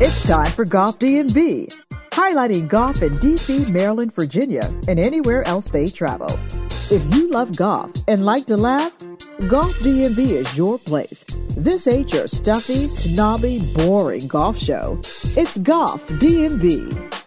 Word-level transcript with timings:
It's 0.00 0.24
time 0.28 0.52
for 0.52 0.64
Golf 0.64 1.00
DMV, 1.00 1.74
highlighting 2.10 2.68
golf 2.68 3.02
in 3.02 3.16
DC, 3.16 3.68
Maryland, 3.72 4.14
Virginia, 4.14 4.72
and 4.86 4.96
anywhere 4.96 5.42
else 5.48 5.70
they 5.70 5.88
travel. 5.88 6.38
If 6.88 7.12
you 7.12 7.28
love 7.30 7.56
golf 7.56 7.90
and 8.06 8.24
like 8.24 8.46
to 8.46 8.56
laugh, 8.56 8.92
Golf 9.48 9.74
DMV 9.80 10.18
is 10.18 10.56
your 10.56 10.78
place. 10.78 11.24
This 11.56 11.88
ain't 11.88 12.12
your 12.12 12.28
stuffy, 12.28 12.86
snobby, 12.86 13.58
boring 13.74 14.28
golf 14.28 14.56
show. 14.56 15.00
It's 15.36 15.58
Golf 15.58 16.06
DMV. 16.06 17.17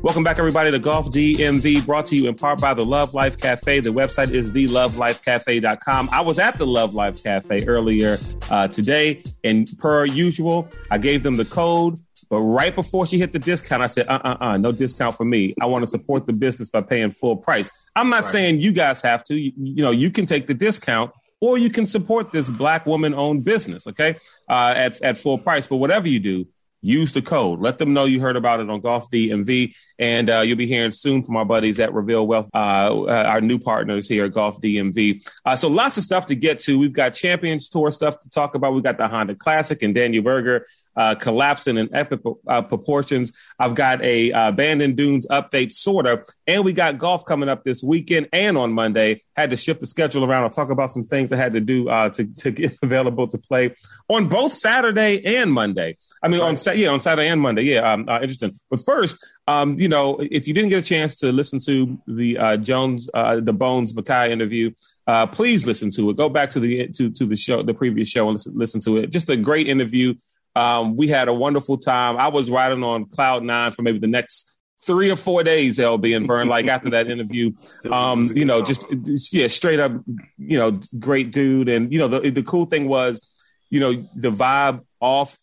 Welcome 0.00 0.22
back, 0.22 0.38
everybody, 0.38 0.70
to 0.70 0.78
Golf 0.78 1.10
DMV, 1.10 1.84
brought 1.84 2.06
to 2.06 2.16
you 2.16 2.28
in 2.28 2.36
part 2.36 2.60
by 2.60 2.72
the 2.72 2.86
Love 2.86 3.14
Life 3.14 3.36
Cafe. 3.36 3.80
The 3.80 3.90
website 3.90 4.30
is 4.30 4.52
thelovelifecafe.com. 4.52 6.10
I 6.12 6.20
was 6.20 6.38
at 6.38 6.56
the 6.56 6.68
Love 6.68 6.94
Life 6.94 7.20
Cafe 7.20 7.66
earlier 7.66 8.16
uh, 8.48 8.68
today, 8.68 9.24
and 9.42 9.68
per 9.76 10.06
usual, 10.06 10.68
I 10.92 10.98
gave 10.98 11.24
them 11.24 11.36
the 11.36 11.44
code. 11.44 11.98
But 12.30 12.42
right 12.42 12.72
before 12.72 13.08
she 13.08 13.18
hit 13.18 13.32
the 13.32 13.40
discount, 13.40 13.82
I 13.82 13.88
said, 13.88 14.06
uh 14.06 14.20
uh 14.22 14.36
uh, 14.40 14.56
no 14.56 14.70
discount 14.70 15.16
for 15.16 15.24
me. 15.24 15.52
I 15.60 15.66
want 15.66 15.82
to 15.82 15.88
support 15.88 16.26
the 16.26 16.32
business 16.32 16.70
by 16.70 16.82
paying 16.82 17.10
full 17.10 17.36
price. 17.36 17.72
I'm 17.96 18.08
not 18.08 18.20
right. 18.22 18.26
saying 18.26 18.60
you 18.60 18.70
guys 18.70 19.02
have 19.02 19.24
to. 19.24 19.34
You, 19.34 19.52
you, 19.56 19.82
know, 19.82 19.90
you 19.90 20.12
can 20.12 20.26
take 20.26 20.46
the 20.46 20.54
discount 20.54 21.10
or 21.40 21.58
you 21.58 21.70
can 21.70 21.86
support 21.86 22.30
this 22.30 22.48
black 22.48 22.86
woman 22.86 23.14
owned 23.14 23.44
business, 23.44 23.88
okay, 23.88 24.16
uh, 24.48 24.74
at, 24.76 25.02
at 25.02 25.18
full 25.18 25.38
price. 25.38 25.66
But 25.66 25.76
whatever 25.76 26.06
you 26.06 26.20
do, 26.20 26.46
use 26.80 27.12
the 27.12 27.22
code. 27.22 27.60
Let 27.60 27.78
them 27.78 27.92
know 27.92 28.04
you 28.04 28.20
heard 28.20 28.36
about 28.36 28.60
it 28.60 28.70
on 28.70 28.80
Golf 28.80 29.10
DMV, 29.10 29.74
and 29.98 30.30
uh, 30.30 30.40
you'll 30.40 30.56
be 30.56 30.66
hearing 30.66 30.92
soon 30.92 31.22
from 31.22 31.36
our 31.36 31.44
buddies 31.44 31.78
at 31.78 31.92
Reveal 31.92 32.26
Wealth, 32.26 32.50
uh, 32.54 32.58
uh 32.58 33.24
our 33.26 33.40
new 33.40 33.58
partners 33.58 34.08
here 34.08 34.24
at 34.24 34.32
Golf 34.32 34.60
DMV. 34.60 35.28
Uh, 35.44 35.56
so 35.56 35.68
lots 35.68 35.96
of 35.96 36.04
stuff 36.04 36.26
to 36.26 36.34
get 36.34 36.60
to. 36.60 36.78
We've 36.78 36.92
got 36.92 37.14
Champions 37.14 37.68
Tour 37.68 37.90
stuff 37.90 38.20
to 38.20 38.30
talk 38.30 38.54
about. 38.54 38.74
We've 38.74 38.84
got 38.84 38.98
the 38.98 39.08
Honda 39.08 39.34
Classic 39.34 39.82
and 39.82 39.94
Daniel 39.94 40.22
Berger 40.22 40.66
uh, 40.98 41.14
collapsing 41.14 41.78
in 41.78 41.88
epic 41.94 42.20
uh, 42.48 42.60
proportions. 42.60 43.32
I've 43.58 43.76
got 43.76 44.02
a 44.02 44.32
uh, 44.32 44.52
Bandon 44.52 44.96
Dunes 44.96 45.26
update, 45.28 45.72
sort 45.72 46.06
of, 46.06 46.26
and 46.46 46.64
we 46.64 46.72
got 46.72 46.98
golf 46.98 47.24
coming 47.24 47.48
up 47.48 47.62
this 47.62 47.82
weekend 47.82 48.28
and 48.32 48.58
on 48.58 48.72
Monday. 48.72 49.22
Had 49.36 49.50
to 49.50 49.56
shift 49.56 49.78
the 49.78 49.86
schedule 49.86 50.24
around. 50.24 50.42
I'll 50.42 50.50
talk 50.50 50.70
about 50.70 50.90
some 50.90 51.04
things 51.04 51.30
I 51.30 51.36
had 51.36 51.52
to 51.52 51.60
do 51.60 51.88
uh, 51.88 52.10
to 52.10 52.24
to 52.24 52.50
get 52.50 52.76
available 52.82 53.28
to 53.28 53.38
play 53.38 53.74
on 54.08 54.28
both 54.28 54.54
Saturday 54.54 55.24
and 55.24 55.52
Monday. 55.52 55.96
I 56.22 56.28
mean, 56.28 56.40
on 56.40 56.58
yeah, 56.74 56.88
on 56.88 57.00
Saturday 57.00 57.28
and 57.28 57.40
Monday. 57.40 57.62
Yeah, 57.62 57.92
um, 57.92 58.08
uh, 58.08 58.16
interesting. 58.20 58.58
But 58.68 58.80
first, 58.84 59.24
um, 59.46 59.78
you 59.78 59.88
know, 59.88 60.18
if 60.20 60.48
you 60.48 60.54
didn't 60.54 60.70
get 60.70 60.80
a 60.80 60.86
chance 60.86 61.14
to 61.16 61.30
listen 61.30 61.60
to 61.60 61.96
the 62.08 62.38
uh, 62.38 62.56
Jones, 62.56 63.08
uh, 63.14 63.40
the 63.40 63.52
Bones 63.52 63.94
Mackay 63.94 64.32
interview, 64.32 64.72
uh, 65.06 65.26
please 65.26 65.66
listen 65.66 65.90
to 65.92 66.10
it. 66.10 66.16
Go 66.16 66.28
back 66.28 66.50
to 66.50 66.60
the 66.60 66.88
to 66.88 67.10
to 67.10 67.24
the 67.24 67.36
show, 67.36 67.62
the 67.62 67.72
previous 67.72 68.08
show, 68.08 68.28
and 68.28 68.34
listen, 68.34 68.52
listen 68.56 68.80
to 68.82 68.96
it. 68.98 69.10
Just 69.10 69.30
a 69.30 69.36
great 69.36 69.68
interview. 69.68 70.14
Um, 70.58 70.96
we 70.96 71.06
had 71.06 71.28
a 71.28 71.32
wonderful 71.32 71.78
time. 71.78 72.16
I 72.16 72.28
was 72.28 72.50
riding 72.50 72.82
on 72.82 73.04
cloud 73.04 73.44
nine 73.44 73.70
for 73.70 73.82
maybe 73.82 74.00
the 74.00 74.08
next 74.08 74.58
three 74.80 75.08
or 75.08 75.14
four 75.14 75.44
days, 75.44 75.78
LB 75.78 76.16
and 76.16 76.26
Vern, 76.26 76.48
like 76.48 76.66
after 76.66 76.90
that 76.90 77.08
interview. 77.08 77.52
Um, 77.88 78.24
you 78.34 78.44
know, 78.44 78.62
just 78.62 78.84
yeah, 79.32 79.46
straight 79.46 79.78
up, 79.78 79.92
you 80.36 80.58
know, 80.58 80.80
great 80.98 81.30
dude. 81.30 81.68
And 81.68 81.92
you 81.92 81.98
know, 82.00 82.08
the 82.08 82.30
the 82.30 82.42
cool 82.42 82.66
thing 82.66 82.88
was, 82.88 83.22
you 83.70 83.78
know, 83.80 84.08
the 84.16 84.30
vibe 84.30 84.84
off 85.00 85.38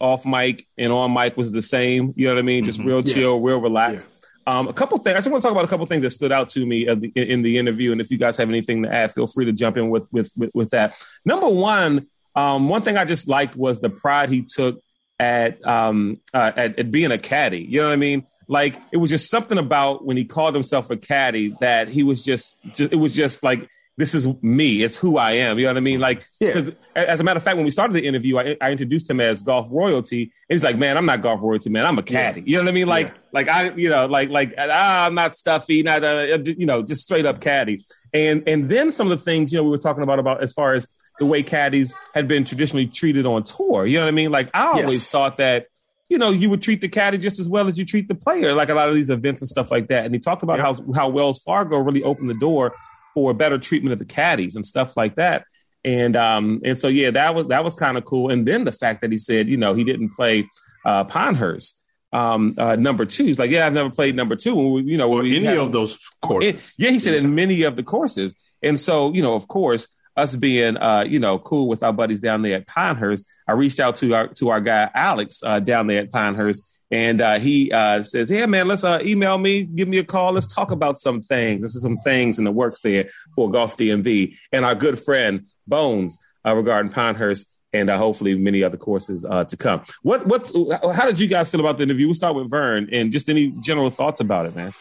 off 0.00 0.24
mic 0.24 0.66
and 0.78 0.92
on 0.92 1.12
mic 1.12 1.36
was 1.36 1.50
the 1.50 1.62
same. 1.62 2.14
You 2.16 2.28
know 2.28 2.34
what 2.34 2.38
I 2.38 2.42
mean? 2.42 2.64
Just 2.64 2.78
mm-hmm. 2.78 2.88
real 2.88 3.02
chill, 3.02 3.38
yeah. 3.38 3.46
real 3.46 3.60
relaxed. 3.60 4.06
Yeah. 4.46 4.58
Um, 4.58 4.68
a 4.68 4.72
couple 4.72 4.96
things. 4.98 5.16
I 5.16 5.18
just 5.18 5.30
want 5.30 5.42
to 5.42 5.46
talk 5.46 5.52
about 5.52 5.64
a 5.64 5.68
couple 5.68 5.84
things 5.86 6.02
that 6.02 6.10
stood 6.10 6.32
out 6.32 6.48
to 6.50 6.64
me 6.64 6.84
the, 6.84 7.12
in 7.14 7.42
the 7.42 7.58
interview. 7.58 7.92
And 7.92 8.00
if 8.00 8.10
you 8.10 8.18
guys 8.18 8.36
have 8.36 8.48
anything 8.48 8.84
to 8.84 8.92
add, 8.92 9.12
feel 9.12 9.26
free 9.26 9.44
to 9.46 9.52
jump 9.52 9.76
in 9.76 9.90
with 9.90 10.06
with 10.12 10.32
with, 10.36 10.50
with 10.54 10.70
that. 10.70 10.94
Number 11.24 11.48
one, 11.48 12.06
um, 12.34 12.68
one 12.68 12.82
thing 12.82 12.96
I 12.96 13.04
just 13.04 13.28
liked 13.28 13.56
was 13.56 13.80
the 13.80 13.90
pride 13.90 14.30
he 14.30 14.42
took 14.42 14.80
at, 15.18 15.64
um, 15.66 16.20
uh, 16.32 16.52
at, 16.56 16.78
at 16.78 16.90
being 16.90 17.10
a 17.10 17.18
caddy. 17.18 17.60
You 17.60 17.80
know 17.80 17.88
what 17.88 17.92
I 17.92 17.96
mean? 17.96 18.24
Like 18.48 18.76
it 18.92 18.96
was 18.96 19.10
just 19.10 19.30
something 19.30 19.58
about 19.58 20.04
when 20.04 20.16
he 20.16 20.24
called 20.24 20.54
himself 20.54 20.90
a 20.90 20.96
caddy 20.96 21.54
that 21.60 21.88
he 21.88 22.02
was 22.02 22.24
just, 22.24 22.58
just 22.72 22.92
it 22.92 22.96
was 22.96 23.14
just 23.14 23.42
like 23.42 23.68
this 24.00 24.14
is 24.14 24.26
me. 24.42 24.82
It's 24.82 24.96
who 24.96 25.18
I 25.18 25.32
am. 25.32 25.58
You 25.58 25.66
know 25.66 25.70
what 25.72 25.76
I 25.76 25.80
mean? 25.80 26.00
Like, 26.00 26.26
yeah. 26.40 26.70
as 26.96 27.20
a 27.20 27.22
matter 27.22 27.36
of 27.36 27.44
fact, 27.44 27.56
when 27.56 27.64
we 27.64 27.70
started 27.70 27.92
the 27.92 28.04
interview, 28.04 28.38
I, 28.38 28.56
I, 28.60 28.72
introduced 28.72 29.08
him 29.08 29.20
as 29.20 29.42
golf 29.42 29.68
royalty. 29.70 30.22
And 30.22 30.32
he's 30.54 30.64
like, 30.64 30.78
man, 30.78 30.96
I'm 30.96 31.04
not 31.04 31.20
golf 31.20 31.40
royalty, 31.42 31.68
man. 31.68 31.86
I'm 31.86 31.98
a 31.98 32.02
caddy. 32.02 32.42
You 32.44 32.56
know 32.56 32.62
what 32.64 32.70
I 32.70 32.72
mean? 32.72 32.88
Like, 32.88 33.08
yeah. 33.08 33.14
like 33.32 33.48
I, 33.48 33.74
you 33.74 33.90
know, 33.90 34.06
like, 34.06 34.30
like, 34.30 34.54
ah, 34.58 35.06
I'm 35.06 35.14
not 35.14 35.34
stuffy, 35.34 35.82
not, 35.82 36.02
uh, 36.02 36.38
you 36.44 36.66
know, 36.66 36.82
just 36.82 37.02
straight 37.02 37.26
up 37.26 37.40
caddy. 37.40 37.84
And, 38.12 38.42
and 38.48 38.68
then 38.68 38.90
some 38.90 39.10
of 39.10 39.18
the 39.18 39.22
things, 39.22 39.52
you 39.52 39.58
know, 39.58 39.64
we 39.64 39.70
were 39.70 39.78
talking 39.78 40.02
about, 40.02 40.18
about 40.18 40.42
as 40.42 40.54
far 40.54 40.72
as 40.72 40.88
the 41.20 41.26
way 41.26 41.44
caddies 41.44 41.94
had 42.14 42.26
been 42.26 42.44
traditionally 42.44 42.86
treated 42.86 43.26
on 43.26 43.44
tour. 43.44 43.86
You 43.86 43.98
know 43.98 44.06
what 44.06 44.08
I 44.08 44.12
mean? 44.12 44.32
Like 44.32 44.50
I 44.52 44.66
always 44.68 44.94
yes. 44.94 45.10
thought 45.10 45.36
that, 45.36 45.66
you 46.08 46.18
know, 46.18 46.30
you 46.30 46.50
would 46.50 46.62
treat 46.62 46.80
the 46.80 46.88
caddy 46.88 47.18
just 47.18 47.38
as 47.38 47.48
well 47.48 47.68
as 47.68 47.78
you 47.78 47.84
treat 47.84 48.08
the 48.08 48.16
player, 48.16 48.54
like 48.54 48.70
a 48.70 48.74
lot 48.74 48.88
of 48.88 48.96
these 48.96 49.10
events 49.10 49.42
and 49.42 49.48
stuff 49.48 49.70
like 49.70 49.88
that. 49.88 50.06
And 50.06 50.14
he 50.14 50.18
talked 50.18 50.42
about 50.42 50.56
yep. 50.56 50.66
how 50.66 50.92
how 50.94 51.08
Wells 51.10 51.38
Fargo 51.38 51.78
really 51.78 52.02
opened 52.02 52.30
the 52.30 52.34
door 52.34 52.74
for 53.14 53.32
better 53.34 53.58
treatment 53.58 53.92
of 53.92 54.00
the 54.00 54.04
caddies 54.04 54.56
and 54.56 54.66
stuff 54.66 54.96
like 54.96 55.16
that. 55.16 55.44
And 55.84 56.16
um 56.16 56.62
and 56.64 56.78
so 56.78 56.88
yeah, 56.88 57.10
that 57.12 57.34
was 57.34 57.46
that 57.48 57.62
was 57.62 57.76
kind 57.76 57.96
of 57.96 58.04
cool. 58.04 58.32
And 58.32 58.48
then 58.48 58.64
the 58.64 58.72
fact 58.72 59.02
that 59.02 59.12
he 59.12 59.18
said, 59.18 59.46
you 59.46 59.58
know, 59.58 59.74
he 59.74 59.84
didn't 59.84 60.14
play 60.14 60.48
uh 60.84 61.04
Pinehurst 61.04 61.80
um, 62.12 62.54
uh, 62.58 62.76
number 62.76 63.04
two. 63.04 63.24
He's 63.24 63.38
like, 63.38 63.50
yeah, 63.50 63.66
I've 63.66 63.72
never 63.72 63.90
played 63.90 64.16
number 64.16 64.36
two. 64.36 64.54
We, 64.54 64.82
you 64.82 64.96
know, 64.96 65.20
any 65.20 65.44
had, 65.44 65.58
of 65.58 65.72
those 65.72 65.98
courses. 66.20 66.54
It, 66.54 66.72
yeah, 66.78 66.90
he 66.90 66.98
said 66.98 67.14
in 67.14 67.34
many 67.34 67.62
of 67.62 67.76
the 67.76 67.82
courses. 67.82 68.34
And 68.62 68.78
so, 68.78 69.12
you 69.12 69.22
know, 69.22 69.34
of 69.34 69.48
course, 69.48 69.86
us 70.20 70.36
being 70.36 70.76
uh, 70.76 71.04
you 71.08 71.18
know 71.18 71.38
cool 71.38 71.66
with 71.68 71.82
our 71.82 71.92
buddies 71.92 72.20
down 72.20 72.42
there 72.42 72.56
at 72.56 72.66
Pinehurst, 72.66 73.24
I 73.48 73.52
reached 73.52 73.80
out 73.80 73.96
to 73.96 74.14
our 74.14 74.28
to 74.28 74.50
our 74.50 74.60
guy 74.60 74.90
Alex 74.94 75.42
uh, 75.42 75.60
down 75.60 75.86
there 75.86 76.02
at 76.02 76.12
Pinehurst, 76.12 76.84
and 76.90 77.20
uh, 77.20 77.38
he 77.38 77.72
uh, 77.72 78.02
says, 78.02 78.30
"Yeah, 78.30 78.46
man, 78.46 78.68
let's 78.68 78.84
uh, 78.84 79.00
email 79.02 79.38
me, 79.38 79.64
give 79.64 79.88
me 79.88 79.98
a 79.98 80.04
call, 80.04 80.32
let's 80.32 80.52
talk 80.52 80.70
about 80.70 80.98
some 80.98 81.22
things. 81.22 81.62
This 81.62 81.74
is 81.74 81.82
some 81.82 81.98
things 81.98 82.38
in 82.38 82.44
the 82.44 82.52
works 82.52 82.80
there 82.80 83.06
for 83.34 83.50
Golf 83.50 83.76
DMV 83.76 84.36
and 84.52 84.64
our 84.64 84.74
good 84.74 84.98
friend 84.98 85.46
Bones 85.66 86.18
uh, 86.46 86.54
regarding 86.54 86.92
Pinehurst." 86.92 87.48
And 87.72 87.88
hopefully 87.88 88.34
many 88.34 88.64
other 88.64 88.76
courses 88.76 89.22
to 89.22 89.56
come. 89.56 89.82
What 90.02 90.26
what's 90.26 90.52
how 90.52 91.06
did 91.06 91.20
you 91.20 91.28
guys 91.28 91.48
feel 91.48 91.60
about 91.60 91.76
the 91.76 91.84
interview? 91.84 92.08
We'll 92.08 92.14
start 92.14 92.34
with 92.34 92.50
Vern 92.50 92.88
and 92.90 93.12
just 93.12 93.28
any 93.28 93.52
general 93.60 93.90
thoughts 93.90 94.20
about 94.20 94.46
it, 94.46 94.56
man. 94.56 94.74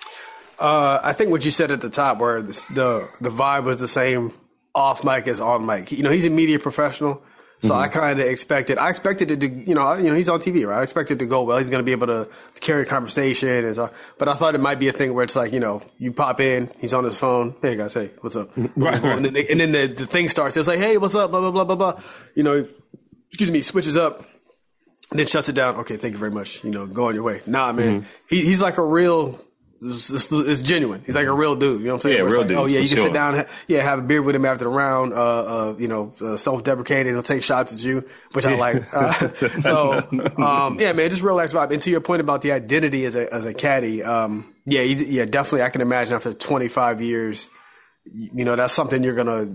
I 0.59 1.13
think 1.13 1.29
what 1.29 1.45
you 1.45 1.51
said 1.51 1.69
at 1.69 1.81
the 1.81 1.91
top, 1.91 2.17
where 2.17 2.41
the 2.41 3.07
the 3.21 3.29
vibe 3.29 3.65
was 3.65 3.79
the 3.79 3.87
same 3.87 4.33
off 4.75 5.03
mic 5.03 5.27
as 5.27 5.39
on 5.39 5.65
mic. 5.65 5.91
You 5.91 6.03
know, 6.03 6.11
he's 6.11 6.25
a 6.25 6.29
media 6.29 6.59
professional. 6.59 7.21
So 7.61 7.71
mm-hmm. 7.71 7.81
I 7.81 7.87
kind 7.89 8.19
of 8.21 8.27
expected, 8.27 8.77
I 8.77 8.89
expected 8.89 9.31
it 9.31 9.41
to, 9.41 9.49
you 9.49 9.75
know, 9.75 9.93
you 9.95 10.09
know, 10.09 10.15
he's 10.15 10.29
on 10.29 10.39
TV, 10.39 10.65
right? 10.65 10.79
I 10.79 10.83
expected 10.83 11.19
to 11.19 11.25
go 11.25 11.43
well. 11.43 11.57
He's 11.57 11.67
going 11.67 11.79
to 11.79 11.83
be 11.83 11.91
able 11.91 12.07
to, 12.07 12.29
to 12.55 12.61
carry 12.61 12.83
a 12.83 12.85
conversation. 12.85 13.49
And 13.49 13.75
so, 13.75 13.89
but 14.17 14.29
I 14.29 14.33
thought 14.33 14.55
it 14.55 14.61
might 14.61 14.79
be 14.79 14.87
a 14.87 14.93
thing 14.93 15.13
where 15.13 15.25
it's 15.25 15.35
like, 15.35 15.51
you 15.51 15.59
know, 15.59 15.81
you 15.97 16.13
pop 16.13 16.39
in, 16.39 16.71
he's 16.79 16.93
on 16.93 17.03
his 17.03 17.17
phone. 17.17 17.55
Hey 17.61 17.75
guys, 17.75 17.93
hey, 17.93 18.11
what's 18.21 18.37
up? 18.37 18.51
Right. 18.77 19.03
And 19.03 19.25
then, 19.25 19.35
and 19.35 19.59
then 19.59 19.71
the, 19.73 19.87
the 19.87 20.05
thing 20.05 20.29
starts. 20.29 20.55
It's 20.55 20.69
like, 20.69 20.79
hey, 20.79 20.97
what's 20.97 21.15
up? 21.15 21.31
Blah, 21.31 21.41
blah, 21.41 21.51
blah, 21.51 21.65
blah, 21.65 21.75
blah. 21.75 22.01
You 22.33 22.43
know, 22.43 22.65
excuse 23.27 23.51
me, 23.51 23.61
switches 23.61 23.97
up, 23.97 24.25
then 25.11 25.25
shuts 25.25 25.49
it 25.49 25.53
down. 25.53 25.77
Okay, 25.77 25.97
thank 25.97 26.13
you 26.13 26.19
very 26.19 26.31
much. 26.31 26.63
You 26.63 26.71
know, 26.71 26.85
go 26.87 27.07
on 27.07 27.15
your 27.15 27.23
way. 27.23 27.41
Nah, 27.45 27.73
man, 27.73 28.01
mm-hmm. 28.01 28.07
he, 28.29 28.45
he's 28.45 28.61
like 28.61 28.77
a 28.77 28.85
real 28.85 29.43
it's, 29.81 30.09
it's, 30.09 30.31
it's, 30.31 30.61
genuine. 30.61 31.03
He's 31.05 31.15
like 31.15 31.27
a 31.27 31.33
real 31.33 31.55
dude. 31.55 31.79
You 31.79 31.87
know 31.87 31.93
what 31.93 32.05
I'm 32.05 32.11
saying? 32.11 32.17
Yeah, 32.17 32.23
real 32.23 32.39
like, 32.39 32.47
dude. 32.47 32.57
Oh 32.57 32.65
yeah, 32.65 32.79
you 32.79 32.87
can 32.87 32.97
sure. 32.97 33.05
sit 33.05 33.13
down, 33.13 33.45
yeah, 33.67 33.81
have 33.81 33.99
a 33.99 34.01
beer 34.01 34.21
with 34.21 34.35
him 34.35 34.45
after 34.45 34.65
the 34.65 34.69
round. 34.69 35.13
Uh, 35.13 35.17
uh 35.69 35.75
you 35.77 35.87
know, 35.87 36.11
uh, 36.21 36.37
self-deprecating. 36.37 37.13
He'll 37.13 37.21
take 37.21 37.43
shots 37.43 37.73
at 37.73 37.83
you, 37.83 38.07
which 38.33 38.45
I 38.45 38.55
like. 38.55 38.75
Uh, 38.99 39.11
so, 39.61 39.93
um, 40.37 40.77
yeah, 40.79 40.91
man, 40.93 41.09
just 41.09 41.21
real 41.21 41.37
nice 41.37 41.53
vibe. 41.53 41.71
And 41.71 41.81
to 41.83 41.91
your 41.91 42.01
point 42.01 42.21
about 42.21 42.41
the 42.41 42.51
identity 42.51 43.05
as 43.05 43.15
a 43.15 43.31
as 43.33 43.45
a 43.45 43.53
caddy, 43.53 44.03
um, 44.03 44.53
yeah, 44.65 44.81
yeah, 44.81 45.25
definitely. 45.25 45.63
I 45.63 45.69
can 45.69 45.81
imagine 45.81 46.15
after 46.15 46.33
25 46.33 47.01
years 47.01 47.49
you 48.13 48.45
know 48.45 48.55
that's 48.55 48.73
something 48.73 49.03
you're 49.03 49.15
gonna 49.15 49.47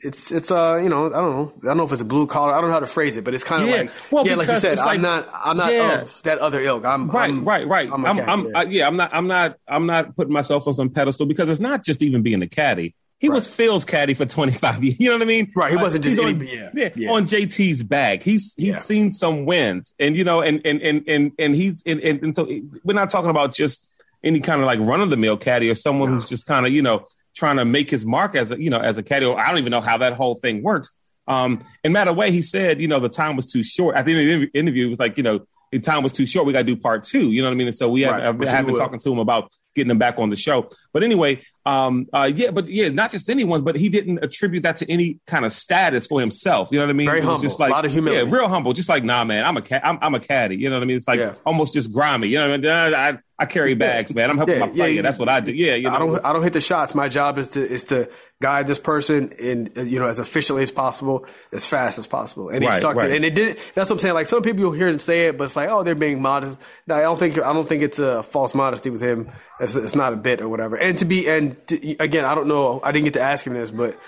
it's 0.00 0.30
it's 0.30 0.50
uh 0.50 0.78
you 0.82 0.88
know 0.88 1.06
i 1.06 1.20
don't 1.20 1.30
know 1.32 1.52
i 1.62 1.66
don't 1.66 1.76
know 1.76 1.84
if 1.84 1.92
it's 1.92 2.02
a 2.02 2.06
blue 2.06 2.26
collar 2.26 2.52
i 2.52 2.60
don't 2.60 2.68
know 2.68 2.74
how 2.74 2.80
to 2.80 2.86
phrase 2.86 3.16
it 3.16 3.24
but 3.24 3.34
it's 3.34 3.44
kind 3.44 3.62
of 3.62 3.68
yeah. 3.68 3.76
like 3.76 3.90
well, 4.10 4.26
yeah 4.26 4.34
like 4.34 4.48
you 4.48 4.56
said 4.56 4.78
i'm 4.78 5.00
not 5.00 5.28
i'm 5.32 5.56
not 5.56 5.72
yeah. 5.72 6.02
of 6.02 6.22
that 6.22 6.38
other 6.38 6.60
ilk 6.60 6.84
i'm 6.84 7.08
right 7.10 7.30
I'm, 7.30 7.44
right 7.44 7.66
right 7.66 7.90
i'm, 7.92 8.04
I'm, 8.04 8.20
I'm 8.20 8.46
yeah. 8.46 8.58
I, 8.58 8.62
yeah. 8.64 8.86
i'm 8.86 8.96
not 8.96 9.10
i'm 9.12 9.26
not 9.26 9.58
i'm 9.66 9.86
not 9.86 10.14
putting 10.16 10.32
myself 10.32 10.66
on 10.66 10.74
some 10.74 10.90
pedestal 10.90 11.26
because 11.26 11.48
it's 11.48 11.60
not 11.60 11.84
just 11.84 12.02
even 12.02 12.22
being 12.22 12.42
a 12.42 12.48
caddy 12.48 12.94
he 13.18 13.28
right. 13.28 13.34
was 13.34 13.46
Phil's 13.46 13.86
caddy 13.86 14.12
for 14.12 14.26
25 14.26 14.84
years. 14.84 15.00
You 15.00 15.08
know 15.08 15.14
what 15.14 15.22
I 15.22 15.24
mean? 15.24 15.50
Right. 15.56 15.70
He 15.70 15.76
wasn't 15.78 16.04
just 16.04 16.20
on, 16.20 16.38
yeah, 16.46 16.90
yeah, 16.94 17.10
on 17.10 17.24
JT's 17.24 17.82
bag. 17.82 18.22
He's 18.22 18.52
he's 18.58 18.74
yeah. 18.74 18.78
seen 18.78 19.10
some 19.10 19.46
wins, 19.46 19.94
and 19.98 20.14
you 20.14 20.22
know, 20.22 20.42
and 20.42 20.60
and 20.66 20.82
and 20.82 21.02
and 21.08 21.32
and 21.38 21.54
he's 21.54 21.82
and, 21.86 21.98
and, 22.00 22.22
and 22.22 22.36
so 22.36 22.46
we're 22.84 22.92
not 22.92 23.08
talking 23.08 23.30
about 23.30 23.54
just 23.54 23.86
any 24.22 24.40
kind 24.40 24.60
of 24.60 24.66
like 24.66 24.80
run 24.80 25.00
of 25.00 25.08
the 25.08 25.16
mill 25.16 25.36
caddy 25.38 25.70
or 25.70 25.74
someone 25.74 26.10
no. 26.10 26.14
who's 26.16 26.28
just 26.28 26.44
kind 26.44 26.66
of 26.66 26.72
you 26.72 26.82
know 26.82 27.06
trying 27.36 27.56
to 27.58 27.64
make 27.64 27.90
his 27.90 28.04
mark 28.04 28.34
as 28.34 28.50
a 28.50 28.60
you 28.60 28.70
know 28.70 28.80
as 28.80 28.98
a 28.98 29.02
caddy. 29.02 29.26
I 29.26 29.48
don't 29.48 29.58
even 29.58 29.70
know 29.70 29.80
how 29.80 29.98
that 29.98 30.14
whole 30.14 30.34
thing 30.34 30.62
works. 30.62 30.90
Um, 31.28 31.64
and 31.82 31.92
matter 31.92 32.12
way, 32.12 32.30
he 32.30 32.42
said, 32.42 32.80
you 32.80 32.88
know, 32.88 33.00
the 33.00 33.08
time 33.08 33.36
was 33.36 33.46
too 33.46 33.64
short. 33.64 33.96
At 33.96 34.06
the 34.06 34.12
end 34.12 34.42
of 34.42 34.50
the 34.52 34.58
interview, 34.58 34.86
it 34.86 34.90
was 34.90 34.98
like, 34.98 35.16
you 35.16 35.22
know, 35.22 35.46
the 35.72 35.80
time 35.80 36.02
was 36.02 36.12
too 36.12 36.26
short. 36.26 36.46
We 36.46 36.52
got 36.52 36.60
to 36.60 36.64
do 36.64 36.76
part 36.76 37.04
two. 37.04 37.32
You 37.32 37.42
know 37.42 37.48
what 37.48 37.54
I 37.54 37.56
mean? 37.56 37.66
And 37.66 37.76
so 37.76 37.88
we 37.88 38.02
have, 38.02 38.38
right. 38.38 38.48
have, 38.48 38.66
been 38.66 38.76
talking 38.76 39.00
to 39.00 39.12
him 39.12 39.18
about 39.18 39.52
getting 39.74 39.90
him 39.90 39.98
back 39.98 40.18
on 40.18 40.30
the 40.30 40.36
show. 40.36 40.70
But 40.92 41.02
anyway, 41.02 41.42
um, 41.64 42.06
uh, 42.12 42.30
yeah, 42.32 42.52
but 42.52 42.68
yeah, 42.68 42.88
not 42.88 43.10
just 43.10 43.28
anyone, 43.28 43.62
but 43.62 43.76
he 43.76 43.88
didn't 43.88 44.22
attribute 44.22 44.62
that 44.62 44.76
to 44.78 44.90
any 44.90 45.18
kind 45.26 45.44
of 45.44 45.52
status 45.52 46.06
for 46.06 46.20
himself. 46.20 46.70
You 46.70 46.78
know 46.78 46.84
what 46.84 46.90
I 46.90 46.94
mean? 46.94 47.06
Very 47.08 47.20
humble. 47.20 47.42
Just 47.42 47.58
like, 47.58 47.70
a 47.70 47.72
lot 47.72 47.84
of 47.84 47.90
humility. 47.90 48.24
Yeah, 48.24 48.34
real 48.34 48.48
humble. 48.48 48.72
Just 48.72 48.88
like, 48.88 49.02
nah, 49.02 49.24
man, 49.24 49.44
I'm 49.44 49.56
a 49.56 49.62
cat. 49.62 49.82
I'm, 49.84 49.98
I'm, 50.00 50.14
a 50.14 50.20
caddy. 50.20 50.56
You 50.56 50.70
know 50.70 50.76
what 50.76 50.84
I 50.84 50.86
mean? 50.86 50.96
It's 50.98 51.08
like 51.08 51.18
yeah. 51.18 51.34
almost 51.44 51.74
just 51.74 51.92
grimy. 51.92 52.28
You 52.28 52.38
know 52.38 52.50
what 52.50 52.66
I 52.66 52.90
mean? 52.90 52.94
I, 52.94 53.18
I 53.38 53.44
carry 53.44 53.74
bags, 53.74 54.14
man. 54.14 54.30
I'm 54.30 54.38
helping 54.38 54.54
yeah, 54.54 54.66
my 54.66 54.68
player. 54.68 54.94
Yeah, 54.94 55.02
That's 55.02 55.18
what 55.18 55.28
I 55.28 55.40
do. 55.40 55.52
Yeah, 55.52 55.74
you 55.74 55.90
know? 55.90 55.94
I 55.94 55.98
don't. 55.98 56.24
I 56.24 56.32
don't 56.32 56.42
hit 56.42 56.54
the 56.54 56.62
shots. 56.62 56.94
My 56.94 57.08
job 57.08 57.36
is 57.36 57.48
to 57.50 57.60
is 57.60 57.84
to 57.84 58.08
guide 58.40 58.66
this 58.66 58.78
person 58.78 59.32
in 59.38 59.70
you 59.76 59.98
know 59.98 60.06
as 60.06 60.18
efficiently 60.18 60.62
as 60.62 60.70
possible, 60.70 61.26
as 61.52 61.66
fast 61.66 61.98
as 61.98 62.06
possible. 62.06 62.48
And 62.48 62.62
he 62.62 62.68
right, 62.68 62.80
stuck 62.80 62.96
right. 62.96 63.08
to 63.08 63.12
it. 63.12 63.16
And 63.16 63.24
it 63.26 63.34
did. 63.34 63.58
That's 63.74 63.90
what 63.90 63.96
I'm 63.96 63.98
saying. 63.98 64.14
Like 64.14 64.26
some 64.26 64.42
people, 64.42 64.60
you'll 64.60 64.72
hear 64.72 64.88
him 64.88 64.98
say 64.98 65.26
it, 65.26 65.36
but 65.36 65.44
it's 65.44 65.56
like, 65.56 65.68
oh, 65.68 65.82
they're 65.82 65.94
being 65.94 66.22
modest. 66.22 66.58
No, 66.86 66.94
I 66.94 67.02
don't 67.02 67.18
think. 67.18 67.36
I 67.36 67.52
don't 67.52 67.68
think 67.68 67.82
it's 67.82 67.98
a 67.98 68.22
false 68.22 68.54
modesty 68.54 68.88
with 68.88 69.02
him. 69.02 69.30
It's, 69.60 69.76
it's 69.76 69.94
not 69.94 70.14
a 70.14 70.16
bit 70.16 70.40
or 70.40 70.48
whatever. 70.48 70.76
And 70.76 70.96
to 70.98 71.04
be 71.04 71.28
and 71.28 71.66
to, 71.68 71.96
again, 71.98 72.24
I 72.24 72.34
don't 72.34 72.48
know. 72.48 72.80
I 72.82 72.90
didn't 72.90 73.04
get 73.04 73.14
to 73.14 73.22
ask 73.22 73.46
him 73.46 73.52
this, 73.52 73.70
but 73.70 73.98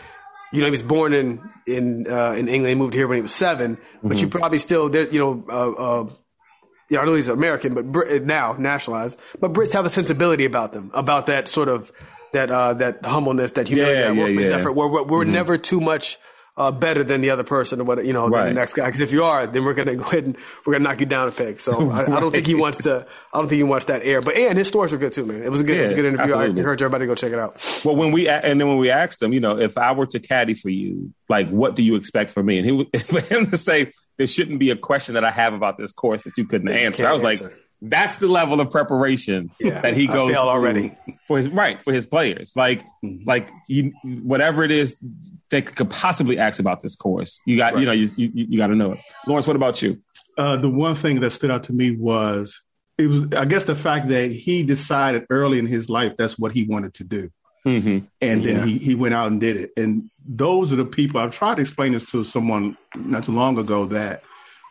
you 0.53 0.61
know, 0.61 0.67
he 0.67 0.71
was 0.71 0.83
born 0.83 1.13
in 1.13 1.41
in 1.67 2.11
uh, 2.11 2.33
in 2.33 2.49
England. 2.49 2.69
He 2.69 2.75
moved 2.75 2.95
here 2.95 3.07
when 3.07 3.17
he 3.17 3.23
was 3.23 3.35
7 3.35 3.77
mm-hmm. 3.77 4.09
But 4.09 4.21
you 4.21 4.29
probably 4.29 4.59
still, 4.59 4.95
you 4.95 5.19
know, 5.19 5.45
uh, 5.51 5.71
uh, 5.71 6.09
yeah, 6.91 7.01
I 7.01 7.05
know 7.05 7.15
he's 7.15 7.29
American, 7.29 7.75
but 7.75 7.91
Brit, 7.91 8.25
now 8.25 8.55
nationalized. 8.55 9.21
But 9.41 9.53
Brits 9.53 9.73
have 9.75 9.87
a 9.87 9.91
sensibility 9.91 10.45
about 10.45 10.73
them, 10.73 10.91
about 10.95 11.27
that 11.27 11.49
sort 11.49 11.69
of 11.69 11.93
that 12.33 12.51
uh, 12.51 12.75
that 12.75 13.05
humbleness, 13.05 13.53
that 13.53 13.69
humility, 13.69 14.01
yeah, 14.01 14.25
that 14.25 14.33
yeah, 14.33 14.41
yeah. 14.41 14.57
effort. 14.57 14.73
We're, 14.73 14.89
we're, 14.89 15.03
we're 15.03 15.23
mm-hmm. 15.25 15.33
never 15.33 15.59
too 15.59 15.81
much 15.81 16.19
uh, 16.59 16.73
better 16.73 17.05
than 17.05 17.21
the 17.21 17.31
other 17.31 17.45
person 17.45 17.81
or 17.81 17.85
what 17.85 18.05
you 18.05 18.13
know 18.13 18.29
right. 18.29 18.45
than 18.45 18.55
the 18.55 18.61
next 18.61 18.75
guy. 18.75 18.87
Because 18.87 19.01
if 19.01 19.13
you 19.13 19.25
are, 19.25 19.47
then 19.47 19.65
we're 19.65 19.75
gonna 19.75 19.97
go 19.97 20.05
ahead 20.05 20.25
and 20.25 20.37
we're 20.67 20.73
gonna 20.73 20.85
knock 20.85 21.01
you 21.01 21.07
down 21.07 21.29
a 21.29 21.31
peg. 21.31 21.61
So 21.61 21.81
right. 21.81 22.09
I, 22.09 22.17
I, 22.17 22.21
don't 22.21 22.33
think 22.33 22.47
he 22.47 22.55
wants 22.57 22.83
to. 22.83 23.07
I 23.33 23.39
don't 23.39 23.49
think 23.49 23.59
he 23.59 23.63
wants 23.63 23.87
that 23.87 24.03
air. 24.03 24.21
But 24.21 24.37
and 24.37 24.59
his 24.59 24.69
stories 24.69 24.91
were 24.91 24.99
good 24.99 25.13
too, 25.13 25.25
man. 25.25 25.43
It 25.43 25.51
was 25.51 25.61
a 25.61 25.65
good. 25.65 25.77
Yeah, 25.77 25.81
it 25.81 25.85
was 25.85 25.93
a 25.93 25.97
good 25.97 26.05
interview. 26.07 26.35
Absolutely. 26.35 26.47
I 26.47 26.59
encourage 26.59 26.83
everybody 26.83 27.03
to 27.05 27.07
go 27.07 27.15
check 27.15 27.33
it 27.33 27.39
out. 27.39 27.83
Well, 27.85 27.97
when 27.97 28.13
we 28.13 28.29
and 28.29 28.61
then 28.61 28.67
when 28.67 28.79
we 28.79 28.91
asked 28.91 29.23
him, 29.23 29.33
you 29.33 29.41
know, 29.41 29.59
if 29.59 29.79
I 29.79 29.93
were 29.93 30.07
to 30.07 30.19
caddy 30.21 30.55
for 30.55 30.69
you, 30.69 31.13
like, 31.29 31.49
what 31.49 31.77
do 31.77 31.83
you 31.83 31.95
expect 31.95 32.33
from 32.33 32.47
me? 32.47 32.59
And 32.59 32.67
he 32.67 32.99
for 33.05 33.21
him 33.21 33.51
to 33.51 33.57
say 33.57 33.93
there 34.19 34.27
shouldn't 34.27 34.59
be 34.59 34.71
a 34.71 34.77
question 34.77 35.15
that 35.15 35.25
I 35.25 35.31
have 35.31 35.55
about 35.55 35.79
this 35.79 35.93
course 35.93 36.25
that 36.25 36.37
you 36.37 36.45
couldn't 36.45 36.69
answer. 36.69 37.07
I 37.07 37.13
was 37.13 37.25
answer. 37.25 37.45
like. 37.45 37.55
That's 37.81 38.17
the 38.17 38.27
level 38.27 38.61
of 38.61 38.73
preparation 38.73 39.53
yeah, 39.61 39.81
that 39.83 39.97
he 39.97 40.09
goes 40.09 40.35
already 40.35 40.97
for 41.29 41.39
his 41.39 41.49
right 41.49 41.81
for 41.81 41.93
his 41.93 42.07
players. 42.07 42.53
Like, 42.57 42.83
mm-hmm. 43.05 43.23
like 43.25 43.53
you, 43.69 43.93
whatever 44.03 44.65
it 44.65 44.73
is 44.73 44.97
they 45.51 45.63
could 45.63 45.91
possibly 45.91 46.39
ask 46.39 46.61
about 46.61 46.83
this 46.83 46.97
course. 46.97 47.41
You 47.47 47.57
got, 47.57 47.75
right. 47.75 47.81
you 47.81 47.87
know, 47.87 47.93
you, 47.93 48.11
you, 48.17 48.31
you 48.35 48.59
got 48.59 48.69
to 48.69 48.75
know 48.75 48.93
it. 48.93 49.01
Lawrence, 49.27 49.47
what 49.47 49.57
about 49.57 49.81
you? 49.81 50.03
Uh, 50.37 50.57
the 50.57 50.69
one 50.69 50.95
thing 50.95 51.21
that 51.21 51.31
stood 51.31 51.51
out 51.51 51.65
to 51.65 51.73
me 51.73 51.97
was 51.97 52.61
it 52.97 53.07
was, 53.07 53.23
I 53.33 53.45
guess, 53.45 53.65
the 53.65 53.75
fact 53.75 54.09
that 54.09 54.31
he 54.33 54.63
decided 54.63 55.27
early 55.31 55.59
in 55.59 55.67
his 55.67 55.89
life 55.89 56.17
that's 56.17 56.39
what 56.39 56.53
he 56.53 56.65
wanted 56.65 56.95
to 56.95 57.05
do, 57.05 57.31
mm-hmm. 57.67 58.07
and 58.21 58.43
yeah. 58.43 58.53
then 58.53 58.69
he 58.69 58.79
he 58.79 58.95
went 58.95 59.15
out 59.15 59.31
and 59.31 59.41
did 59.41 59.57
it. 59.57 59.73
And 59.77 60.11
those 60.27 60.73
are 60.73 60.77
the 60.77 60.85
people 60.85 61.21
I've 61.21 61.35
tried 61.35 61.57
to 61.57 61.61
explain 61.61 61.93
this 61.93 62.05
to 62.07 62.25
someone 62.25 62.77
not 62.97 63.25
too 63.25 63.33
long 63.33 63.59
ago 63.59 63.87
that 63.87 64.23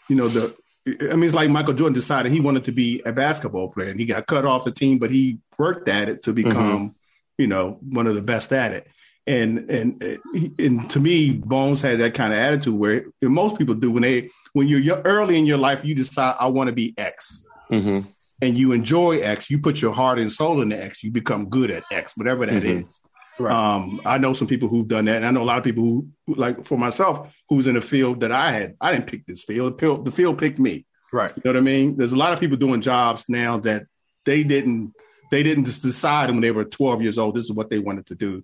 you 0.10 0.16
know 0.16 0.28
the. 0.28 0.56
I 1.02 1.16
mean, 1.16 1.26
it's 1.26 1.34
like 1.34 1.50
Michael 1.50 1.74
Jordan 1.74 1.94
decided 1.94 2.32
he 2.32 2.40
wanted 2.40 2.64
to 2.64 2.72
be 2.72 3.02
a 3.06 3.12
basketball 3.12 3.68
player, 3.68 3.90
and 3.90 4.00
he 4.00 4.06
got 4.06 4.26
cut 4.26 4.46
off 4.46 4.64
the 4.64 4.72
team, 4.72 5.00
but 5.00 5.12
he 5.12 5.40
worked 5.58 5.90
at 5.90 6.08
it 6.08 6.24
to 6.24 6.32
become, 6.32 6.92
mm-hmm. 6.92 7.42
you 7.42 7.48
know, 7.48 7.78
one 7.82 8.08
of 8.08 8.16
the 8.16 8.22
best 8.22 8.54
at 8.54 8.72
it 8.72 8.88
and 9.28 9.70
and 9.70 10.20
and 10.58 10.90
to 10.90 11.00
me, 11.00 11.34
Bones 11.34 11.82
had 11.82 12.00
that 12.00 12.14
kind 12.14 12.34
of 12.34 12.40
attitude 12.40 12.74
where 12.74 13.06
most 13.22 13.58
people 13.58 13.76
do 13.76 13.92
when 13.92 14.04
they 14.04 14.30
when 14.54 14.68
you're 14.68 15.02
early 15.02 15.38
in 15.38 15.46
your 15.46 15.58
life, 15.58 15.84
you 15.84 15.94
decide 15.94 16.36
I 16.40 16.48
want 16.48 16.70
to 16.70 16.74
be 16.74 16.94
X, 16.98 17.46
mm-hmm. 17.70 18.08
And 18.42 18.58
you 18.58 18.72
enjoy 18.72 19.20
X. 19.20 19.50
You 19.50 19.60
put 19.60 19.82
your 19.82 19.94
heart 19.94 20.20
and 20.20 20.32
soul 20.32 20.62
into 20.62 20.82
X. 20.82 21.04
You 21.04 21.12
become 21.12 21.50
good 21.50 21.72
at 21.72 21.84
X, 21.92 22.14
whatever 22.16 22.46
that 22.46 22.64
mm-hmm. 22.64 22.88
is. 22.88 23.00
Right. 23.40 23.54
Um, 23.54 24.02
I 24.06 24.18
know 24.18 24.34
some 24.34 24.48
people 24.48 24.68
who've 24.68 24.88
done 24.88 25.06
that, 25.06 25.18
and 25.18 25.26
I 25.26 25.32
know 25.32 25.44
a 25.44 25.46
lot 25.46 25.60
of 25.60 25.64
people 25.64 25.84
who, 25.84 26.36
like 26.36 26.66
for 26.66 26.78
myself, 26.78 27.36
who's 27.50 27.68
in 27.68 27.78
a 27.78 27.82
field 27.82 28.22
that 28.22 28.32
I 28.32 28.52
had. 28.52 28.76
I 28.82 28.92
didn't 28.92 29.08
pick 29.08 29.26
this 29.26 29.44
field; 29.44 29.80
the 29.80 30.12
field 30.12 30.40
picked 30.40 30.60
me. 30.60 30.86
Right. 31.14 31.32
You 31.36 31.42
know 31.46 31.52
what 31.52 31.58
I 31.58 31.62
mean? 31.62 31.98
There's 31.98 32.14
a 32.14 32.18
lot 32.18 32.34
of 32.34 32.40
people 32.40 32.58
doing 32.58 32.82
jobs 32.82 33.26
now 33.28 33.60
that 33.60 33.86
they 34.26 34.44
didn't 34.44 34.94
they 35.30 35.44
didn't 35.44 35.66
just 35.66 35.84
decide 35.84 36.30
when 36.32 36.42
they 36.42 36.52
were 36.52 36.64
12 36.64 37.02
years 37.02 37.18
old 37.18 37.36
this 37.36 37.44
is 37.44 37.52
what 37.52 37.70
they 37.70 37.80
wanted 37.80 38.06
to 38.06 38.16
do 38.16 38.44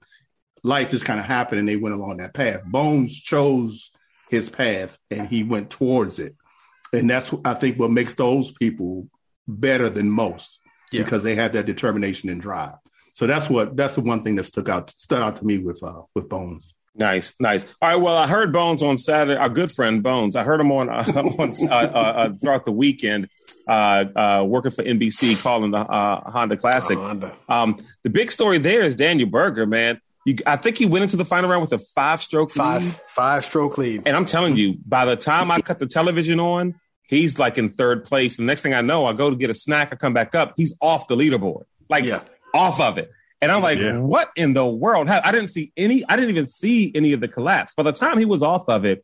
life 0.64 0.90
just 0.90 1.06
kind 1.06 1.20
of 1.20 1.26
happened 1.26 1.60
and 1.60 1.68
they 1.68 1.76
went 1.76 1.96
along 1.96 2.18
that 2.18 2.34
path. 2.34 2.64
Bones 2.66 3.20
chose 3.20 3.92
his 4.30 4.50
path 4.50 4.98
and 5.12 5.28
he 5.28 5.44
went 5.44 5.70
towards 5.70 6.20
it. 6.20 6.36
And 6.94 7.10
that's, 7.10 7.32
I 7.44 7.54
think, 7.54 7.78
what 7.80 7.92
makes 7.92 8.14
those 8.14 8.52
people 8.52 9.10
better 9.48 9.90
than 9.90 10.10
most 10.10 10.60
yeah. 10.92 11.04
because 11.04 11.24
they 11.24 11.36
have 11.36 11.54
that 11.54 11.66
determination 11.66 12.30
and 12.30 12.42
drive. 12.42 12.76
So 13.14 13.28
that's 13.28 13.50
what 13.50 13.78
that's 13.78 13.96
the 13.96 14.02
one 14.02 14.24
thing 14.24 14.36
that 14.36 14.46
stuck 14.46 14.70
out 14.70 14.90
stood 14.90 15.22
out 15.22 15.36
to 15.38 15.46
me 15.46 15.60
with 15.60 15.84
uh, 15.84 16.02
with 16.16 16.30
Bones. 16.30 16.76
Nice, 16.96 17.34
nice. 17.40 17.66
All 17.82 17.90
right. 17.90 17.96
Well, 18.00 18.16
I 18.16 18.28
heard 18.28 18.54
Bones 18.54 18.84
on 18.84 18.98
Saturday. 18.98 19.38
Our 19.38 19.50
good 19.50 19.72
friend 19.72 20.04
Bones. 20.04 20.36
I 20.36 20.44
heard 20.44 20.62
him 20.62 20.72
on, 20.72 20.90
uh, 20.90 21.04
on 21.40 21.50
uh, 21.50 21.74
uh, 21.74 21.74
uh, 21.74 22.30
throughout 22.34 22.66
the 22.66 22.72
weekend, 22.72 23.30
uh, 23.68 24.44
working 24.48 24.72
for 24.72 24.84
NBC, 24.84 25.42
calling 25.42 25.72
the 25.72 25.84
Honda 25.84 26.58
Classic. 26.58 26.98
Oh, 26.98 27.02
Honda. 27.02 27.36
Um, 27.50 27.78
the 28.04 28.10
big 28.10 28.32
story 28.32 28.60
there 28.60 28.82
is 28.82 28.96
Daniel 28.96 29.30
Berger, 29.30 29.66
man. 29.66 30.00
You, 30.26 30.38
I 30.46 30.56
think 30.56 30.78
he 30.78 30.86
went 30.86 31.04
into 31.04 31.18
the 31.18 31.26
final 31.26 31.50
round 31.50 31.64
with 31.64 31.74
a 31.74 31.84
five 31.96 32.22
stroke 32.22 32.52
five, 32.52 32.84
lead. 32.84 32.94
Five 33.08 33.44
stroke 33.44 33.78
lead. 33.78 34.04
And 34.06 34.16
I'm 34.16 34.26
telling 34.26 34.56
you, 34.56 34.78
by 34.86 35.06
the 35.06 35.16
time 35.16 35.52
I 35.52 35.62
cut 35.62 35.80
the 35.80 35.88
television 35.88 36.40
on, 36.40 36.76
he's 37.14 37.40
like 37.40 37.58
in 37.58 37.70
third 37.70 38.06
place. 38.06 38.38
The 38.38 38.44
next 38.44 38.62
thing 38.62 38.74
I 38.74 38.82
know, 38.82 39.06
I 39.06 39.14
go 39.14 39.30
to 39.30 39.36
get 39.36 39.50
a 39.50 39.54
snack, 39.54 39.90
I 39.92 39.96
come 39.96 40.14
back 40.14 40.36
up, 40.36 40.54
he's 40.58 40.76
off 40.82 41.08
the 41.08 41.16
leaderboard, 41.16 41.64
like 41.90 42.06
yeah. 42.06 42.22
off 42.54 42.80
of 42.80 42.98
it. 42.98 43.12
And 43.42 43.52
I'm 43.52 43.62
like, 43.62 43.80
yeah. 43.80 43.98
what 43.98 44.32
in 44.38 44.54
the 44.54 44.66
world? 44.66 45.10
I 45.10 45.32
didn't 45.34 45.50
see 45.50 45.74
any, 45.76 46.04
I 46.08 46.16
didn't 46.16 46.30
even 46.30 46.48
see 46.48 46.92
any 46.96 47.12
of 47.12 47.20
the 47.20 47.28
collapse. 47.28 47.74
By 47.74 47.84
the 47.84 47.92
time 47.92 48.18
he 48.18 48.26
was 48.26 48.42
off 48.42 48.70
of 48.70 48.86
it, 48.86 49.04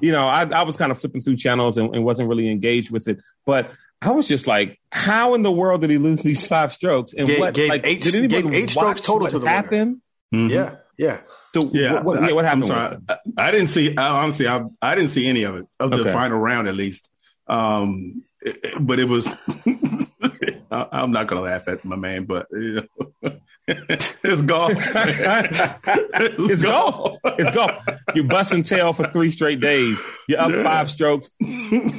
you 0.00 0.12
know, 0.12 0.26
I, 0.28 0.44
I 0.44 0.62
was 0.62 0.76
kind 0.76 0.92
of 0.92 1.00
flipping 1.00 1.20
through 1.20 1.36
channels 1.36 1.76
and, 1.76 1.92
and 1.92 2.04
wasn't 2.04 2.28
really 2.28 2.48
engaged 2.48 2.92
with 2.92 3.08
it. 3.08 3.18
But 3.44 3.72
I 4.00 4.12
was 4.12 4.28
just 4.28 4.46
like, 4.46 4.78
how 4.90 5.34
in 5.34 5.42
the 5.42 5.50
world 5.50 5.80
did 5.80 5.90
he 5.90 5.98
lose 5.98 6.22
these 6.22 6.46
five 6.46 6.72
strokes? 6.72 7.12
And 7.12 7.26
gave, 7.26 7.40
what 7.40 7.54
gave 7.54 7.70
like, 7.70 7.84
eight, 7.84 8.02
did 8.02 8.14
anybody 8.14 8.56
eight 8.56 8.70
strokes 8.70 9.00
total 9.00 9.26
to 9.28 9.40
the 9.40 9.48
happen? 9.48 10.00
Mm-hmm. 10.32 10.50
Yeah, 10.50 10.76
yeah. 10.96 11.20
So 11.54 11.68
yeah, 11.72 11.94
what, 11.94 12.04
what, 12.04 12.22
yeah, 12.22 12.32
what 12.32 12.44
happened? 12.44 12.70
I, 12.70 13.16
I, 13.36 13.50
didn't 13.50 13.68
see. 13.68 13.96
I, 13.96 14.22
honestly, 14.22 14.46
I, 14.46 14.64
I 14.80 14.94
didn't 14.94 15.10
see 15.10 15.26
any 15.26 15.42
of 15.42 15.56
it 15.56 15.66
of 15.80 15.90
the 15.90 16.04
final 16.12 16.38
round 16.38 16.68
at 16.68 16.74
least. 16.74 17.08
Um, 17.46 18.22
but 18.80 18.98
it 18.98 19.08
was. 19.08 19.28
I, 20.70 21.02
am 21.02 21.12
not 21.12 21.26
gonna 21.26 21.42
laugh 21.42 21.68
at 21.68 21.84
my 21.84 21.96
man, 21.96 22.24
but 22.24 22.46
you 22.50 22.80
know, 22.94 23.12
it's 23.68 24.42
golf. 24.42 24.72
it's, 24.74 25.60
it's 25.84 26.62
golf. 26.62 26.96
golf. 26.96 27.18
It's 27.38 27.52
golf. 27.52 27.86
You're 28.14 28.24
busting 28.24 28.62
tail 28.62 28.92
for 28.92 29.06
three 29.08 29.30
straight 29.30 29.60
days. 29.60 30.00
You're 30.28 30.40
up 30.40 30.50
yeah. 30.50 30.62
five 30.62 30.90
strokes. 30.90 31.30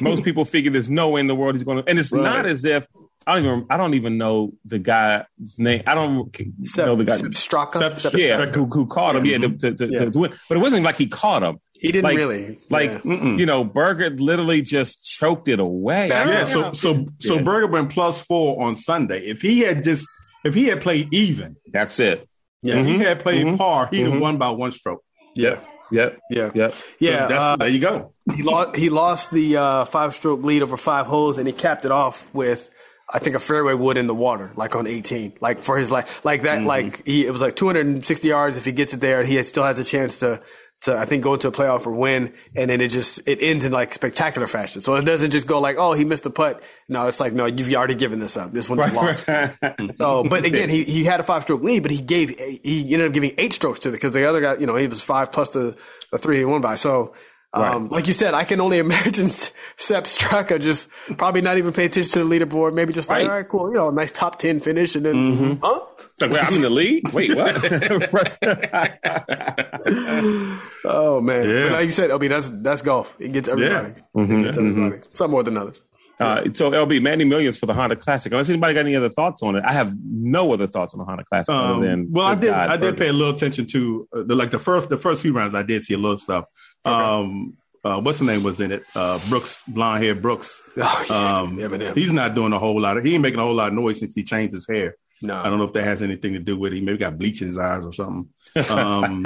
Most 0.02 0.24
people 0.24 0.44
figure 0.44 0.72
there's 0.72 0.90
no 0.90 1.10
way 1.10 1.20
in 1.22 1.28
the 1.28 1.36
world 1.36 1.56
he's 1.56 1.64
going 1.64 1.84
to. 1.84 1.90
And 1.90 2.00
it's 2.00 2.12
right. 2.12 2.24
not 2.24 2.46
as 2.46 2.66
if 2.66 2.88
I 3.26 3.36
don't 3.36 3.46
even 3.46 3.66
I 3.70 3.78
don't 3.78 3.94
even 3.94 4.18
know 4.18 4.54
the 4.66 4.80
guy's 4.80 5.26
name. 5.58 5.84
I 5.86 5.96
don't 5.96 6.36
Sepp, 6.64 6.86
know 6.86 6.96
the 6.96 7.06
guy. 7.06 7.18
Straka, 7.18 7.98
Sepp, 7.98 8.14
yeah, 8.14 8.46
who, 8.48 8.66
who 8.66 8.86
caught 8.88 9.16
him? 9.16 9.26
Yeah, 9.26 9.38
to, 9.38 9.50
to, 9.50 9.74
to, 9.74 9.90
yeah. 9.92 10.10
to, 10.10 10.20
win. 10.20 10.34
But 10.50 10.58
it 10.58 10.62
wasn't 10.62 10.84
like 10.84 10.98
he 10.98 11.08
caught 11.08 11.44
him. 11.44 11.60
He 11.84 11.92
didn't 11.92 12.06
like, 12.06 12.16
really. 12.16 12.58
Like 12.70 13.04
yeah. 13.04 13.36
you 13.36 13.46
know, 13.46 13.66
Berger 13.66 14.10
literally 14.10 14.62
just 14.62 15.06
choked 15.06 15.50
it 15.50 15.60
away. 15.60 16.08
Yeah. 16.08 16.46
So 16.46 16.72
so 16.72 17.08
so 17.20 17.36
yeah. 17.36 17.42
Berger 17.42 17.68
went 17.68 17.92
plus 17.92 18.22
four 18.22 18.64
on 18.64 18.78
Sunday. 18.78 19.20
If 19.20 19.42
he 19.42 19.60
had 19.60 19.84
just 19.84 20.08
if 20.46 20.54
he 20.54 20.68
had 20.68 20.82
played 20.82 21.14
even, 21.14 21.58
that's 21.74 22.00
it. 22.00 22.28
Yeah. 22.62 22.80
If 22.80 22.86
he 22.88 23.00
had 23.00 23.20
played 23.20 23.46
mm-hmm. 23.46 23.58
par, 23.58 23.90
he'd 23.92 24.04
mm-hmm. 24.04 24.14
have 24.14 24.22
won 24.22 24.38
by 24.38 24.52
one 24.52 24.72
stroke. 24.72 25.04
Yeah. 25.36 25.60
Yep. 25.92 26.20
Yeah. 26.30 26.52
Yep. 26.56 26.76
Yeah. 27.00 27.28
So 27.28 27.36
uh, 27.36 27.56
there 27.58 27.68
you 27.68 27.80
go. 27.80 28.14
he 28.34 28.44
lost. 28.44 28.78
He 28.78 28.90
lost 28.90 29.32
the 29.32 29.58
uh, 29.58 29.86
five 29.86 30.16
stroke 30.16 30.42
lead 30.42 30.62
over 30.62 30.78
five 30.78 31.06
holes, 31.06 31.38
and 31.38 31.46
he 31.46 31.54
capped 31.54 31.84
it 31.84 31.92
off 31.92 32.34
with 32.34 32.70
I 33.10 33.20
think 33.20 33.36
a 33.36 33.40
fairway 33.40 33.74
wood 33.74 33.98
in 33.98 34.08
the 34.08 34.16
water, 34.16 34.52
like 34.56 34.76
on 34.76 34.88
18, 34.88 35.34
like 35.42 35.62
for 35.62 35.78
his 35.78 35.92
life, 35.92 36.24
like 36.24 36.44
that, 36.44 36.60
mm-hmm. 36.60 36.68
like 36.68 37.06
he, 37.06 37.28
it 37.28 37.32
was 37.32 37.42
like 37.42 37.56
260 37.56 38.28
yards. 38.28 38.58
If 38.58 38.66
he 38.66 38.72
gets 38.72 38.94
it 38.94 39.02
there, 39.02 39.24
he 39.24 39.42
still 39.44 39.64
has 39.66 39.78
a 39.78 39.84
chance 39.84 40.22
to, 40.22 40.42
to, 40.84 40.98
I 40.98 41.06
think 41.06 41.24
go 41.24 41.34
into 41.34 41.48
a 41.48 41.52
playoff 41.52 41.86
or 41.86 41.92
win. 41.92 42.34
And 42.56 42.70
then 42.70 42.82
it 42.82 42.90
just, 42.90 43.20
it 43.26 43.42
ends 43.42 43.66
in 43.66 43.72
like 43.72 43.94
spectacular 43.94 44.48
fashion. 44.48 44.82
So 44.82 44.96
it 44.96 45.06
doesn't 45.06 45.32
just 45.32 45.48
go 45.48 45.60
like, 45.60 45.78
oh, 45.78 45.94
he 45.94 46.06
missed 46.06 46.24
the 46.24 46.30
putt. 46.30 46.62
No, 46.90 47.08
it's 47.08 47.20
like, 47.20 47.34
no, 47.34 47.46
you've 47.46 47.74
already 47.74 47.96
given 47.96 48.20
this 48.20 48.36
up. 48.38 48.52
This 48.52 48.70
one's 48.70 48.94
lost. 48.94 49.26
so, 49.98 50.24
but 50.24 50.46
again, 50.46 50.70
he, 50.70 50.84
he 50.84 51.04
had 51.04 51.20
a 51.20 51.24
five 51.24 51.44
stroke 51.44 51.64
lead, 51.64 51.84
but 51.84 51.92
he 51.92 52.02
gave, 52.02 52.30
he 52.38 52.94
ended 52.94 53.08
up 53.08 53.14
giving 53.14 53.34
eight 53.38 53.54
strokes 53.54 53.80
to 53.80 53.90
it 53.90 53.94
because 53.94 54.12
the 54.12 54.28
other 54.28 54.42
guy, 54.42 54.58
you 54.58 54.66
know, 54.66 54.76
he 54.76 54.88
was 54.88 55.02
five 55.02 55.32
plus 55.32 55.50
the, 55.50 55.78
the 56.12 56.18
three 56.18 56.38
he 56.38 56.46
won 56.46 56.62
by. 56.62 56.76
So, 56.76 57.14
Um, 57.54 57.90
Like 57.90 58.08
you 58.08 58.14
said, 58.14 58.34
I 58.34 58.46
can 58.46 58.60
only 58.60 58.78
imagine 58.80 59.30
Sepp 59.30 60.06
Straka 60.06 60.60
just 60.60 60.90
probably 61.18 61.42
not 61.42 61.58
even 61.58 61.72
pay 61.72 61.86
attention 61.86 62.12
to 62.14 62.24
the 62.24 62.40
leaderboard. 62.40 62.74
Maybe 62.74 62.94
just 62.94 63.10
like, 63.10 63.20
right. 63.20 63.30
all 63.30 63.38
right, 63.38 63.48
cool, 63.48 63.70
you 63.70 63.78
know, 63.78 63.90
a 63.90 63.94
nice 63.94 64.12
top 64.12 64.40
ten 64.40 64.60
finish, 64.60 64.96
and 64.96 65.06
then, 65.06 65.16
mm-hmm. 65.16 65.54
huh? 65.62 65.82
Like, 66.20 66.32
wait, 66.32 66.44
I'm 66.44 66.56
in 66.56 66.62
the 66.62 66.70
lead. 66.70 67.14
Wait, 67.14 67.36
what? 67.36 67.56
oh 70.86 71.22
man, 71.22 71.50
yeah. 71.50 71.72
like 71.72 71.86
you 71.86 71.92
said, 71.92 72.10
LB, 72.10 72.30
that's 72.30 72.50
that's 72.50 72.82
golf. 72.82 73.16
It 73.20 73.32
gets 73.32 73.50
everybody. 73.50 73.90
Yeah. 73.90 74.22
Mm-hmm. 74.22 74.38
It 74.38 74.44
gets 74.44 74.58
everybody. 74.58 74.98
Mm-hmm. 74.98 75.12
Some 75.12 75.32
more 75.32 75.44
than 75.44 75.58
others. 75.58 75.82
Uh, 76.20 76.44
so 76.54 76.72
LB, 76.72 77.02
Manny 77.02 77.26
Millions 77.26 77.58
for 77.58 77.66
the 77.66 77.74
Honda 77.74 77.96
Classic. 77.96 78.32
Unless 78.32 78.50
anybody 78.50 78.76
got 78.76 78.82
any 78.82 78.96
other 78.96 79.10
thoughts 79.10 79.42
on 79.42 79.56
it, 79.56 79.64
I 79.66 79.74
have 79.74 79.96
no 80.04 80.54
other 80.54 80.68
thoughts 80.68 80.94
on 80.94 81.00
the 81.00 81.06
Honda 81.06 81.24
Classic 81.24 81.54
um, 81.54 81.78
other 81.78 81.88
than 81.88 82.12
well, 82.12 82.28
I 82.28 82.36
did. 82.36 82.52
God, 82.52 82.70
I 82.70 82.78
did 82.78 82.98
pay 82.98 83.08
a 83.08 83.14
little 83.14 83.34
attention 83.34 83.66
to 83.68 84.08
uh, 84.14 84.24
the, 84.24 84.36
like 84.36 84.52
the 84.52 84.60
first 84.60 84.90
the 84.90 84.98
first 84.98 85.22
few 85.22 85.34
rounds. 85.34 85.56
I 85.56 85.64
did 85.64 85.84
see 85.84 85.94
a 85.94 85.98
little 85.98 86.20
stuff. 86.20 86.46
Okay. 86.86 86.96
Um, 86.96 87.58
uh, 87.84 88.00
what's 88.00 88.20
the 88.20 88.26
name 88.26 88.44
was 88.44 88.62
in 88.62 88.72
it? 88.72 88.84
Uh, 88.96 89.20
Brooks, 89.28 89.62
blonde 89.68 90.04
hair 90.04 90.16
Brooks. 90.16 90.64
Oh, 90.78 91.06
yeah. 91.10 91.40
um, 91.40 91.60
yeah, 91.60 91.94
he's 91.94 92.14
not 92.14 92.34
doing 92.34 92.54
a 92.54 92.60
whole 92.60 92.80
lot 92.80 92.98
of. 92.98 93.04
He 93.04 93.14
ain't 93.14 93.22
making 93.22 93.40
a 93.40 93.44
whole 93.44 93.56
lot 93.56 93.70
of 93.70 93.74
noise 93.74 94.00
since 94.00 94.16
he 94.16 94.24
changed 94.24 94.54
his 94.54 94.68
hair. 94.68 94.96
No, 95.22 95.38
I 95.38 95.46
don't 95.46 95.58
know 95.58 95.64
if 95.64 95.74
that 95.74 95.86
has 95.86 96.02
anything 96.02 96.34
to 96.34 96.40
do 96.40 96.58
with 96.58 96.74
it. 96.74 96.76
He 96.76 96.82
maybe 96.82 96.98
got 96.98 97.18
bleach 97.18 97.42
in 97.42 97.48
his 97.48 97.58
eyes 97.58 97.86
or 97.86 97.94
something. 97.94 98.30
Um, 98.70 99.26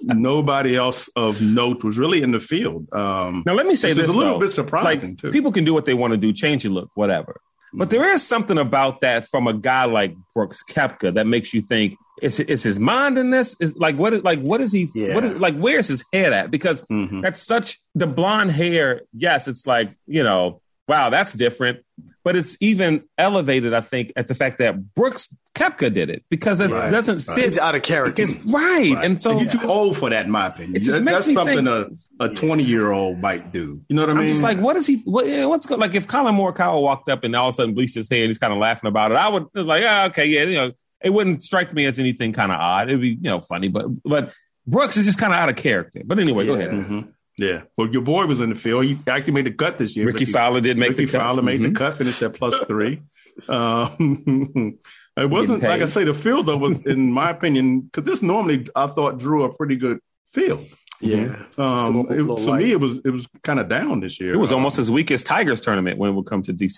nobody 0.00 0.76
else 0.76 1.08
of 1.16 1.42
note 1.42 1.82
was 1.82 1.98
really 1.98 2.22
in 2.22 2.30
the 2.30 2.38
field. 2.38 2.86
Um, 2.92 3.42
now, 3.44 3.54
let 3.54 3.66
me 3.66 3.74
say 3.74 3.92
this: 3.92 4.08
a 4.08 4.16
little 4.16 4.34
though. 4.34 4.46
bit 4.46 4.52
surprising 4.52 5.10
like, 5.10 5.18
too. 5.18 5.30
People 5.32 5.50
can 5.50 5.64
do 5.64 5.74
what 5.74 5.86
they 5.86 5.94
want 5.94 6.12
to 6.12 6.16
do, 6.16 6.32
change 6.32 6.62
your 6.62 6.72
look, 6.72 6.90
whatever. 6.94 7.40
But 7.72 7.88
mm-hmm. 7.88 7.98
there 7.98 8.12
is 8.12 8.24
something 8.24 8.58
about 8.58 9.00
that 9.00 9.24
from 9.24 9.48
a 9.48 9.54
guy 9.54 9.86
like 9.86 10.14
Brooks 10.34 10.62
Koepka 10.62 11.14
that 11.14 11.26
makes 11.26 11.52
you 11.52 11.62
think 11.62 11.96
is 12.22 12.40
is 12.40 12.62
his 12.62 12.78
mind 12.80 13.18
in 13.18 13.30
this? 13.30 13.56
Is 13.60 13.76
like 13.76 13.96
what 13.96 14.14
is 14.14 14.22
like 14.22 14.40
what 14.40 14.60
is 14.60 14.72
he? 14.72 14.88
Yeah. 14.94 15.14
What 15.14 15.24
is 15.24 15.34
like 15.36 15.56
where's 15.56 15.88
his 15.88 16.04
head 16.12 16.32
at? 16.32 16.50
Because 16.50 16.80
mm-hmm. 16.82 17.20
that's 17.20 17.42
such 17.42 17.78
the 17.94 18.06
blonde 18.06 18.50
hair. 18.50 19.02
Yes, 19.12 19.48
it's 19.48 19.66
like 19.66 19.92
you 20.06 20.22
know 20.22 20.60
wow, 20.90 21.08
that's 21.08 21.32
different. 21.32 21.84
But 22.22 22.36
it's 22.36 22.56
even 22.60 23.04
elevated, 23.16 23.72
I 23.72 23.80
think, 23.80 24.12
at 24.14 24.26
the 24.26 24.34
fact 24.34 24.58
that 24.58 24.94
Brooks 24.94 25.34
Koepka 25.54 25.92
did 25.94 26.10
it 26.10 26.24
because 26.28 26.60
it 26.60 26.70
right, 26.70 26.90
doesn't 26.90 27.20
fit. 27.20 27.46
It's 27.46 27.58
out 27.58 27.74
of 27.74 27.82
character. 27.82 28.20
It's 28.20 28.34
right. 28.44 28.94
right. 28.94 29.04
And 29.04 29.22
so 29.22 29.38
you're 29.38 29.50
too 29.50 29.66
old 29.66 29.96
for 29.96 30.10
that, 30.10 30.26
in 30.26 30.30
my 30.30 30.48
opinion. 30.48 30.76
It 30.76 30.80
just 30.80 31.02
that's 31.02 31.32
something 31.32 31.64
think, 31.64 31.98
a, 32.20 32.24
a 32.24 32.34
20 32.34 32.62
year 32.62 32.90
old 32.90 33.20
might 33.20 33.52
do. 33.52 33.80
You 33.88 33.96
know 33.96 34.02
what 34.02 34.10
I 34.10 34.20
mean? 34.20 34.34
I'm 34.34 34.42
like, 34.42 34.58
what 34.58 34.76
is 34.76 34.86
he? 34.86 34.96
What, 35.04 35.26
what's 35.48 35.70
Like 35.70 35.94
if 35.94 36.06
Collin 36.06 36.34
Morikawa 36.34 36.82
walked 36.82 37.08
up 37.08 37.24
and 37.24 37.34
all 37.34 37.48
of 37.48 37.54
a 37.54 37.56
sudden 37.56 37.74
bleached 37.74 37.94
his 37.94 38.10
hair 38.10 38.20
and 38.20 38.28
he's 38.28 38.38
kind 38.38 38.52
of 38.52 38.58
laughing 38.58 38.88
about 38.88 39.12
it, 39.12 39.16
I 39.16 39.28
would 39.28 39.46
like, 39.54 39.82
oh, 39.86 40.06
okay, 40.06 40.26
yeah, 40.26 40.42
you 40.42 40.54
know, 40.56 40.72
it 41.02 41.10
wouldn't 41.10 41.42
strike 41.42 41.72
me 41.72 41.86
as 41.86 41.98
anything 41.98 42.32
kind 42.32 42.52
of 42.52 42.58
odd. 42.58 42.88
It'd 42.88 43.00
be, 43.00 43.10
you 43.10 43.30
know, 43.30 43.40
funny, 43.40 43.68
but, 43.68 43.86
but 44.02 44.32
Brooks 44.66 44.96
is 44.96 45.06
just 45.06 45.18
kind 45.18 45.32
of 45.32 45.38
out 45.38 45.48
of 45.48 45.56
character. 45.56 46.02
But 46.04 46.18
anyway, 46.18 46.44
yeah. 46.44 46.52
go 46.52 46.54
ahead. 46.54 46.70
Mm-hmm. 46.70 47.00
Yeah. 47.38 47.62
Well, 47.76 47.88
your 47.88 48.02
boy 48.02 48.26
was 48.26 48.40
in 48.40 48.50
the 48.50 48.54
field. 48.54 48.84
He 48.84 48.98
actually 49.06 49.32
made 49.32 49.46
the 49.46 49.52
cut 49.52 49.78
this 49.78 49.96
year. 49.96 50.06
Rickie 50.06 50.26
Fowler 50.26 50.60
did 50.60 50.76
make 50.76 50.90
Rickie 50.90 51.06
the 51.06 51.12
cut. 51.12 51.18
Rickie 51.18 51.24
Fowler 51.24 51.42
made 51.42 51.60
mm-hmm. 51.60 51.72
the 51.72 51.78
cut, 51.78 51.96
finished 51.96 52.22
at 52.22 52.34
plus 52.34 52.58
three. 52.60 53.02
Um, 53.48 54.78
it 55.16 55.30
wasn't 55.30 55.62
like 55.62 55.80
I 55.80 55.86
say. 55.86 56.04
The 56.04 56.12
field 56.12 56.44
though 56.44 56.58
was, 56.58 56.78
in 56.80 57.10
my 57.10 57.30
opinion, 57.30 57.80
because 57.82 58.04
this 58.04 58.20
normally 58.20 58.66
I 58.76 58.86
thought 58.86 59.18
drew 59.18 59.44
a 59.44 59.54
pretty 59.54 59.76
good 59.76 60.00
field. 60.26 60.66
Yeah. 61.00 61.44
Um, 61.56 62.06
it, 62.10 62.40
for 62.40 62.56
me, 62.56 62.72
it 62.72 62.80
was 62.80 62.98
it 63.04 63.10
was 63.10 63.26
kind 63.42 63.58
of 63.58 63.68
down 63.68 64.00
this 64.00 64.20
year. 64.20 64.34
It 64.34 64.36
was 64.36 64.52
um, 64.52 64.58
almost 64.58 64.78
as 64.78 64.90
weak 64.90 65.10
as 65.10 65.22
Tigers 65.22 65.60
tournament 65.60 65.98
when 65.98 66.10
it 66.10 66.12
would 66.12 66.26
come 66.26 66.42
to 66.42 66.52
DC. 66.52 66.76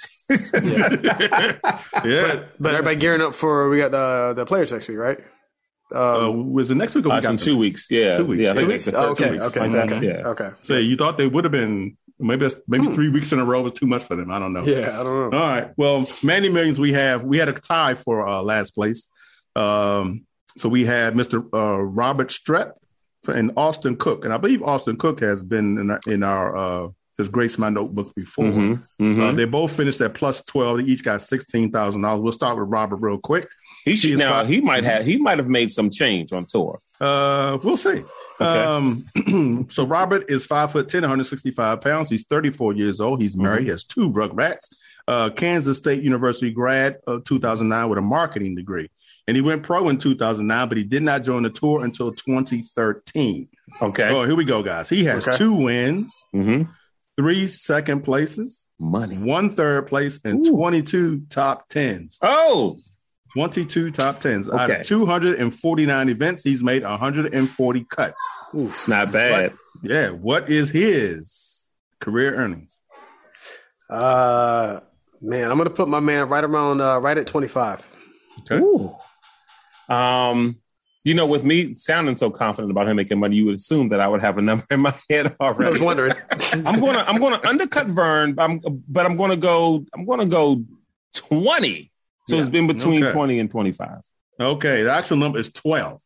yeah. 1.03 1.59
yeah. 2.05 2.23
But, 2.33 2.49
but, 2.61 2.75
everybody 2.75 2.97
gearing 2.97 3.21
up 3.21 3.35
for 3.35 3.69
we 3.69 3.79
got 3.79 3.91
the 3.91 4.35
the 4.35 4.45
players 4.45 4.73
next 4.73 4.89
week, 4.89 4.99
right? 4.99 5.19
Um, 5.93 6.01
uh, 6.01 6.31
was 6.31 6.69
the 6.69 6.75
next 6.75 6.95
week? 6.95 7.05
Or 7.07 7.13
uh, 7.13 7.21
some 7.21 7.37
two 7.37 7.59
weeks. 7.59 7.91
Yeah, 7.91 8.19
two 8.19 8.27
weeks. 8.27 8.45
Yeah, 8.45 8.55
two 8.55 8.67
weeks. 8.67 8.89
Oh, 8.93 9.11
okay, 9.11 9.27
two 9.27 9.33
weeks. 9.33 9.45
okay, 9.45 9.69
like 9.69 9.93
okay, 9.93 10.07
yeah. 10.07 10.29
okay. 10.29 10.51
So 10.61 10.77
you 10.77 10.97
thought 10.97 11.19
they 11.19 11.27
would 11.27 11.45
have 11.45 11.53
been 11.53 11.97
maybe 12.19 12.47
that's 12.47 12.61
maybe 12.69 12.87
hmm. 12.87 12.95
three 12.95 13.11
weeks 13.11 13.33
in 13.33 13.41
a 13.41 13.45
row 13.45 13.63
was 13.63 13.73
too 13.73 13.87
much 13.87 14.05
for 14.05 14.17
them. 14.17 14.31
I 14.31 14.39
don't 14.39 14.53
know. 14.53 14.65
Yeah, 14.65 15.01
I 15.01 15.03
don't 15.03 15.31
know. 15.31 15.39
All 15.39 15.45
right. 15.45 15.71
Well, 15.77 16.09
Manny 16.23 16.49
Millions, 16.49 16.79
we 16.79 16.93
have 16.93 17.25
we 17.25 17.39
had 17.39 17.49
a 17.49 17.53
tie 17.53 17.95
for 17.95 18.27
uh, 18.27 18.43
last 18.43 18.75
place. 18.75 19.09
Um, 19.57 20.27
so 20.57 20.69
we 20.69 20.85
had 20.85 21.15
Mr. 21.15 21.43
Uh, 21.53 21.83
Robert 21.83 22.29
Streb 22.29 22.73
and 23.29 23.53
Austin 23.57 23.97
Cook, 23.97 24.25
and 24.25 24.33
I 24.33 24.37
believe 24.37 24.63
Austin 24.63 24.97
Cook 24.97 25.21
has 25.21 25.43
been 25.43 25.79
in 25.79 25.91
our, 25.91 26.01
in 26.07 26.23
our 26.23 26.57
uh, 26.57 26.89
has 27.19 27.29
graced 27.29 27.59
my 27.59 27.69
notebook 27.69 28.15
before. 28.15 28.47
Mm-hmm, 28.47 29.05
mm-hmm. 29.05 29.21
Uh, 29.21 29.33
they 29.33 29.45
both 29.45 29.77
finished 29.77 30.01
at 30.01 30.15
plus 30.15 30.43
twelve. 30.43 30.79
They 30.79 30.85
each 30.85 31.05
got 31.05 31.23
sixteen 31.23 31.71
thousand 31.71 32.03
dollars. 32.03 32.23
We'll 32.23 32.33
start 32.33 32.59
with 32.59 32.69
Robert 32.69 32.97
real 32.97 33.19
quick. 33.19 33.49
He 33.85 33.97
should 33.97 34.19
now. 34.19 34.33
Five, 34.33 34.49
he 34.49 34.61
might 34.61 34.85
have. 34.85 35.05
He 35.05 35.19
might 35.19 35.39
have 35.39 35.49
made 35.49 35.71
some 35.73 35.91
change 35.91 36.33
on 36.33 36.47
tour. 36.47 36.81
Uh, 37.01 37.59
we'll 37.63 37.77
see. 37.77 38.05
Okay. 38.41 38.45
Um, 38.45 39.67
so 39.71 39.85
Robert 39.85 40.31
is 40.31 40.47
five 40.47 40.71
foot 40.71 40.89
10, 40.89 41.03
165 41.03 41.81
pounds. 41.81 42.09
He's 42.09 42.25
34 42.25 42.75
years 42.75 43.01
old. 43.01 43.21
He's 43.21 43.37
married. 43.37 43.61
Mm-hmm. 43.61 43.65
He 43.65 43.71
has 43.71 43.85
two 43.85 44.11
rats. 44.11 44.71
Uh, 45.09 45.31
Kansas 45.31 45.79
State 45.79 46.03
University 46.03 46.53
grad, 46.53 46.99
uh, 47.09 47.19
2009, 47.25 47.89
with 47.89 47.99
a 47.99 48.03
marketing 48.03 48.55
degree. 48.55 48.89
And 49.29 49.37
he 49.37 49.41
went 49.41 49.63
pro 49.63 49.89
in 49.89 49.99
2009, 49.99 50.69
but 50.69 50.77
he 50.77 50.85
did 50.85 51.03
not 51.03 51.23
join 51.23 51.45
the 51.45 51.51
tour 51.51 51.85
until 51.85 52.13
2013. 52.13 53.49
Okay. 53.81 54.09
Oh, 54.09 54.25
here 54.25 54.35
we 54.35 54.45
go, 54.45 54.63
guys. 54.63 54.89
He 54.89 55.05
has 55.05 55.27
okay. 55.27 55.37
two 55.37 55.55
wins, 55.55 56.13
mm-hmm. 56.35 56.71
three 57.17 57.47
second 57.47 58.03
places, 58.03 58.67
money, 58.81 59.17
one 59.17 59.51
third 59.51 59.87
place, 59.87 60.19
and 60.25 60.45
Ooh. 60.47 60.57
22 60.57 61.27
top 61.31 61.69
tens. 61.69 62.19
Oh, 62.21 62.77
22 63.35 63.93
top 63.93 64.21
tens. 64.21 64.49
Okay. 64.49 64.59
Out 64.59 64.71
of 64.71 64.87
249 64.87 66.09
events, 66.09 66.43
he's 66.43 66.63
made 66.63 66.83
140 66.83 67.85
cuts. 67.85 68.21
Oof, 68.55 68.89
not 68.89 69.13
bad. 69.13 69.53
But, 69.53 69.89
yeah. 69.89 70.11
What 70.11 70.51
is 70.51 70.71
his 70.71 71.67
career 72.01 72.35
earnings? 72.35 72.81
Uh, 73.89 74.81
man, 75.21 75.51
I'm 75.51 75.57
going 75.57 75.69
to 75.69 75.75
put 75.75 75.89
my 75.89 76.01
man 76.01 76.29
right 76.29 76.45
around, 76.45 76.81
uh, 76.81 76.99
right 76.99 77.17
at 77.17 77.27
25. 77.27 77.89
Okay. 78.41 78.57
Ooh. 78.57 78.95
Um, 79.93 80.59
you 81.05 81.15
know, 81.15 81.27
with 81.27 81.43
me 81.45 81.75
sounding 81.75 82.17
so 82.17 82.31
confident 82.31 82.71
about 82.71 82.89
him 82.89 82.97
making 82.97 83.19
money, 83.19 83.37
you 83.37 83.47
would 83.47 83.57
assume 83.57 83.89
that 83.89 84.01
I 84.01 84.07
would 84.07 84.21
have 84.21 84.39
a 84.39 84.43
number 84.43 84.65
in 84.71 84.81
my 84.81 84.95
head 85.11 85.35
already. 85.41 85.67
I 85.67 85.71
was 85.71 85.81
wondering. 85.81 86.15
I'm 86.31 86.81
gonna 86.81 87.05
I'm 87.07 87.21
gonna 87.21 87.41
undercut 87.45 87.87
Vern, 87.89 88.35
but 88.35 88.43
I'm 88.43 88.61
but 88.89 89.05
I'm 89.05 89.17
gonna 89.17 89.37
go 89.37 89.85
I'm 89.95 90.05
gonna 90.05 90.27
go 90.27 90.65
20. 91.15 91.91
So 92.29 92.37
yeah. 92.37 92.41
it's 92.41 92.51
been 92.51 92.69
between 92.69 93.03
okay. 93.03 93.13
20 93.13 93.39
and 93.41 93.51
25. 93.51 94.03
Okay. 94.39 94.83
The 94.85 94.93
actual 94.93 95.17
number 95.17 95.39
is 95.39 95.51
12. 95.53 96.01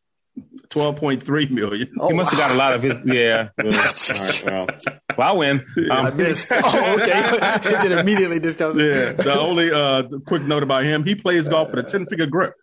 12.3 0.68 1.50
million. 1.50 1.90
Oh, 1.98 2.08
he 2.08 2.14
must 2.14 2.30
have 2.30 2.38
got 2.38 2.50
a 2.50 2.54
lot 2.54 2.74
of 2.74 2.82
his. 2.82 3.00
Yeah. 3.04 3.48
Well, 3.58 3.70
right, 3.70 4.42
well, 4.44 4.66
well, 5.16 5.34
I 5.34 5.36
win. 5.36 5.64
Um, 5.90 5.90
I 5.90 6.10
missed. 6.10 6.48
oh, 6.52 6.98
okay. 7.00 7.22
he 7.62 7.88
did 7.88 7.98
immediately 7.98 8.38
discount. 8.38 8.76
Yeah. 8.76 9.12
The 9.12 9.38
only 9.38 9.70
uh, 9.70 10.02
quick 10.26 10.42
note 10.42 10.62
about 10.62 10.84
him 10.84 11.04
he 11.04 11.14
plays 11.14 11.48
golf 11.48 11.70
with 11.70 11.86
a 11.86 11.88
10 11.88 12.06
finger 12.06 12.26
grip. 12.26 12.54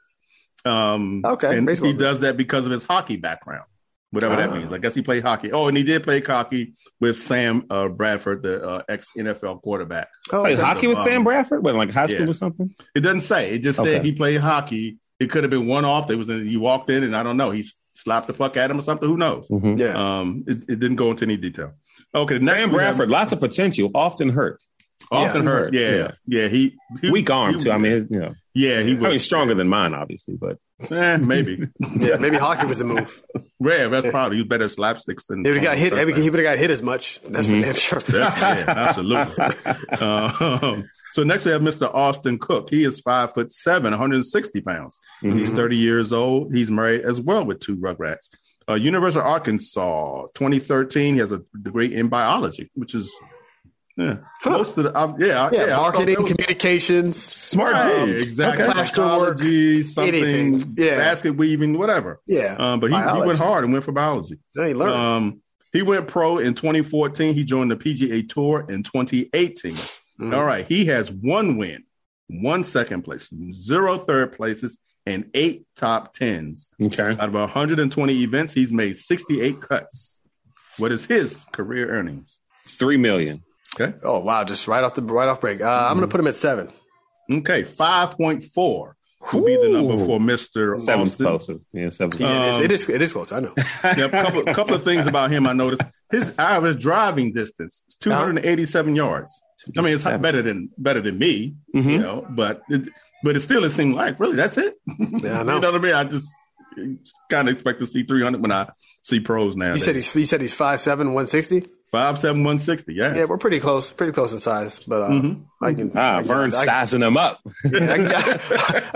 Um, 0.66 1.22
okay. 1.26 1.58
And 1.58 1.70
he 1.70 1.94
does 1.94 2.22
that 2.22 2.38
because 2.38 2.66
of 2.66 2.72
his 2.72 2.86
hockey 2.86 3.18
background 3.18 3.66
whatever 4.14 4.36
that 4.36 4.50
ah. 4.50 4.56
means. 4.56 4.72
I 4.72 4.78
guess 4.78 4.94
he 4.94 5.02
played 5.02 5.24
hockey. 5.24 5.52
Oh, 5.52 5.68
and 5.68 5.76
he 5.76 5.84
did 5.84 6.04
play 6.04 6.22
hockey 6.22 6.74
with 7.00 7.20
Sam 7.20 7.66
uh, 7.70 7.88
Bradford, 7.88 8.44
the 8.44 8.66
uh, 8.66 8.84
ex 8.88 9.10
NFL 9.18 9.62
quarterback. 9.64 10.08
Oh, 10.32 10.42
played 10.42 10.60
hockey 10.60 10.88
with 10.88 11.00
um, 11.00 11.04
Sam 11.04 11.24
Bradford, 11.24 11.64
but 11.64 11.76
like 11.76 11.92
high 11.92 12.06
school 12.06 12.22
yeah. 12.22 12.30
or 12.30 12.34
something. 12.34 12.74
It 12.96 13.02
doesn't 13.02 13.22
say. 13.22 13.52
It 13.52 13.60
just 13.60 13.80
okay. 13.80 13.94
said 13.94 14.06
he 14.06 14.12
played 14.14 14.40
hockey. 14.40 14.98
It 15.20 15.32
could 15.32 15.44
have 15.44 15.52
been 15.52 15.68
one 15.68 15.84
off. 15.84 16.08
There 16.08 16.18
was 16.18 16.30
in, 16.30 16.48
he 16.48 16.58
walked 16.58 16.90
in, 16.90 17.04
and 17.04 17.16
I 17.16 17.24
don't 17.24 17.38
know. 17.38 17.50
He 17.50 17.66
slapped 17.94 18.28
the 18.28 18.34
puck 18.34 18.56
at 18.56 18.70
him 18.70 18.80
or 18.80 18.84
something. 18.84 19.08
Who 19.08 19.18
knows? 19.18 19.48
Mm-hmm. 19.48 19.78
Yeah. 19.78 20.20
Um, 20.20 20.44
it, 20.48 20.58
it, 20.58 20.80
didn't 20.80 20.96
go 20.96 21.12
into 21.12 21.26
any 21.26 21.38
detail. 21.38 21.74
Okay. 22.14 22.42
Sam 22.42 22.72
Bradford, 22.72 23.10
have, 23.10 23.10
lots 23.10 23.32
of 23.32 23.40
potential, 23.40 23.90
often 23.96 24.30
hurt. 24.30 24.62
Often 25.12 25.44
yeah, 25.44 25.50
hurt. 25.50 25.74
Yeah. 25.74 25.96
yeah. 25.96 26.12
Yeah. 26.26 26.48
He, 26.48 26.78
he 27.02 27.12
weak 27.12 27.30
arm 27.30 27.56
he, 27.56 27.62
too. 27.62 27.72
I 27.72 27.78
mean, 27.78 28.08
you 28.10 28.20
know. 28.20 28.34
Yeah, 28.56 28.82
he 28.82 28.94
was. 28.94 29.06
I 29.06 29.10
mean, 29.10 29.20
stronger 29.20 29.56
than 29.56 29.68
mine, 29.68 29.96
obviously, 29.96 30.36
but 30.36 30.60
eh, 30.92 31.18
maybe. 31.18 31.68
yeah, 31.96 32.18
maybe 32.18 32.38
hockey 32.38 32.68
was 32.68 32.80
the 32.80 32.86
move. 32.86 33.24
Yeah, 33.60 33.88
that's 33.88 34.08
probably 34.08 34.38
you 34.38 34.46
better 34.46 34.66
slapsticks 34.66 35.26
than. 35.28 35.44
He 35.44 35.50
would 35.50 35.58
have 35.58 35.64
got 35.64 35.78
hit. 35.78 35.94
He 36.18 36.30
would 36.30 36.40
have 36.40 36.44
got 36.44 36.58
hit 36.60 36.70
as 36.70 36.84
much. 36.84 37.20
That's 37.24 37.48
mm-hmm. 37.48 37.62
for 37.62 37.66
damn 37.66 37.76
sure. 37.76 38.00
yeah, 38.14 38.64
absolutely. 38.68 39.46
Um, 40.04 40.90
so 41.14 41.24
next 41.24 41.46
we 41.46 41.52
have 41.52 41.62
Mr. 41.62 41.94
Austin 41.94 42.40
Cook. 42.40 42.70
He 42.70 42.84
is 42.84 43.00
five 43.00 43.34
foot 43.34 43.52
seven, 43.52 43.92
160 43.92 44.62
pounds. 44.62 45.00
Mm-hmm. 45.24 45.38
He's 45.38 45.52
30 45.52 45.78
years 45.78 46.12
old. 46.12 46.54
He's 46.54 46.72
married 46.72 47.02
as 47.02 47.22
well 47.22 47.46
with 47.46 47.60
two 47.60 47.78
rugrats. 47.78 48.30
Uh, 48.68 48.74
University 48.74 49.20
of 49.20 49.28
Arkansas, 49.28 50.24
2013. 50.34 51.14
He 51.14 51.20
has 51.20 51.32
a 51.32 51.42
degree 51.62 51.94
in 51.94 52.08
biology, 52.10 52.72
which 52.74 52.96
is 52.96 53.14
yeah, 53.96 54.18
huh. 54.42 54.50
most 54.50 54.78
of 54.78 54.86
the 54.86 54.98
I've, 54.98 55.20
yeah, 55.20 55.50
yeah, 55.52 55.68
yeah 55.68 55.76
marketing, 55.76 56.22
was, 56.22 56.32
communications, 56.32 57.22
smart 57.22 57.76
um, 57.76 58.10
exactly, 58.10 58.64
okay. 58.64 58.86
Psychology, 58.86 59.84
something, 59.84 60.16
anything. 60.16 60.74
yeah, 60.78 60.98
basket 60.98 61.34
weaving, 61.34 61.78
whatever. 61.78 62.20
Yeah, 62.26 62.56
um, 62.58 62.80
but 62.80 62.90
he, 62.90 62.98
he, 62.98 63.28
went 63.28 63.38
hard 63.38 63.64
and 63.64 63.72
went 63.72 63.86
for 63.86 63.92
biology. 63.92 64.40
Yeah, 64.56 64.68
he 64.68 64.74
learned. 64.74 64.96
Um, 64.96 65.42
he 65.72 65.84
went 65.84 66.08
pro 66.08 66.40
in 66.40 66.56
2014. 66.56 67.36
He 67.36 67.44
joined 67.44 67.70
the 67.70 67.76
PGA 67.76 68.28
Tour 68.28 68.66
in 68.68 68.82
2018. 68.82 69.74
Mm-hmm. 69.74 70.34
All 70.34 70.44
right, 70.44 70.66
he 70.66 70.86
has 70.86 71.12
one 71.12 71.58
win, 71.58 71.84
one 72.30 72.64
second 72.64 73.04
place, 73.04 73.30
zero 73.52 73.98
third 73.98 74.32
places, 74.32 74.80
and 75.06 75.30
eight 75.36 75.68
top 75.76 76.14
tens. 76.14 76.72
Okay, 76.82 77.10
out 77.10 77.30
of 77.30 77.34
120 77.34 78.14
events, 78.24 78.54
he's 78.54 78.72
made 78.72 78.98
68 78.98 79.62
cuts. 79.62 80.18
What 80.78 80.92
is 80.92 81.06
his 81.06 81.46
career 81.52 81.92
earnings? 81.92 82.40
Three 82.66 82.98
million. 82.98 83.44
Okay. 83.80 83.98
Oh 84.04 84.20
wow, 84.20 84.44
just 84.44 84.68
right 84.68 84.84
off 84.84 84.94
the 84.94 85.02
right 85.02 85.28
off 85.28 85.42
break. 85.42 85.62
Uh, 85.62 85.66
mm-hmm. 85.66 85.92
I'm 85.92 85.98
going 85.98 86.08
to 86.08 86.12
put 86.12 86.20
him 86.20 86.28
at 86.28 86.36
seven. 86.36 86.72
Okay, 87.32 87.64
five 87.64 88.18
point 88.18 88.44
four 88.44 88.96
would 89.32 89.46
be 89.46 89.56
the 89.56 89.70
number 89.70 90.06
for 90.06 90.20
Mister 90.20 90.80
Seven's 90.80 91.16
closer. 91.16 91.58
Yeah, 91.72 91.90
seven. 91.90 92.20
Yeah, 92.20 92.46
it, 92.46 92.50
is, 92.50 92.60
it 92.60 92.72
is. 92.72 92.90
It 92.90 93.02
is 93.02 93.14
close. 93.14 93.32
I 93.32 93.40
know. 93.40 93.54
yeah, 93.84 94.06
a 94.06 94.10
couple, 94.10 94.44
couple 94.54 94.76
of 94.76 94.84
things 94.84 95.08
about 95.08 95.32
him 95.32 95.48
I 95.48 95.54
noticed. 95.54 95.82
His 96.12 96.34
average 96.38 96.82
driving 96.82 97.34
distance 97.34 97.84
is 97.88 97.96
287 97.96 98.96
yards. 98.96 99.42
I 99.78 99.82
mean, 99.82 99.96
it's 99.96 100.04
better 100.04 100.42
than 100.42 100.70
better 100.78 101.02
than 101.02 101.18
me, 101.18 101.56
mm-hmm. 101.74 101.90
you 101.90 102.00
know. 102.00 102.28
But 102.30 102.64
it, 102.70 102.90
but 103.24 103.36
it 103.36 103.40
still 103.40 103.64
it 103.64 103.72
seemed 103.72 103.96
like 103.96 104.20
really 104.20 104.36
that's 104.36 104.58
it. 104.58 104.76
Yeah, 105.00 105.40
I 105.40 105.44
know. 105.44 105.56
you 105.56 105.62
know 105.62 105.72
what 105.72 105.76
I 105.76 105.84
mean? 105.84 105.96
I 105.96 106.04
just 106.04 106.30
kind 107.30 107.48
of 107.48 107.54
expect 107.54 107.80
to 107.80 107.88
see 107.88 108.04
300 108.04 108.42
when 108.42 108.52
I 108.52 108.70
see 109.02 109.20
pros 109.20 109.56
now. 109.56 109.74
You 109.74 109.80
said 109.80 109.96
he's 109.96 110.14
you 110.16 110.26
said 110.26 110.42
he's 110.42 110.54
five 110.54 110.82
seven, 110.82 111.08
160? 111.08 111.66
Five 111.94 112.18
seven 112.18 112.44
one 112.44 112.58
sixty. 112.58 112.96
Yeah, 112.96 113.14
yeah, 113.14 113.26
we're 113.26 113.38
pretty 113.38 113.60
close, 113.60 113.92
pretty 113.92 114.14
close 114.14 114.34
in 114.34 114.40
size. 114.40 114.80
But 114.80 115.04
uh, 115.04 115.10
mm-hmm. 115.10 115.44
I 115.64 115.76
can. 115.76 115.92
Ah, 115.94 116.18
I 116.18 116.24
Vern's 116.24 116.58
sizing 116.58 117.04
him 117.04 117.18
up. 117.18 117.40
Yeah, 117.72 117.94
I, 117.94 117.98
can, 117.98 118.12
I 118.12 118.20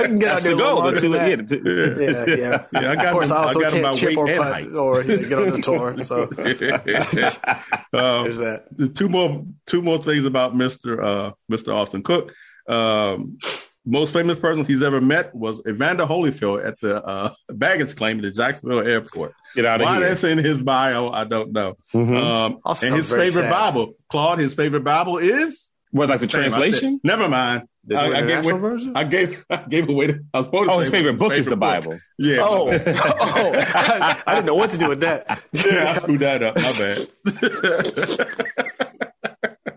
can 0.08 0.18
get 0.18 0.32
out 0.32 0.42
there 0.42 0.58
go. 0.58 0.90
The 0.90 1.00
two, 1.00 1.12
yeah, 1.12 1.28
yeah, 1.28 1.36
yeah, 2.26 2.66
yeah. 2.82 2.92
I 2.92 2.96
got 2.96 3.06
of 3.06 3.12
course, 3.12 3.30
him, 3.30 3.38
I 3.38 3.44
also 3.44 3.64
I 3.64 3.70
can't 3.70 3.96
chip 3.96 4.18
or 4.18 4.26
putt 4.26 4.76
or 4.76 5.04
get 5.04 5.32
on 5.32 5.52
the 5.52 5.62
tour. 5.62 5.96
So 6.06 6.24
um, 6.24 6.30
there's 8.24 8.40
that. 8.40 8.66
Two 8.96 9.10
more, 9.10 9.46
two 9.68 9.84
more 9.84 10.02
things 10.02 10.26
about 10.26 10.56
Mister 10.56 11.00
uh, 11.00 11.34
Mister 11.48 11.74
Austin 11.74 12.02
Cook. 12.02 12.34
Um, 12.68 13.38
most 13.88 14.14
famous 14.14 14.38
person 14.38 14.66
he's 14.66 14.84
ever 14.84 15.00
met 15.00 15.34
was 15.34 15.62
Evander 15.68 16.06
Holyfield 16.06 16.66
at 16.66 16.80
the 16.82 17.04
uh, 17.04 17.34
baggage 17.50 17.96
claim 17.96 18.18
at 18.18 18.24
the 18.24 18.32
Jacksonville 18.32 18.86
airport. 18.86 19.34
Get 19.56 19.66
out 19.66 19.82
of 19.82 19.86
Why 19.86 19.98
here. 19.98 20.10
that's 20.10 20.24
in 20.24 20.38
his 20.38 20.62
bio, 20.62 21.10
I 21.10 21.24
don't 21.24 21.52
know. 21.54 21.78
Mm-hmm. 21.94 22.16
Um, 22.16 22.60
and 22.66 22.96
his 22.96 23.10
favorite 23.10 23.32
sad. 23.32 23.50
Bible, 23.50 23.94
Claude, 24.10 24.40
his 24.40 24.54
favorite 24.54 24.84
Bible 24.84 25.18
is 25.18 25.72
what, 25.92 26.10
like 26.10 26.20
the 26.20 26.28
translation? 26.28 27.00
Never 27.04 27.30
mind. 27.30 27.68
I, 27.96 28.18
I, 28.18 28.22
gave 28.24 28.46
away, 28.46 28.92
I, 28.96 29.04
gave 29.06 29.46
I 29.50 29.64
gave 29.64 29.88
away. 29.88 30.08
The, 30.08 30.26
I 30.34 30.40
was 30.40 30.48
supposed 30.48 30.70
oh, 30.70 30.80
his 30.80 30.90
favorite 30.90 31.18
book 31.18 31.30
favorite 31.30 31.40
is 31.40 31.46
the 31.46 31.56
book. 31.56 31.60
Bible. 31.86 32.00
Yeah. 32.18 32.40
Oh, 32.42 32.70
oh 32.86 33.52
I, 33.56 34.22
I, 34.28 34.36
didn't 34.36 34.48
know 34.48 34.56
what 34.56 34.72
to 34.72 34.78
do 34.78 34.90
with 34.90 35.00
that. 35.00 35.42
yeah, 35.54 35.94
I 35.96 36.00
screwed 36.00 36.20
that 36.20 36.44
up. 36.44 36.58
My 36.58 36.74
bad. 38.78 38.94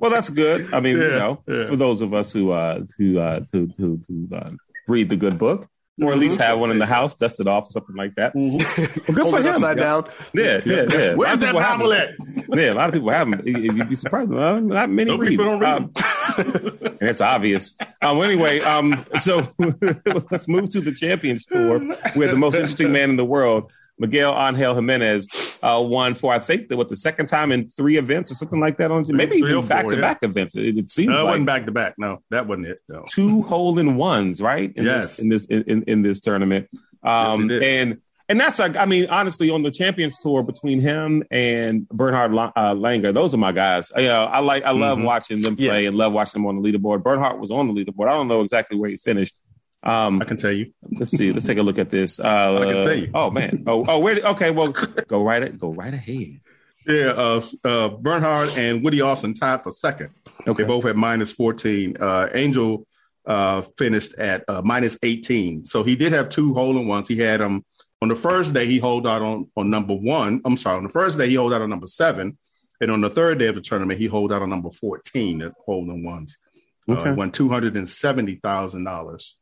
Well, 0.00 0.10
that's 0.10 0.30
good. 0.30 0.72
I 0.72 0.80
mean, 0.80 0.96
yeah, 0.96 1.02
you 1.02 1.10
know, 1.10 1.42
yeah. 1.46 1.66
for 1.66 1.76
those 1.76 2.00
of 2.00 2.14
us 2.14 2.32
who 2.32 2.50
uh, 2.50 2.80
who 2.98 3.18
uh, 3.18 3.40
who, 3.52 3.68
who, 3.76 4.00
who 4.08 4.28
uh, 4.34 4.50
read 4.88 5.08
the 5.08 5.16
good 5.16 5.38
book, 5.38 5.68
or 6.00 6.12
at 6.12 6.18
least 6.18 6.38
mm-hmm. 6.38 6.50
have 6.50 6.58
one 6.58 6.70
in 6.70 6.78
the 6.78 6.86
house, 6.86 7.14
dust 7.14 7.40
it 7.40 7.46
off 7.46 7.68
or 7.68 7.70
something 7.70 7.96
like 7.96 8.14
that. 8.16 8.34
Mm-hmm. 8.34 9.10
Well, 9.12 9.24
good 9.24 9.30
for 9.30 9.40
him. 9.40 9.54
Upside 9.54 9.76
down. 9.76 10.06
Yeah, 10.32 10.60
yeah, 10.64 10.86
yeah. 10.90 11.14
Where's 11.14 11.38
that 11.38 11.54
Bible 11.54 11.92
at? 11.92 12.10
Yeah, 12.48 12.72
a 12.72 12.74
lot 12.74 12.88
of 12.88 12.94
people 12.94 13.10
have 13.10 13.30
them. 13.30 13.42
You'd 13.44 13.88
be 13.88 13.96
surprised. 13.96 14.30
Not 14.30 14.90
many 14.90 15.16
read. 15.16 15.30
People 15.30 15.44
don't 15.46 15.60
read 15.60 15.82
um, 15.82 15.92
and 16.38 17.08
it's 17.08 17.20
obvious. 17.20 17.76
Um, 18.02 18.20
anyway, 18.22 18.60
um, 18.60 19.04
so 19.18 19.46
let's 20.30 20.48
move 20.48 20.70
to 20.70 20.80
the 20.80 20.92
Champions 20.92 21.46
Tour, 21.46 21.80
where 22.14 22.28
the 22.28 22.36
most 22.36 22.54
interesting 22.54 22.92
man 22.92 23.10
in 23.10 23.16
the 23.16 23.24
world 23.24 23.72
Miguel 24.00 24.34
Angel 24.36 24.74
Jimenez 24.74 25.28
uh, 25.62 25.82
won 25.86 26.14
for 26.14 26.32
I 26.32 26.38
think 26.38 26.68
the, 26.68 26.76
what 26.76 26.88
the 26.88 26.96
second 26.96 27.26
time 27.26 27.52
in 27.52 27.68
three 27.68 27.98
events 27.98 28.32
or 28.32 28.34
something 28.34 28.58
like 28.58 28.78
that 28.78 28.90
on 28.90 29.04
maybe 29.08 29.36
even 29.36 29.66
back 29.66 29.86
to 29.88 30.00
back 30.00 30.22
events. 30.22 30.56
It, 30.56 30.78
it 30.78 30.90
seems 30.90 31.10
no, 31.10 31.14
it 31.14 31.22
like 31.22 31.26
wasn't 31.26 31.46
back 31.46 31.66
to 31.66 31.72
back. 31.72 31.94
No, 31.98 32.22
that 32.30 32.46
wasn't 32.46 32.68
it. 32.68 32.78
No. 32.88 33.04
Two 33.10 33.42
hole 33.42 33.78
in 33.78 33.96
ones, 33.96 34.40
right? 34.40 34.72
In 34.74 34.84
yes, 34.84 35.16
this, 35.16 35.18
in 35.18 35.28
this 35.28 35.44
in, 35.44 35.82
in 35.84 36.02
this 36.02 36.20
tournament, 36.20 36.68
um, 37.02 37.50
yes, 37.50 37.62
and 37.62 38.00
and 38.30 38.40
that's 38.40 38.58
like 38.58 38.76
I 38.76 38.86
mean 38.86 39.06
honestly 39.10 39.50
on 39.50 39.62
the 39.62 39.70
Champions 39.70 40.18
Tour 40.18 40.42
between 40.42 40.80
him 40.80 41.22
and 41.30 41.86
Bernhard 41.88 42.32
uh, 42.32 42.74
Langer, 42.74 43.12
those 43.12 43.34
are 43.34 43.38
my 43.38 43.52
guys. 43.52 43.92
You 43.96 44.04
know, 44.04 44.24
I 44.24 44.40
like 44.40 44.64
I 44.64 44.70
love 44.70 44.98
mm-hmm. 44.98 45.06
watching 45.06 45.42
them 45.42 45.56
play 45.56 45.82
yeah. 45.82 45.88
and 45.88 45.96
love 45.96 46.12
watching 46.12 46.40
them 46.40 46.46
on 46.46 46.62
the 46.62 46.72
leaderboard. 46.72 47.02
Bernhard 47.02 47.38
was 47.38 47.50
on 47.50 47.68
the 47.68 47.74
leaderboard. 47.74 48.08
I 48.08 48.12
don't 48.12 48.28
know 48.28 48.40
exactly 48.40 48.78
where 48.78 48.88
he 48.88 48.96
finished. 48.96 49.34
Um, 49.82 50.20
I 50.20 50.24
can 50.26 50.36
tell 50.36 50.52
you. 50.52 50.72
Let's 50.98 51.12
see. 51.12 51.32
Let's 51.32 51.46
take 51.46 51.58
a 51.58 51.62
look 51.62 51.78
at 51.78 51.90
this. 51.90 52.20
Uh, 52.20 52.58
I 52.60 52.66
can 52.66 52.84
tell 52.84 52.94
you. 52.94 53.10
Oh 53.14 53.30
man. 53.30 53.64
Oh 53.66 53.84
oh. 53.88 54.00
Where? 54.00 54.16
Okay. 54.16 54.50
Well, 54.50 54.74
go 55.08 55.22
right. 55.22 55.58
Go 55.58 55.72
right 55.72 55.94
ahead. 55.94 56.40
Yeah. 56.86 57.12
Uh, 57.16 57.42
uh, 57.64 57.88
Bernhard 57.88 58.50
and 58.56 58.84
Woody 58.84 59.00
Austin 59.00 59.32
tied 59.32 59.62
for 59.62 59.72
second. 59.72 60.10
Okay. 60.46 60.62
They 60.62 60.66
both 60.66 60.84
had 60.84 60.96
minus 60.96 61.32
fourteen. 61.32 61.96
Uh, 61.98 62.28
Angel 62.34 62.86
uh, 63.24 63.62
finished 63.78 64.18
at 64.18 64.44
uh, 64.48 64.60
minus 64.62 64.98
eighteen. 65.02 65.64
So 65.64 65.82
he 65.82 65.96
did 65.96 66.12
have 66.12 66.28
two 66.28 66.52
hole 66.52 66.76
in 66.78 66.86
ones. 66.86 67.08
He 67.08 67.16
had 67.16 67.40
them 67.40 67.56
um, 67.56 67.64
on 68.02 68.08
the 68.08 68.16
first 68.16 68.52
day. 68.52 68.66
He 68.66 68.78
hold 68.78 69.06
out 69.06 69.22
on 69.22 69.50
on 69.56 69.70
number 69.70 69.94
one. 69.94 70.42
I'm 70.44 70.58
sorry. 70.58 70.76
On 70.76 70.82
the 70.82 70.90
first 70.90 71.16
day 71.16 71.28
he 71.28 71.36
hold 71.36 71.54
out 71.54 71.62
on 71.62 71.70
number 71.70 71.86
seven, 71.86 72.36
and 72.82 72.90
on 72.90 73.00
the 73.00 73.10
third 73.10 73.38
day 73.38 73.46
of 73.46 73.54
the 73.54 73.62
tournament 73.62 73.98
he 73.98 74.06
hold 74.06 74.30
out 74.30 74.42
on 74.42 74.50
number 74.50 74.70
fourteen 74.70 75.40
at 75.40 75.52
hole 75.64 75.90
in 75.90 76.04
ones. 76.04 76.36
Okay. 76.86 77.10
Uh, 77.10 77.14
won 77.14 77.30
two 77.30 77.48
hundred 77.48 77.76
and 77.76 77.88
seventy 77.88 78.34
thousand 78.36 78.84
dollars 78.84 79.36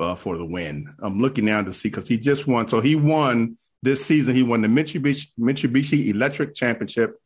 uh, 0.00 0.14
for 0.14 0.36
the 0.36 0.44
win. 0.44 0.92
I'm 1.02 1.20
looking 1.20 1.44
now 1.44 1.62
to 1.62 1.72
see 1.72 1.88
because 1.88 2.08
he 2.08 2.18
just 2.18 2.46
won. 2.46 2.68
So 2.68 2.80
he 2.80 2.96
won 2.96 3.56
this 3.82 4.04
season. 4.04 4.34
He 4.34 4.42
won 4.42 4.62
the 4.62 4.68
Mitsubishi 4.68 5.28
Mitsubishi 5.38 6.08
Electric 6.08 6.54
Championship 6.54 7.20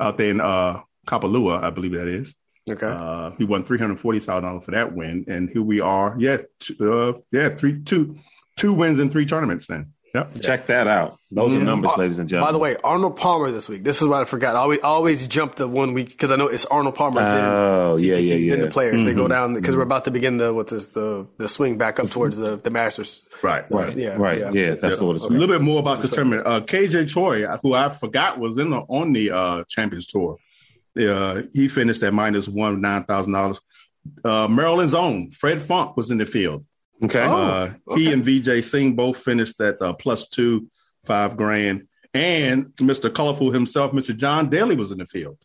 out 0.00 0.18
there 0.18 0.30
in 0.30 0.40
uh, 0.40 0.80
Kapalua, 1.06 1.62
I 1.62 1.70
believe 1.70 1.92
that 1.92 2.08
is. 2.08 2.34
Okay. 2.70 2.86
Uh, 2.86 3.32
he 3.38 3.44
won 3.44 3.64
three 3.64 3.78
hundred 3.78 3.98
forty 3.98 4.20
thousand 4.20 4.44
dollars 4.44 4.64
for 4.64 4.70
that 4.70 4.94
win, 4.94 5.24
and 5.28 5.50
here 5.50 5.62
we 5.62 5.80
are. 5.80 6.14
Yeah, 6.18 6.38
uh, 6.80 7.14
yeah, 7.32 7.50
three, 7.50 7.82
two, 7.82 8.16
two 8.56 8.72
wins 8.72 8.98
in 9.00 9.10
three 9.10 9.26
tournaments. 9.26 9.66
Then 9.66 9.91
Yep. 10.14 10.42
Check 10.42 10.66
that 10.66 10.88
out. 10.88 11.18
Those 11.30 11.52
mm-hmm. 11.52 11.62
are 11.62 11.64
numbers, 11.64 11.92
uh, 11.94 12.00
ladies 12.00 12.18
and 12.18 12.28
gentlemen. 12.28 12.48
By 12.48 12.52
the 12.52 12.58
way, 12.58 12.76
Arnold 12.84 13.16
Palmer 13.16 13.50
this 13.50 13.66
week. 13.66 13.82
This 13.82 14.02
is 14.02 14.08
what 14.08 14.20
I 14.20 14.24
forgot. 14.24 14.56
I 14.56 14.58
always, 14.58 14.80
always 14.80 15.26
jump 15.26 15.54
the 15.54 15.66
one 15.66 15.94
week 15.94 16.10
because 16.10 16.30
I 16.30 16.36
know 16.36 16.48
it's 16.48 16.66
Arnold 16.66 16.96
Palmer. 16.96 17.22
Oh, 17.22 17.96
then, 17.96 18.06
yeah, 18.06 18.16
yeah, 18.16 18.34
yeah. 18.34 18.50
Then 18.50 18.60
the 18.60 18.66
players 18.68 18.96
mm-hmm. 18.96 19.04
they 19.06 19.14
go 19.14 19.22
mm-hmm. 19.22 19.32
down 19.32 19.54
because 19.54 19.74
we're 19.74 19.82
about 19.82 20.04
to 20.04 20.10
begin 20.10 20.36
the 20.36 20.52
what 20.52 20.70
is 20.70 20.88
the 20.88 21.26
the 21.38 21.48
swing 21.48 21.78
back 21.78 21.98
up 21.98 22.10
towards 22.10 22.36
the 22.36 22.58
the 22.58 22.68
Masters. 22.68 23.22
Right, 23.40 23.64
right, 23.70 23.96
yeah, 23.96 24.16
right. 24.16 24.38
Yeah, 24.38 24.50
yeah 24.50 24.74
that's 24.74 24.98
yeah. 24.98 25.04
what 25.06 25.16
it's. 25.16 25.24
Okay. 25.24 25.34
A 25.34 25.38
little 25.38 25.54
bit 25.54 25.62
more 25.62 25.80
about 25.80 26.00
the 26.00 26.08
tournament. 26.08 26.46
Uh, 26.46 26.60
KJ 26.60 27.08
Choi, 27.08 27.46
who 27.62 27.74
I 27.74 27.88
forgot 27.88 28.38
was 28.38 28.58
in 28.58 28.68
the 28.68 28.80
on 28.80 29.14
the 29.14 29.30
uh, 29.30 29.64
Champions 29.66 30.06
Tour. 30.06 30.36
Uh, 30.94 31.42
he 31.54 31.68
finished 31.68 32.02
at 32.02 32.12
minus 32.12 32.48
one 32.48 32.82
nine 32.82 33.04
thousand 33.04 33.32
dollars. 33.32 33.60
Uh, 34.22 34.46
Maryland's 34.46 34.94
own 34.94 35.30
Fred 35.30 35.62
Funk 35.62 35.96
was 35.96 36.10
in 36.10 36.18
the 36.18 36.26
field. 36.26 36.66
Okay. 37.02 37.22
Uh, 37.22 37.28
oh, 37.28 37.74
okay. 37.88 38.00
He 38.00 38.12
and 38.12 38.24
Vijay 38.24 38.62
Singh 38.62 38.94
both 38.94 39.18
finished 39.18 39.60
at 39.60 39.80
uh, 39.82 39.92
plus 39.92 40.28
two 40.28 40.68
five 41.04 41.36
grand. 41.36 41.88
And 42.14 42.66
Mr. 42.76 43.12
Colorful 43.12 43.52
himself, 43.52 43.92
Mr. 43.92 44.16
John 44.16 44.50
Daly, 44.50 44.76
was 44.76 44.92
in 44.92 44.98
the 44.98 45.06
field. 45.06 45.38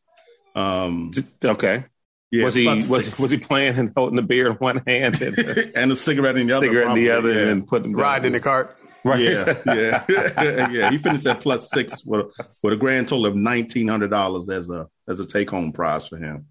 Um, 0.53 1.11
okay. 1.43 1.85
Yeah, 2.29 2.43
was 2.43 2.55
he 2.55 2.67
was 2.67 3.17
was 3.17 3.31
he 3.31 3.37
playing 3.37 3.77
and 3.77 3.93
holding 3.95 4.17
the 4.17 4.21
beer 4.21 4.47
in 4.47 4.53
one 4.53 4.81
hand 4.85 5.21
and, 5.21 5.37
and 5.75 5.91
a 5.91 5.95
cigarette 5.95 6.37
in 6.37 6.47
the 6.47 6.53
other? 6.57 6.67
Cigarette 6.67 6.89
in 6.89 6.95
the 6.95 7.11
other, 7.11 7.33
yeah. 7.33 7.51
and 7.51 7.65
putting 7.65 7.93
riding 7.93 8.27
in 8.27 8.31
the 8.33 8.41
cart. 8.41 8.77
Right. 9.05 9.21
Yeah, 9.21 9.53
yeah, 9.65 10.03
yeah. 10.69 10.89
He 10.91 10.97
finished 10.97 11.25
at 11.25 11.39
plus 11.39 11.69
six 11.69 12.03
with 12.03 12.25
a, 12.25 12.45
with 12.61 12.73
a 12.73 12.75
grand 12.75 13.07
total 13.07 13.27
of 13.27 13.35
nineteen 13.37 13.87
hundred 13.87 14.09
dollars 14.09 14.49
as 14.49 14.69
a 14.69 14.89
as 15.07 15.21
a 15.21 15.25
take 15.25 15.49
home 15.49 15.71
prize 15.71 16.07
for 16.07 16.17
him. 16.17 16.47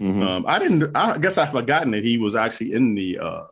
Mm-hmm. 0.00 0.22
Um, 0.22 0.44
I 0.48 0.58
didn't. 0.60 0.96
I 0.96 1.18
guess 1.18 1.36
I've 1.36 1.52
forgotten 1.52 1.90
that 1.90 2.02
he 2.02 2.16
was 2.16 2.34
actually 2.34 2.72
in 2.72 2.94
the 2.94 3.18
uh, 3.18 3.44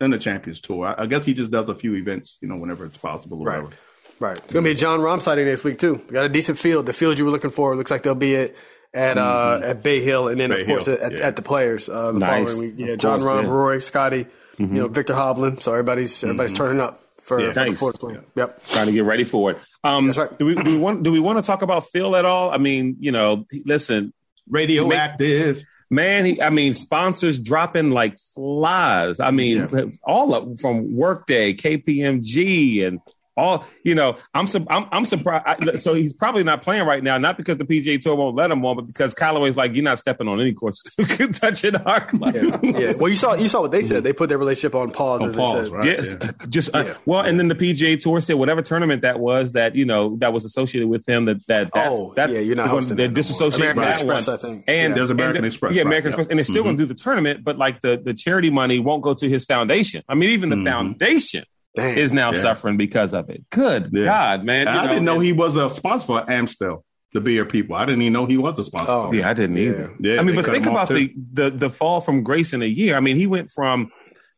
in 0.00 0.10
the 0.10 0.18
Champions 0.18 0.60
Tour. 0.60 0.86
I, 0.86 1.02
I, 1.02 1.06
guess 1.06 1.24
he 1.24 1.34
just 1.34 1.50
does 1.50 1.68
a 1.68 1.74
few 1.74 1.94
events, 1.94 2.38
you 2.40 2.48
know, 2.48 2.56
whenever 2.56 2.84
it's 2.84 2.98
possible. 2.98 3.44
right. 3.44 3.62
Whatever. 3.62 3.76
Right. 4.20 4.36
It's 4.36 4.52
going 4.52 4.64
to 4.64 4.68
be 4.68 4.72
a 4.72 4.74
Jon 4.74 4.98
Rahm 5.00 5.22
sighting 5.22 5.46
next 5.46 5.62
week 5.62 5.78
too. 5.78 5.94
We 5.94 6.12
got 6.12 6.24
a 6.24 6.28
decent 6.28 6.58
field. 6.58 6.86
The 6.86 6.92
field 6.92 7.18
you 7.18 7.24
were 7.24 7.30
looking 7.30 7.50
for 7.50 7.76
looks 7.76 7.90
like 7.90 8.02
they'll 8.02 8.16
be 8.16 8.36
at 8.36 8.54
at 8.92 9.18
uh, 9.18 9.58
mm-hmm. 9.60 9.70
at 9.70 9.82
Bay 9.82 10.00
Hill, 10.00 10.28
and 10.28 10.40
then 10.40 10.50
Bay 10.50 10.62
of 10.62 10.66
course 10.66 10.88
at, 10.88 11.12
yeah. 11.12 11.18
at, 11.18 11.36
the 11.36 11.42
Players 11.42 11.88
uh, 11.88 12.12
the 12.12 12.18
nice. 12.18 12.50
following 12.50 12.76
week. 12.76 12.86
Yeah, 12.86 12.94
of 12.94 12.98
Jon 12.98 13.20
course, 13.20 13.32
Rahm, 13.32 13.42
yeah. 13.44 13.48
Rory, 13.48 13.82
Scotty, 13.82 14.24
mm-hmm. 14.24 14.74
you 14.74 14.82
know, 14.82 14.88
Viktor 14.88 15.14
Hovland. 15.14 15.62
So 15.62 15.72
everybody's 15.72 16.14
mm-hmm. 16.16 16.26
everybody's 16.30 16.52
turning 16.52 16.80
up 16.80 17.04
for, 17.22 17.40
yeah, 17.40 17.52
for 17.52 17.60
nice. 17.60 17.72
the 17.72 17.76
fourth 17.76 18.00
swing. 18.00 18.24
Yep. 18.34 18.66
Trying 18.68 18.86
to 18.86 18.92
get 18.92 19.04
ready 19.04 19.24
for 19.24 19.52
it. 19.52 19.58
Um, 19.84 20.06
That's 20.06 20.18
right. 20.18 20.38
Do 20.38 20.46
we, 20.46 20.54
do 20.54 20.70
we 20.70 20.76
want 20.76 21.02
do 21.02 21.12
we 21.12 21.20
want 21.20 21.38
to 21.38 21.44
talk 21.44 21.62
about 21.62 21.84
Phil 21.84 22.16
at 22.16 22.24
all? 22.24 22.50
I 22.50 22.58
mean, 22.58 22.96
you 22.98 23.12
know, 23.12 23.46
listen, 23.64 24.12
radioactive. 24.48 25.64
Man, 25.90 26.26
he, 26.26 26.42
I 26.42 26.50
mean, 26.50 26.74
sponsors 26.74 27.38
dropping 27.38 27.90
like 27.92 28.18
flies. 28.34 29.20
I 29.20 29.30
mean, 29.30 29.68
yeah. 29.72 29.84
all 30.04 30.34
of 30.34 30.60
from 30.60 30.94
Workday, 30.94 31.54
KPMG, 31.54 32.86
and 32.86 33.00
all 33.38 33.64
you 33.84 33.94
know, 33.94 34.16
I'm 34.34 34.46
I'm, 34.68 34.86
I'm 34.90 35.04
surprised. 35.04 35.80
so 35.80 35.94
he's 35.94 36.12
probably 36.12 36.44
not 36.44 36.62
playing 36.62 36.86
right 36.86 37.02
now, 37.02 37.16
not 37.18 37.36
because 37.36 37.56
the 37.56 37.64
PGA 37.64 38.00
Tour 38.00 38.16
won't 38.16 38.36
let 38.36 38.50
him 38.50 38.64
on, 38.64 38.76
but 38.76 38.86
because 38.86 39.14
Callaway's 39.14 39.56
like, 39.56 39.74
you're 39.74 39.84
not 39.84 39.98
stepping 39.98 40.28
on 40.28 40.40
any 40.40 40.52
course 40.52 40.82
touching 41.32 41.76
our 41.76 42.00
club. 42.00 42.34
Yeah. 42.34 42.58
yeah. 42.62 42.92
Well, 42.98 43.08
you 43.08 43.16
saw 43.16 43.34
you 43.34 43.48
saw 43.48 43.62
what 43.62 43.70
they 43.70 43.82
said. 43.82 44.04
They 44.04 44.12
put 44.12 44.28
their 44.28 44.38
relationship 44.38 44.74
on 44.74 44.90
pause. 44.90 45.22
On 45.22 45.32
pause, 45.32 45.70
right? 45.70 45.84
Yes. 45.84 46.16
Yeah. 46.20 46.32
Just 46.48 46.74
uh, 46.74 46.94
well, 47.06 47.20
and 47.20 47.38
then 47.38 47.48
the 47.48 47.54
PGA 47.54 47.98
Tour 47.98 48.20
said 48.20 48.34
whatever 48.34 48.60
tournament 48.60 49.02
that 49.02 49.20
was 49.20 49.52
that 49.52 49.74
you 49.76 49.84
know 49.84 50.16
that 50.16 50.32
was 50.32 50.44
associated 50.44 50.88
with 50.88 51.08
him 51.08 51.26
that 51.26 51.46
that 51.46 51.70
that's, 51.72 51.88
oh 51.88 52.12
that 52.14 52.30
yeah, 52.30 52.40
you're 52.40 52.56
not 52.56 52.68
hosting 52.68 52.96
they're 52.96 53.08
disassociating 53.08 53.70
American 53.70 53.82
that 53.82 53.92
Express, 53.92 54.26
one. 54.26 54.36
I 54.36 54.40
think. 54.40 54.64
And 54.66 54.94
there's 54.94 55.10
American 55.10 55.38
and 55.38 55.46
Express, 55.46 55.74
yeah, 55.74 55.82
American 55.82 56.08
Express, 56.08 56.26
and 56.26 56.38
they're 56.38 56.44
still 56.44 56.56
mm-hmm. 56.56 56.64
going 56.64 56.76
to 56.78 56.82
do 56.82 56.86
the 56.86 56.94
tournament, 56.94 57.44
but 57.44 57.56
like 57.56 57.80
the 57.80 57.96
the 57.96 58.14
charity 58.14 58.50
money 58.50 58.80
won't 58.80 59.02
go 59.02 59.14
to 59.14 59.28
his 59.28 59.44
foundation. 59.44 60.02
I 60.08 60.14
mean, 60.14 60.30
even 60.30 60.50
the 60.50 60.56
mm-hmm. 60.56 60.66
foundation 60.66 61.44
Damn, 61.78 61.96
is 61.98 62.12
now 62.12 62.32
yeah. 62.32 62.38
suffering 62.38 62.76
because 62.76 63.14
of 63.14 63.30
it. 63.30 63.48
Good 63.50 63.90
yeah. 63.92 64.04
God, 64.04 64.44
man! 64.44 64.68
I 64.68 64.82
know, 64.82 64.88
didn't 64.88 65.04
know 65.04 65.20
he 65.20 65.32
was 65.32 65.56
a 65.56 65.70
sponsor 65.70 66.06
for 66.06 66.30
Amstel. 66.30 66.84
the 67.12 67.20
beer 67.20 67.44
people. 67.44 67.76
I 67.76 67.86
didn't 67.86 68.02
even 68.02 68.12
know 68.12 68.26
he 68.26 68.36
was 68.36 68.58
a 68.58 68.64
sponsor. 68.64 68.92
Oh, 68.92 69.12
yeah, 69.12 69.28
I 69.28 69.34
didn't 69.34 69.56
yeah. 69.56 69.62
either. 69.62 69.94
Yeah, 70.00 70.20
I 70.20 70.22
mean, 70.22 70.36
but 70.36 70.44
think 70.44 70.66
about 70.66 70.88
the, 70.88 71.14
the 71.32 71.50
the 71.50 71.70
fall 71.70 72.00
from 72.00 72.22
grace 72.22 72.52
in 72.52 72.62
a 72.62 72.66
year. 72.66 72.96
I 72.96 73.00
mean, 73.00 73.16
he 73.16 73.26
went 73.26 73.50
from 73.50 73.90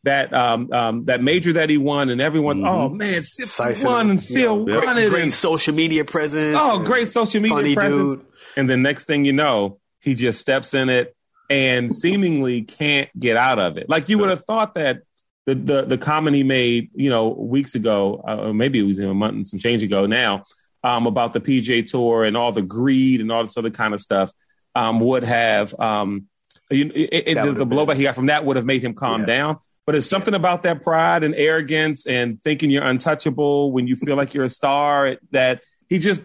that 0.04 0.32
um, 0.32 0.72
um, 0.72 1.04
that 1.06 1.22
major 1.22 1.54
that 1.54 1.68
he 1.68 1.78
won, 1.78 2.08
and 2.10 2.20
everyone, 2.20 2.58
mm-hmm. 2.58 2.66
oh 2.66 2.88
man, 2.88 3.22
Sip 3.22 3.84
won 3.84 4.10
and 4.10 4.22
Phil 4.22 4.68
yeah. 4.68 4.84
won 4.84 4.98
it. 4.98 5.10
Great 5.10 5.22
and, 5.22 5.32
social 5.32 5.74
media 5.74 6.04
presence. 6.04 6.56
Oh, 6.58 6.80
great 6.80 7.08
social 7.08 7.42
media 7.42 7.74
presence. 7.74 8.14
Dude. 8.14 8.26
And 8.56 8.68
the 8.68 8.76
next 8.76 9.04
thing 9.04 9.24
you 9.24 9.32
know, 9.32 9.78
he 10.00 10.14
just 10.14 10.40
steps 10.40 10.74
in 10.74 10.88
it 10.88 11.14
and 11.48 11.94
seemingly 11.94 12.62
can't 12.62 13.08
get 13.18 13.36
out 13.36 13.58
of 13.58 13.76
it. 13.76 13.88
Like 13.88 14.08
you 14.08 14.18
would 14.18 14.30
have 14.30 14.44
thought 14.44 14.74
that 14.74 15.02
the 15.46 15.54
the, 15.54 15.82
the 15.82 15.98
comment 15.98 16.36
he 16.36 16.44
made, 16.44 16.90
you 16.94 17.10
know, 17.10 17.28
weeks 17.28 17.74
ago, 17.74 18.22
uh, 18.26 18.48
or 18.48 18.54
maybe 18.54 18.78
it 18.78 18.84
was 18.84 18.98
a 18.98 19.14
month 19.14 19.34
and 19.34 19.48
some 19.48 19.58
change 19.58 19.82
ago 19.82 20.06
now, 20.06 20.44
um, 20.84 21.06
about 21.06 21.32
the 21.32 21.40
PGA 21.40 21.88
Tour 21.88 22.24
and 22.24 22.36
all 22.36 22.52
the 22.52 22.62
greed 22.62 23.20
and 23.20 23.30
all 23.30 23.42
this 23.42 23.56
other 23.56 23.70
kind 23.70 23.94
of 23.94 24.00
stuff, 24.00 24.32
um, 24.74 25.00
would 25.00 25.24
have 25.24 25.78
um, 25.80 26.26
you, 26.70 26.90
it, 26.94 27.24
it, 27.26 27.34
the, 27.34 27.52
the 27.52 27.66
blowback 27.66 27.96
he 27.96 28.04
got 28.04 28.14
from 28.14 28.26
that 28.26 28.44
would 28.44 28.56
have 28.56 28.66
made 28.66 28.82
him 28.82 28.94
calm 28.94 29.20
yeah. 29.20 29.26
down. 29.26 29.58
But 29.86 29.94
it's 29.94 30.08
something 30.08 30.34
about 30.34 30.62
that 30.64 30.82
pride 30.82 31.24
and 31.24 31.34
arrogance 31.34 32.06
and 32.06 32.40
thinking 32.42 32.70
you're 32.70 32.84
untouchable 32.84 33.72
when 33.72 33.86
you 33.86 33.96
feel 33.96 34.14
like 34.14 34.34
you're 34.34 34.44
a 34.44 34.50
star 34.50 35.16
that 35.32 35.62
he 35.88 35.98
just 35.98 36.22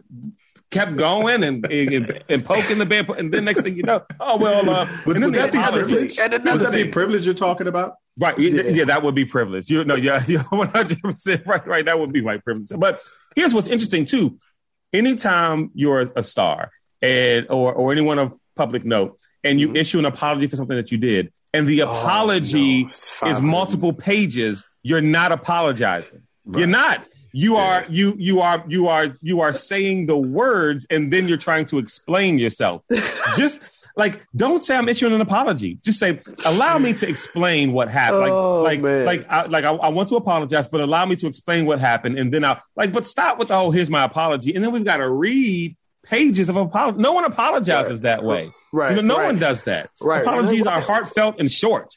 kept 0.69 0.95
going 0.97 1.43
and, 1.43 1.65
and, 1.65 2.21
and 2.29 2.45
poking 2.45 2.77
the 2.77 2.85
bear. 2.85 3.05
And 3.17 3.33
then 3.33 3.45
next 3.45 3.61
thing 3.61 3.75
you 3.75 3.83
know, 3.83 4.03
oh 4.19 4.37
well. 4.37 4.69
Uh, 4.69 4.87
and 5.05 5.23
then 5.23 5.31
that 5.31 5.51
be 5.51 5.57
privilege? 5.57 6.19
And 6.19 6.33
another 6.33 6.69
thing, 6.69 6.91
privilege 6.91 7.25
you're 7.25 7.33
talking 7.33 7.67
about? 7.67 7.95
Right. 8.17 8.37
Yeah. 8.39 8.61
yeah, 8.63 8.85
that 8.85 9.03
would 9.03 9.15
be 9.15 9.25
privilege. 9.25 9.69
You 9.69 9.83
know, 9.83 9.95
yeah, 9.95 10.23
you're 10.27 10.41
100 10.41 11.01
percent 11.01 11.45
right. 11.45 11.65
Right. 11.65 11.85
That 11.85 11.99
would 11.99 12.13
be 12.13 12.21
white 12.21 12.43
privilege. 12.43 12.69
But 12.77 13.01
here's 13.35 13.53
what's 13.53 13.67
interesting 13.67 14.05
too. 14.05 14.37
Anytime 14.93 15.71
you're 15.73 16.11
a 16.15 16.23
star 16.23 16.71
and 17.01 17.47
or 17.49 17.73
or 17.73 17.91
anyone 17.91 18.19
of 18.19 18.33
public 18.55 18.85
note, 18.85 19.19
and 19.43 19.59
you 19.59 19.67
mm-hmm. 19.67 19.77
issue 19.77 19.99
an 19.99 20.05
apology 20.05 20.47
for 20.47 20.55
something 20.55 20.77
that 20.77 20.91
you 20.91 20.97
did, 20.97 21.33
and 21.53 21.67
the 21.67 21.81
apology 21.81 22.85
oh, 22.85 23.25
no, 23.25 23.31
is 23.31 23.41
multiple 23.41 23.91
pages, 23.91 24.63
you're 24.83 25.01
not 25.01 25.31
apologizing. 25.31 26.23
Right. 26.45 26.59
You're 26.59 26.67
not. 26.67 27.05
You 27.33 27.55
yeah. 27.55 27.61
are 27.61 27.85
you 27.89 28.15
you 28.17 28.39
are 28.39 28.63
you 28.67 28.87
are 28.87 29.17
you 29.21 29.41
are 29.41 29.53
saying 29.53 30.05
the 30.05 30.15
words 30.15 30.87
and 30.89 31.11
then 31.11 31.27
you're 31.27 31.37
trying 31.37 31.65
to 31.65 31.79
explain 31.79 32.39
yourself. 32.39 32.83
Just 33.35 33.59
like 33.95 34.25
don't 34.35 34.63
say 34.63 34.75
I'm 34.75 34.89
issuing 34.89 35.13
an 35.13 35.21
apology. 35.21 35.79
Just 35.83 35.99
say 35.99 36.21
allow 36.45 36.77
me 36.77 36.93
to 36.93 37.07
explain 37.07 37.71
what 37.71 37.89
happened. 37.89 38.21
Like 38.21 38.31
oh, 38.31 38.61
like 38.61 38.81
man. 38.81 39.05
like 39.05 39.25
I, 39.29 39.45
like 39.45 39.63
I, 39.63 39.71
I, 39.71 39.89
want 39.89 40.09
to 40.09 40.15
apologize, 40.15 40.67
but 40.67 40.81
allow 40.81 41.05
me 41.05 41.15
to 41.17 41.27
explain 41.27 41.65
what 41.65 41.79
happened, 41.79 42.19
and 42.19 42.33
then 42.33 42.43
I'll 42.43 42.61
like. 42.75 42.91
But 42.91 43.07
stop 43.07 43.39
with 43.39 43.49
the 43.49 43.55
whole 43.55 43.71
here's 43.71 43.89
my 43.89 44.03
apology, 44.03 44.53
and 44.53 44.63
then 44.63 44.71
we've 44.71 44.83
got 44.83 44.97
to 44.97 45.09
read 45.09 45.75
pages 46.03 46.49
of 46.49 46.55
apology. 46.55 46.99
No 46.99 47.13
one 47.13 47.25
apologizes 47.25 47.93
right. 47.93 48.03
that 48.03 48.23
way. 48.23 48.51
Right. 48.71 48.95
You 48.95 49.01
know, 49.01 49.15
no 49.15 49.17
right. 49.19 49.25
one 49.27 49.39
does 49.39 49.63
that. 49.63 49.89
Right. 50.01 50.21
Apologies 50.21 50.67
are 50.67 50.81
heartfelt 50.81 51.39
and 51.39 51.51
short. 51.51 51.95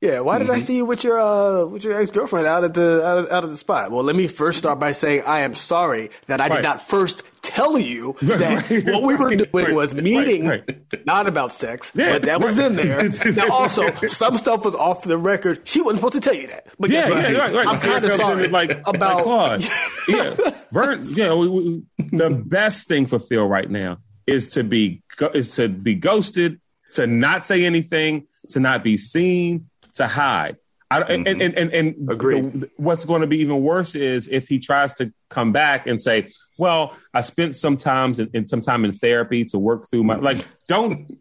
Yeah, 0.00 0.20
why 0.20 0.38
did 0.38 0.46
mm-hmm. 0.46 0.54
I 0.54 0.58
see 0.58 0.76
you 0.76 0.84
with 0.84 1.02
your 1.02 1.18
uh, 1.18 1.66
with 1.66 1.82
your 1.82 2.00
ex 2.00 2.12
girlfriend 2.12 2.46
out 2.46 2.62
at 2.62 2.72
the 2.72 3.04
out 3.04 3.18
of, 3.18 3.30
out 3.32 3.42
of 3.42 3.50
the 3.50 3.56
spot? 3.56 3.90
Well, 3.90 4.04
let 4.04 4.14
me 4.14 4.28
first 4.28 4.58
start 4.58 4.78
by 4.78 4.92
saying 4.92 5.24
I 5.26 5.40
am 5.40 5.54
sorry 5.54 6.10
that 6.28 6.40
I 6.40 6.46
right. 6.46 6.56
did 6.56 6.62
not 6.62 6.80
first 6.80 7.24
tell 7.42 7.76
you 7.76 8.14
that 8.22 8.70
right. 8.70 8.84
what 8.94 9.02
we 9.02 9.16
were 9.16 9.34
doing 9.34 9.48
right. 9.52 9.74
was 9.74 9.96
meeting, 9.96 10.62
not 11.04 11.26
about 11.26 11.52
sex, 11.52 11.90
yeah. 11.96 12.12
but 12.12 12.22
that 12.22 12.40
was 12.40 12.60
in 12.60 12.76
there. 12.76 13.08
now, 13.32 13.48
also, 13.50 13.92
some 14.06 14.36
stuff 14.36 14.64
was 14.64 14.76
off 14.76 15.02
the 15.02 15.18
record. 15.18 15.62
She 15.64 15.82
wasn't 15.82 15.98
supposed 15.98 16.14
to 16.14 16.20
tell 16.20 16.34
you 16.40 16.46
that. 16.46 16.68
But 16.78 16.90
yeah, 16.90 17.08
yeah, 17.08 17.32
right, 17.32 17.54
right. 17.54 17.66
I'm 17.66 17.80
kind 17.80 18.04
of 18.04 18.12
sorry 18.12 18.46
like 18.46 18.80
about 18.86 19.26
like 19.26 19.62
yeah, 20.08 20.36
Vern. 20.70 21.02
Yeah, 21.10 21.34
we, 21.34 21.48
we, 21.48 21.82
the 22.12 22.30
best 22.30 22.86
thing 22.86 23.06
for 23.06 23.18
Phil 23.18 23.48
right 23.48 23.68
now 23.68 23.98
is 24.28 24.50
to 24.50 24.62
be 24.62 25.02
is 25.34 25.56
to 25.56 25.68
be 25.68 25.96
ghosted, 25.96 26.60
to 26.94 27.08
not 27.08 27.44
say 27.44 27.64
anything, 27.64 28.28
to 28.50 28.60
not 28.60 28.84
be 28.84 28.96
seen 28.96 29.67
to 29.98 30.08
hide. 30.08 30.56
I, 30.90 31.00
mm-hmm. 31.02 31.26
and, 31.26 31.42
and, 31.42 31.58
and, 31.58 31.72
and 31.74 32.08
the, 32.08 32.70
what's 32.76 33.04
going 33.04 33.20
to 33.20 33.26
be 33.26 33.38
even 33.38 33.60
worse 33.62 33.94
is 33.94 34.26
if 34.26 34.48
he 34.48 34.58
tries 34.58 34.94
to 34.94 35.12
come 35.28 35.52
back 35.52 35.86
and 35.86 36.02
say, 36.02 36.28
well, 36.56 36.96
I 37.12 37.20
spent 37.20 37.54
some 37.54 37.76
times 37.76 38.18
in, 38.18 38.30
in 38.32 38.48
some 38.48 38.62
time 38.62 38.86
in 38.86 38.92
therapy 38.92 39.44
to 39.46 39.58
work 39.58 39.90
through 39.90 40.04
my, 40.04 40.16
like, 40.16 40.46
don't, 40.66 41.18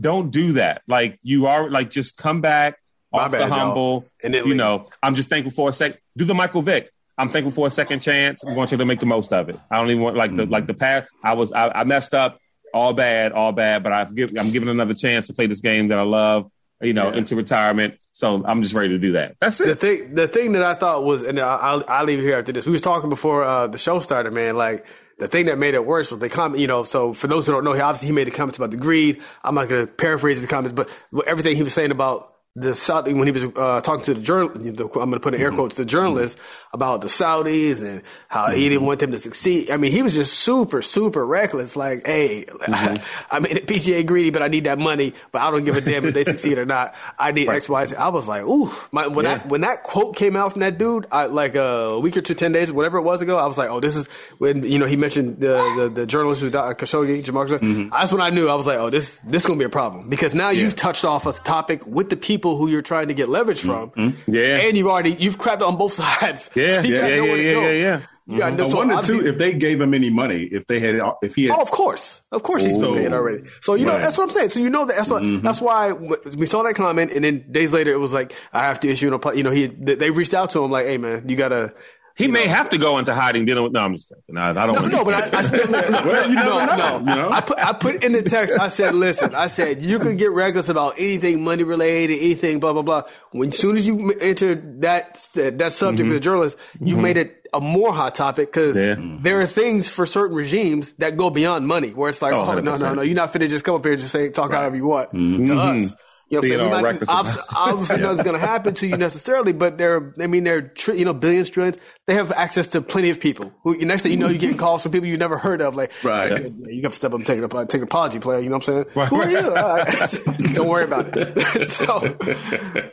don't 0.00 0.30
do 0.30 0.52
that. 0.52 0.82
Like 0.86 1.18
you 1.22 1.48
are 1.48 1.68
like, 1.68 1.90
just 1.90 2.16
come 2.16 2.40
back 2.40 2.78
my 3.12 3.24
off 3.24 3.32
bad, 3.32 3.50
the 3.50 3.54
humble. 3.54 4.06
And 4.22 4.34
you 4.34 4.54
know, 4.54 4.86
I'm 5.02 5.16
just 5.16 5.28
thankful 5.28 5.50
for 5.50 5.70
a 5.70 5.72
sec. 5.72 6.00
Do 6.16 6.24
the 6.24 6.34
Michael 6.34 6.62
Vick. 6.62 6.90
I'm 7.16 7.28
thankful 7.28 7.50
for 7.50 7.66
a 7.66 7.70
second 7.72 8.00
chance. 8.00 8.44
I 8.44 8.54
want 8.54 8.70
you 8.70 8.78
to 8.78 8.84
make 8.84 9.00
the 9.00 9.06
most 9.06 9.32
of 9.32 9.48
it. 9.48 9.58
I 9.68 9.78
don't 9.78 9.90
even 9.90 10.02
want 10.02 10.16
like 10.16 10.36
the, 10.36 10.44
mm-hmm. 10.44 10.52
like 10.52 10.66
the 10.66 10.74
past. 10.74 11.10
I 11.24 11.32
was, 11.32 11.50
I, 11.50 11.70
I 11.70 11.82
messed 11.82 12.14
up 12.14 12.38
all 12.72 12.92
bad, 12.92 13.32
all 13.32 13.50
bad, 13.50 13.82
but 13.82 13.92
I've 13.92 14.14
give, 14.14 14.30
I'm 14.38 14.52
giving 14.52 14.68
another 14.68 14.94
chance 14.94 15.26
to 15.26 15.34
play 15.34 15.48
this 15.48 15.60
game 15.60 15.88
that 15.88 15.98
I 15.98 16.02
love 16.02 16.48
you 16.80 16.92
know, 16.92 17.10
yeah. 17.10 17.18
into 17.18 17.36
retirement. 17.36 17.94
So 18.12 18.44
I'm 18.44 18.62
just 18.62 18.74
ready 18.74 18.90
to 18.90 18.98
do 18.98 19.12
that. 19.12 19.36
That's 19.40 19.60
it. 19.60 19.66
The 19.66 19.74
thing, 19.74 20.14
the 20.14 20.28
thing 20.28 20.52
that 20.52 20.62
I 20.62 20.74
thought 20.74 21.04
was, 21.04 21.22
and 21.22 21.38
I'll, 21.38 21.84
I'll 21.88 22.04
leave 22.04 22.18
it 22.18 22.22
here 22.22 22.38
after 22.38 22.52
this. 22.52 22.66
We 22.66 22.72
was 22.72 22.80
talking 22.80 23.10
before 23.10 23.44
uh, 23.44 23.66
the 23.66 23.78
show 23.78 23.98
started, 24.00 24.32
man. 24.32 24.56
Like 24.56 24.86
the 25.18 25.28
thing 25.28 25.46
that 25.46 25.58
made 25.58 25.74
it 25.74 25.84
worse 25.84 26.10
was 26.10 26.20
the 26.20 26.28
comment. 26.28 26.60
You 26.60 26.66
know, 26.66 26.84
so 26.84 27.12
for 27.12 27.26
those 27.26 27.46
who 27.46 27.52
don't 27.52 27.64
know, 27.64 27.72
he 27.72 27.80
obviously 27.80 28.06
he 28.06 28.12
made 28.12 28.26
the 28.26 28.32
comments 28.32 28.58
about 28.58 28.70
the 28.70 28.76
greed. 28.76 29.20
I'm 29.42 29.54
not 29.54 29.68
going 29.68 29.86
to 29.86 29.92
paraphrase 29.92 30.36
his 30.36 30.46
comments, 30.46 30.72
but 30.72 30.88
everything 31.26 31.56
he 31.56 31.62
was 31.62 31.74
saying 31.74 31.90
about 31.90 32.34
the 32.60 32.74
Saudi 32.74 33.14
when 33.14 33.26
he 33.26 33.32
was 33.32 33.44
uh, 33.56 33.80
talking 33.80 34.04
to 34.04 34.14
the 34.14 34.20
journal, 34.20 34.50
I'm 34.54 34.74
going 34.74 35.12
to 35.12 35.20
put 35.20 35.34
in 35.34 35.40
air 35.40 35.50
quotes 35.50 35.76
the 35.76 35.84
journalist 35.84 36.38
about 36.72 37.00
the 37.00 37.08
Saudis 37.08 37.86
and 37.86 38.02
how 38.28 38.50
he 38.50 38.68
didn't 38.68 38.84
want 38.84 39.00
them 39.00 39.12
to 39.12 39.18
succeed. 39.18 39.70
I 39.70 39.76
mean, 39.76 39.92
he 39.92 40.02
was 40.02 40.14
just 40.14 40.34
super, 40.34 40.82
super 40.82 41.24
reckless. 41.24 41.76
Like, 41.76 42.06
hey, 42.06 42.44
mm-hmm. 42.46 43.26
I 43.34 43.40
mean, 43.40 43.54
the 43.54 43.60
PGA 43.60 44.04
greedy, 44.04 44.30
but 44.30 44.42
I 44.42 44.48
need 44.48 44.64
that 44.64 44.78
money. 44.78 45.14
But 45.32 45.42
I 45.42 45.50
don't 45.50 45.64
give 45.64 45.76
a 45.76 45.80
damn 45.80 46.04
if 46.04 46.14
they 46.14 46.24
succeed 46.32 46.58
or 46.58 46.66
not. 46.66 46.94
I 47.18 47.32
need 47.32 47.48
right. 47.48 47.56
X, 47.56 47.68
Y, 47.68 47.84
Z. 47.86 47.96
I 47.96 48.08
was 48.08 48.28
like, 48.28 48.42
ooh, 48.42 48.70
my, 48.92 49.06
when 49.06 49.24
yeah. 49.24 49.38
that 49.38 49.48
when 49.48 49.62
that 49.62 49.82
quote 49.82 50.16
came 50.16 50.36
out 50.36 50.52
from 50.52 50.60
that 50.60 50.78
dude, 50.78 51.06
I, 51.12 51.26
like 51.26 51.54
a 51.54 51.98
week 51.98 52.16
or 52.16 52.22
two, 52.22 52.34
ten 52.34 52.52
days, 52.52 52.72
whatever 52.72 52.98
it 52.98 53.02
was 53.02 53.22
ago, 53.22 53.38
I 53.38 53.46
was 53.46 53.58
like, 53.58 53.70
oh, 53.70 53.80
this 53.80 53.96
is 53.96 54.06
when 54.38 54.62
you 54.64 54.78
know 54.78 54.86
he 54.86 54.96
mentioned 54.96 55.40
the 55.40 55.56
the, 55.76 55.88
the 55.88 56.06
journalist 56.06 56.42
who 56.42 56.50
died, 56.50 56.76
Khashoggi, 56.78 57.22
Jamal. 57.22 57.46
Mm-hmm. 57.46 57.90
That's 57.90 58.12
when 58.12 58.20
I 58.20 58.30
knew 58.30 58.48
I 58.48 58.54
was 58.56 58.66
like, 58.66 58.78
oh, 58.78 58.90
this 58.90 59.20
this 59.24 59.42
is 59.42 59.46
gonna 59.46 59.58
be 59.58 59.64
a 59.64 59.70
problem 59.70 60.08
because 60.08 60.34
now 60.34 60.50
yeah. 60.50 60.62
you've 60.62 60.76
touched 60.76 61.04
off 61.04 61.26
a 61.26 61.32
topic 61.32 61.86
with 61.86 62.10
the 62.10 62.16
people 62.16 62.47
who 62.56 62.68
you're 62.68 62.82
trying 62.82 63.08
to 63.08 63.14
get 63.14 63.28
leverage 63.28 63.60
from. 63.60 63.90
Mm-hmm. 63.90 64.32
Yeah. 64.32 64.58
And 64.58 64.76
you've 64.76 64.86
already, 64.86 65.12
you've 65.12 65.38
crapped 65.38 65.62
on 65.62 65.76
both 65.76 65.92
sides. 66.02 66.50
Yeah. 66.54 66.68
So 66.68 66.82
yeah, 66.82 67.06
yeah, 67.06 67.22
yeah, 67.22 67.34
yeah, 67.34 67.60
yeah, 67.60 67.70
yeah. 67.70 68.00
Mm-hmm. 68.28 68.60
I 68.60 68.74
wonder 68.74 69.06
too 69.06 69.26
if 69.26 69.38
they 69.38 69.54
gave 69.54 69.80
him 69.80 69.94
any 69.94 70.10
money, 70.10 70.42
if 70.42 70.66
they 70.66 70.78
had, 70.80 71.00
if 71.22 71.34
he 71.34 71.46
had. 71.46 71.56
Oh, 71.56 71.62
of 71.62 71.70
course, 71.70 72.20
of 72.30 72.42
course, 72.42 72.62
he's 72.62 72.76
been 72.76 72.92
paid 72.92 73.12
already. 73.14 73.48
So 73.62 73.74
you 73.74 73.86
know 73.86 73.96
that's 73.98 74.18
what 74.18 74.24
I'm 74.24 74.30
saying. 74.30 74.50
So 74.50 74.60
you 74.60 74.68
know 74.68 74.84
that 74.84 74.96
that's 74.96 75.08
what 75.08 75.22
mm-hmm. 75.22 75.42
that's 75.42 75.62
why 75.62 75.92
we 75.92 76.44
saw 76.44 76.62
that 76.64 76.74
comment, 76.74 77.12
and 77.12 77.24
then 77.24 77.50
days 77.50 77.72
later 77.72 77.90
it 77.90 77.98
was 77.98 78.12
like 78.12 78.34
I 78.52 78.64
have 78.64 78.80
to 78.80 78.88
issue 78.88 79.14
an. 79.14 79.36
You 79.36 79.44
know, 79.44 79.50
he 79.50 79.68
they 79.68 80.10
reached 80.10 80.34
out 80.34 80.50
to 80.50 80.62
him 80.62 80.70
like, 80.70 80.84
hey 80.84 80.98
man, 80.98 81.26
you 81.26 81.36
gotta 81.36 81.72
he 82.18 82.26
may 82.26 82.46
know, 82.46 82.52
have 82.52 82.70
to 82.70 82.78
go 82.78 82.98
into 82.98 83.14
hiding. 83.14 83.44
Dealing 83.44 83.62
with 83.62 83.72
no, 83.72 83.80
I'm 83.80 83.94
just 83.94 84.08
kidding. 84.08 84.36
I, 84.36 84.50
I 84.50 84.66
don't. 84.66 84.74
No, 84.74 84.98
no, 84.98 85.04
but 85.04 85.14
I, 85.14 85.38
I 85.38 85.42
still. 85.42 85.70
well, 85.70 86.28
you 86.28 86.34
no, 86.34 86.64
know, 86.64 86.76
no. 86.76 86.98
You 86.98 87.16
know? 87.16 87.30
I 87.30 87.40
put 87.40 87.58
I 87.58 87.72
put 87.72 88.04
in 88.04 88.12
the 88.12 88.22
text. 88.22 88.58
I 88.58 88.68
said, 88.68 88.94
listen. 88.94 89.34
I 89.34 89.46
said 89.46 89.82
you 89.82 90.00
can 90.00 90.16
get 90.16 90.32
reckless 90.32 90.68
about 90.68 90.94
anything 90.98 91.44
money 91.44 91.62
related, 91.62 92.18
anything 92.18 92.58
blah 92.58 92.72
blah 92.72 92.82
blah. 92.82 93.02
When 93.30 93.52
soon 93.52 93.76
as 93.76 93.86
you 93.86 94.10
enter 94.20 94.56
that 94.80 95.14
that 95.34 95.72
subject 95.72 96.02
mm-hmm. 96.02 96.08
with 96.08 96.12
the 96.14 96.20
journalist, 96.20 96.58
you 96.80 96.94
mm-hmm. 96.94 97.02
made 97.02 97.16
it 97.18 97.48
a 97.54 97.60
more 97.60 97.92
hot 97.94 98.14
topic 98.14 98.48
because 98.48 98.76
yeah. 98.76 98.96
there 98.98 99.38
are 99.38 99.46
things 99.46 99.88
for 99.88 100.04
certain 100.04 100.36
regimes 100.36 100.92
that 100.98 101.16
go 101.16 101.30
beyond 101.30 101.66
money, 101.66 101.90
where 101.90 102.10
it's 102.10 102.20
like, 102.20 102.32
oh, 102.32 102.40
oh 102.40 102.58
no, 102.58 102.76
no, 102.76 102.94
no, 102.94 103.02
you're 103.02 103.14
not 103.14 103.32
finna 103.32 103.48
just 103.48 103.64
come 103.64 103.74
up 103.74 103.84
here 103.84 103.92
and 103.92 104.00
just 104.00 104.12
say 104.12 104.28
talk 104.30 104.50
right. 104.50 104.58
however 104.58 104.76
you 104.76 104.86
want 104.86 105.12
mm-hmm. 105.12 105.46
to 105.46 105.54
us. 105.54 105.94
You 106.30 106.42
know 106.42 106.68
what 106.68 106.84
I'm 106.84 106.94
saying? 106.96 107.04
Obviously, 107.08 107.42
obviously 107.54 108.00
nothing's 108.00 108.22
going 108.22 108.38
to 108.38 108.46
happen 108.46 108.74
to 108.74 108.86
you 108.86 108.96
necessarily, 108.98 109.52
but 109.52 109.78
they're, 109.78 110.12
I 110.20 110.26
mean, 110.26 110.44
they're, 110.44 110.72
you 110.88 111.04
know, 111.04 111.14
billions, 111.14 111.48
trillions. 111.48 111.78
They 112.06 112.14
have 112.14 112.32
access 112.32 112.68
to 112.68 112.82
plenty 112.82 113.10
of 113.10 113.18
people 113.18 113.52
who, 113.62 113.76
next 113.78 114.02
thing 114.02 114.12
you 114.12 114.18
know, 114.18 114.28
you're 114.28 114.38
getting 114.38 114.58
calls 114.58 114.82
from 114.82 114.92
people 114.92 115.08
you 115.08 115.16
never 115.16 115.38
heard 115.38 115.62
of. 115.62 115.74
Like, 115.74 115.92
right. 116.04 116.38
Hey, 116.38 116.52
you 116.66 116.82
got 116.82 116.90
to 116.90 116.94
step 116.94 117.12
up 117.12 117.18
and 117.18 117.26
take, 117.26 117.40
a, 117.40 117.48
take 117.66 117.80
an 117.80 117.84
apology, 117.84 118.18
player. 118.18 118.40
You 118.40 118.50
know 118.50 118.56
what 118.56 118.68
I'm 118.68 118.74
saying? 118.74 118.86
Right, 118.94 119.08
who 119.08 119.16
are 119.22 119.30
you? 119.30 119.54
Right. 119.54 120.54
Don't 120.54 120.68
worry 120.68 120.84
about 120.84 121.16
it. 121.16 121.40
so, 121.68 122.16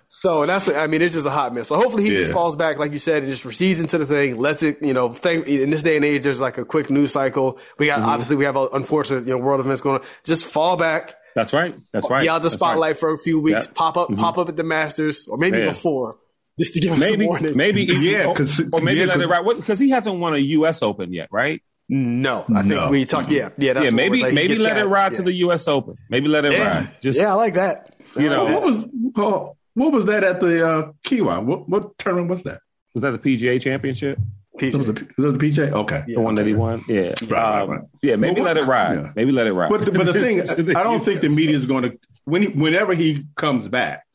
so 0.08 0.46
that's, 0.46 0.70
I 0.70 0.88
mean, 0.88 1.02
it's 1.02 1.14
just 1.14 1.28
a 1.28 1.32
hot 1.32 1.54
mess. 1.54 1.68
So 1.68 1.76
hopefully 1.76 2.04
he 2.04 2.12
yeah. 2.12 2.20
just 2.20 2.32
falls 2.32 2.56
back, 2.56 2.78
like 2.78 2.94
you 2.94 3.00
said, 3.00 3.24
and 3.24 3.32
just 3.32 3.44
recedes 3.44 3.82
into 3.82 3.98
the 3.98 4.06
thing, 4.06 4.38
lets 4.38 4.64
it, 4.64 4.82
you 4.82 4.94
know, 4.94 5.12
thing, 5.12 5.44
in 5.44 5.70
this 5.70 5.84
day 5.84 5.98
and 5.98 6.06
age, 6.06 6.24
there's 6.24 6.42
like 6.42 6.58
a 6.58 6.66
quick 6.66 6.90
news 6.90 7.12
cycle. 7.12 7.60
We 7.78 7.88
got, 7.88 8.00
mm-hmm. 8.00 8.10
obviously 8.10 8.38
we 8.38 8.46
have 8.46 8.56
an 8.56 8.70
unfortunate, 8.72 9.28
you 9.28 9.32
know, 9.32 9.38
world 9.38 9.60
events 9.60 9.82
going 9.82 10.00
on. 10.00 10.08
Just 10.24 10.46
fall 10.46 10.78
back 10.78 11.16
that's 11.36 11.54
right. 11.54 11.76
That's 11.92 12.10
right. 12.10 12.22
Be 12.22 12.30
out 12.30 12.42
the 12.42 12.50
spotlight 12.50 12.92
right. 12.92 12.98
for 12.98 13.14
a 13.14 13.18
few 13.18 13.40
weeks. 13.40 13.66
Yep. 13.66 13.76
Pop 13.76 13.98
up, 13.98 14.10
mm-hmm. 14.10 14.20
pop 14.20 14.38
up 14.38 14.50
at 14.50 14.56
the 14.56 14.64
Masters, 14.64 15.28
or 15.28 15.38
maybe 15.38 15.62
before, 15.62 16.18
just 16.58 16.74
to 16.76 16.80
give 16.80 16.94
him 16.94 17.00
maybe, 17.00 17.18
some 17.18 17.26
warning. 17.26 17.58
Maybe, 17.58 17.84
yeah, 17.84 18.28
or, 18.28 18.36
or 18.72 18.82
maybe 18.82 19.02
yeah, 19.02 19.08
let 19.08 19.20
it 19.20 19.28
ride 19.28 19.44
because 19.58 19.78
he 19.78 19.90
hasn't 19.90 20.18
won 20.18 20.34
a 20.34 20.40
U.S. 20.40 20.82
Open 20.82 21.12
yet, 21.12 21.28
right? 21.32 21.62
No, 21.90 22.46
I 22.54 22.62
think 22.62 22.68
no. 22.68 22.90
we 22.90 23.06
talked. 23.06 23.30
Yeah, 23.30 23.50
yeah, 23.58 23.80
yeah. 23.80 23.90
maybe 23.92 24.22
like, 24.22 24.34
maybe 24.34 24.56
let 24.56 24.78
it 24.78 24.86
ride 24.86 25.12
yeah. 25.12 25.18
to 25.18 25.24
the 25.24 25.34
U.S. 25.34 25.68
Open. 25.68 25.98
Maybe 26.10 26.30
let 26.30 26.46
it 26.46 26.54
yeah. 26.54 26.80
ride. 26.80 27.02
Just 27.02 27.20
yeah, 27.20 27.32
I 27.32 27.36
like 27.36 27.56
that. 27.56 27.96
You 28.16 28.30
know, 28.30 28.46
what 28.46 28.64
was 28.64 29.56
what 29.74 29.94
was 29.94 30.06
that 30.06 30.24
at 30.24 30.40
the 30.40 30.68
uh, 30.68 30.92
Kiawah? 31.06 31.44
What 31.44 31.68
what 31.68 31.98
tournament 31.98 32.30
was 32.30 32.44
that? 32.44 32.62
Was 32.94 33.02
that 33.02 33.22
the 33.22 33.38
PGA 33.38 33.62
Championship? 33.62 34.18
PJ. 34.60 34.78
Was, 34.78 34.90
it, 34.90 35.18
was 35.18 35.38
PJ? 35.38 35.72
Okay, 35.72 36.04
yeah, 36.08 36.16
the 36.16 36.22
one 36.22 36.36
that 36.36 36.48
he 36.48 36.54
won. 36.54 36.84
Yeah, 36.88 37.14
right, 37.28 37.62
um, 37.62 37.70
right. 37.70 37.82
yeah. 38.02 38.16
Maybe 38.16 38.42
well, 38.42 38.54
let 38.54 38.58
it 38.58 38.66
ride. 38.66 38.96
Yeah. 38.96 39.12
Maybe 39.16 39.32
let 39.32 39.48
it 39.48 39.54
ride. 39.54 39.70
But, 39.70 39.86
but 39.94 40.06
the 40.06 40.14
thing, 40.66 40.76
I 40.76 40.84
don't 40.84 41.02
think 41.02 41.22
the 41.22 41.30
media 41.30 41.58
is 41.58 41.66
going 41.66 41.84
to 41.84 41.98
when 42.26 42.42
he, 42.42 42.48
whenever 42.50 42.94
he 42.94 43.26
comes 43.36 43.70
back, 43.70 44.06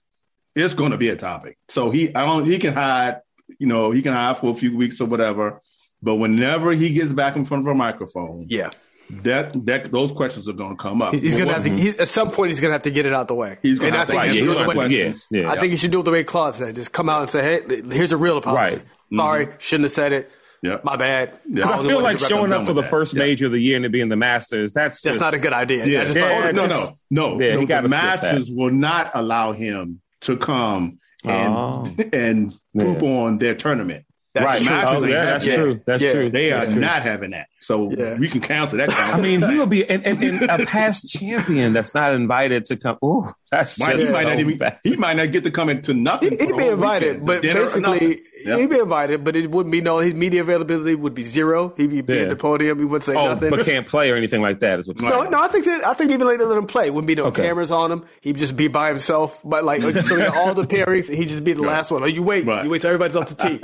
it's 0.54 0.74
going 0.74 0.90
to 0.90 0.98
be 0.98 1.08
a 1.08 1.16
topic. 1.16 1.56
So 1.68 1.90
he, 1.90 2.14
I 2.14 2.24
don't, 2.24 2.44
he 2.44 2.58
can 2.58 2.74
hide. 2.74 3.20
You 3.58 3.66
know, 3.66 3.90
he 3.90 4.02
can 4.02 4.12
hide 4.12 4.38
for 4.38 4.52
a 4.52 4.56
few 4.56 4.76
weeks 4.76 5.00
or 5.00 5.06
whatever. 5.06 5.60
But 6.02 6.16
whenever 6.16 6.72
he 6.72 6.92
gets 6.92 7.12
back 7.12 7.36
in 7.36 7.44
front 7.44 7.64
of 7.64 7.66
a 7.66 7.74
microphone, 7.74 8.46
yeah, 8.48 8.70
that 9.22 9.66
that 9.66 9.92
those 9.92 10.12
questions 10.12 10.48
are 10.48 10.54
going 10.54 10.76
to 10.76 10.82
come 10.82 11.02
up. 11.02 11.12
He's, 11.12 11.36
going 11.36 11.48
to 11.48 11.54
have 11.54 11.64
to. 11.64 11.70
He's, 11.70 11.98
at 11.98 12.08
some 12.08 12.30
point, 12.30 12.50
he's 12.50 12.60
going 12.60 12.70
to 12.70 12.74
have 12.74 12.84
to 12.84 12.90
get 12.90 13.06
it 13.06 13.12
out 13.12 13.28
the 13.28 13.34
way. 13.34 13.58
He's 13.60 13.78
going 13.78 13.92
to 13.92 13.98
have 13.98 14.08
to. 14.08 14.16
Right, 14.16 14.32
yeah, 14.90 15.12
yeah, 15.30 15.50
I 15.50 15.56
think 15.56 15.72
he 15.72 15.76
should 15.76 15.90
do 15.90 16.00
it 16.00 16.04
the 16.04 16.10
way 16.10 16.24
Claude 16.24 16.54
said. 16.54 16.74
Just 16.74 16.92
come 16.92 17.10
out 17.10 17.20
and 17.20 17.30
say, 17.30 17.42
"Hey, 17.42 17.82
here's 17.90 18.12
a 18.12 18.16
real 18.16 18.38
apology. 18.38 18.76
Right. 18.76 18.86
Sorry, 19.14 19.46
mm-hmm. 19.46 19.56
shouldn't 19.58 19.84
have 19.84 19.92
said 19.92 20.12
it. 20.12 20.30
Yep. 20.62 20.84
My 20.84 20.96
bad. 20.96 21.32
Because 21.50 21.70
I, 21.70 21.78
I 21.78 21.82
feel 21.82 22.02
like 22.02 22.18
showing 22.18 22.52
up 22.52 22.66
for 22.66 22.74
the 22.74 22.82
first 22.82 23.14
major 23.14 23.46
of 23.46 23.52
the 23.52 23.58
year 23.58 23.76
and 23.76 23.84
it 23.86 23.92
being 23.92 24.10
the 24.10 24.16
Masters, 24.16 24.72
that's 24.72 25.00
just, 25.00 25.18
that's 25.18 25.32
not 25.32 25.32
a 25.32 25.42
good 25.42 25.54
idea. 25.54 25.86
Yeah, 25.86 26.06
yeah, 26.06 26.48
oh, 26.48 26.50
no, 26.50 26.66
no, 26.66 26.90
no, 27.10 27.40
yeah, 27.40 27.56
no. 27.56 27.64
The 27.64 27.88
Masters 27.88 28.50
will 28.50 28.70
not 28.70 29.10
allow 29.14 29.52
him 29.52 30.02
to 30.22 30.36
come 30.36 30.98
and 31.24 31.54
oh. 31.54 31.84
and 32.12 32.54
poop 32.76 33.02
on 33.02 33.38
their 33.38 33.54
tournament. 33.54 34.04
That's 34.34 34.68
right, 34.68 34.86
true. 34.86 34.98
Oh, 34.98 35.04
yeah, 35.06 35.24
that's 35.24 35.46
yeah. 35.46 35.56
true. 35.56 35.80
That's 35.86 36.02
yeah. 36.02 36.12
true. 36.12 36.30
They 36.30 36.52
are 36.52 36.66
true. 36.66 36.76
not 36.76 37.02
having 37.02 37.30
that. 37.30 37.48
So 37.60 37.90
yeah. 37.90 38.18
we 38.18 38.28
can 38.28 38.40
cancel 38.40 38.78
that. 38.78 38.90
I 38.96 39.20
mean, 39.20 39.42
he 39.42 39.58
will 39.58 39.66
be 39.66 39.88
and, 39.88 40.04
and, 40.06 40.22
and, 40.22 40.42
a 40.50 40.64
past 40.64 41.08
champion 41.08 41.74
that's 41.74 41.92
not 41.92 42.14
invited 42.14 42.64
to 42.66 42.76
come. 42.76 42.98
Oh, 43.02 43.34
that's 43.50 43.76
just 43.76 43.90
he 43.90 44.12
might 44.12 44.22
so 44.22 44.28
not 44.28 44.38
even. 44.40 44.58
Bad. 44.58 44.78
He 44.82 44.96
might 44.96 45.16
not 45.16 45.30
get 45.30 45.44
to 45.44 45.50
come 45.50 45.68
into 45.68 45.92
nothing. 45.92 46.38
He, 46.38 46.46
would 46.46 46.56
be 46.56 46.68
invited, 46.68 47.26
but 47.26 47.42
basically 47.42 48.22
yep. 48.44 48.58
he'd 48.58 48.70
be 48.70 48.78
invited, 48.78 49.24
but 49.24 49.36
it 49.36 49.50
wouldn't 49.50 49.72
be 49.72 49.82
no. 49.82 49.98
His 49.98 50.14
media 50.14 50.40
availability 50.40 50.94
would 50.94 51.14
be 51.14 51.22
zero. 51.22 51.74
He'd 51.76 52.06
be, 52.06 52.14
yeah. 52.14 52.22
at 52.22 52.28
the 52.30 52.36
podium. 52.36 52.78
He 52.78 52.84
wouldn't 52.86 53.04
say 53.04 53.14
oh, 53.14 53.28
nothing, 53.28 53.50
but 53.50 53.66
can't 53.66 53.86
play 53.86 54.10
or 54.10 54.16
anything 54.16 54.40
like 54.40 54.60
that. 54.60 54.80
Is 54.80 54.88
what 54.88 54.98
no, 54.98 55.24
no. 55.24 55.40
I 55.40 55.48
think 55.48 55.66
that 55.66 55.84
I 55.84 55.92
think 55.92 56.12
even 56.12 56.26
like 56.26 56.38
they 56.38 56.44
let 56.44 56.56
him 56.56 56.66
play. 56.66 56.90
Wouldn't 56.90 57.08
be 57.08 57.14
no 57.14 57.26
okay. 57.26 57.42
cameras 57.42 57.70
on 57.70 57.92
him. 57.92 58.06
He'd 58.22 58.38
just 58.38 58.56
be 58.56 58.68
by 58.68 58.88
himself. 58.88 59.40
But 59.44 59.64
like 59.64 59.82
so, 59.82 60.32
all 60.34 60.54
the 60.54 60.64
pairings, 60.64 61.14
he'd 61.14 61.28
just 61.28 61.44
be 61.44 61.52
the 61.52 61.62
last 61.62 61.90
one. 61.90 62.02
Oh, 62.02 62.06
you 62.06 62.22
wait, 62.22 62.46
right. 62.46 62.64
you 62.64 62.70
wait 62.70 62.80
till 62.80 62.88
everybody's 62.88 63.16
off 63.16 63.28
the 63.28 63.48
tee. 63.48 63.60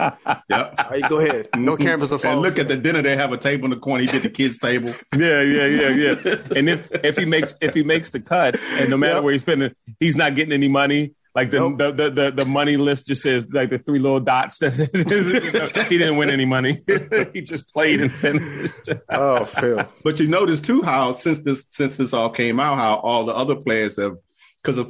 Yep. 0.49 0.75
All 0.79 0.91
right, 0.91 1.09
go 1.09 1.19
ahead. 1.19 1.49
No 1.57 1.73
mm-hmm. 1.73 1.83
cameras 1.83 2.13
on 2.13 2.19
phone. 2.19 2.33
And 2.33 2.43
look 2.43 2.59
at 2.59 2.69
the 2.69 2.77
dinner. 2.77 3.03
They 3.03 3.17
have 3.17 3.33
a 3.33 3.39
table 3.39 3.65
in 3.65 3.71
the 3.71 3.77
corner. 3.87 4.03
He 4.03 4.09
did 4.09 4.23
the 4.23 4.31
kids' 4.31 4.59
table. 4.59 4.93
Yeah, 5.17 5.41
yeah, 5.41 5.67
yeah, 5.67 5.91
yeah. 5.91 6.37
And 6.57 6.69
if 6.69 6.93
if 6.93 7.17
he 7.17 7.25
makes 7.25 7.55
if 7.61 7.75
he 7.75 7.83
makes 7.83 8.11
the 8.11 8.21
cut, 8.21 8.59
and 8.73 8.91
no 8.91 8.97
matter 8.97 9.15
yep. 9.15 9.25
where 9.25 9.33
he's 9.33 9.43
spending, 9.43 9.75
he's 9.99 10.17
not 10.17 10.35
getting 10.35 10.53
any 10.53 10.69
money. 10.69 11.15
Like 11.35 11.51
the, 11.51 11.59
nope. 11.59 11.79
the, 11.79 11.93
the, 11.93 12.11
the, 12.11 12.31
the, 12.31 12.45
money 12.47 12.79
list 12.79 13.07
just 13.07 13.23
says 13.23 13.47
like 13.51 13.69
the 13.69 13.79
three 13.79 13.99
little 13.99 14.21
dots. 14.21 14.59
that 14.59 14.73
he 15.91 15.99
didn't 15.99 16.17
win 16.17 16.31
any 16.31 16.47
money. 16.47 16.79
he 17.35 17.43
just 17.43 17.73
played 17.73 18.01
and 18.01 18.11
finished. 18.11 18.89
oh, 19.11 19.45
Phil. 19.45 19.87
But 20.03 20.19
you 20.19 20.29
notice 20.29 20.63
too 20.63 20.83
how 20.83 21.13
since 21.13 21.39
this 21.41 21.65
since 21.69 21.97
this 21.97 22.13
all 22.13 22.31
came 22.31 22.59
out, 22.59 22.77
how 22.77 22.97
all 22.97 23.27
the 23.27 23.35
other 23.35 23.55
players 23.55 23.97
have 23.97 24.17
because 24.63 24.87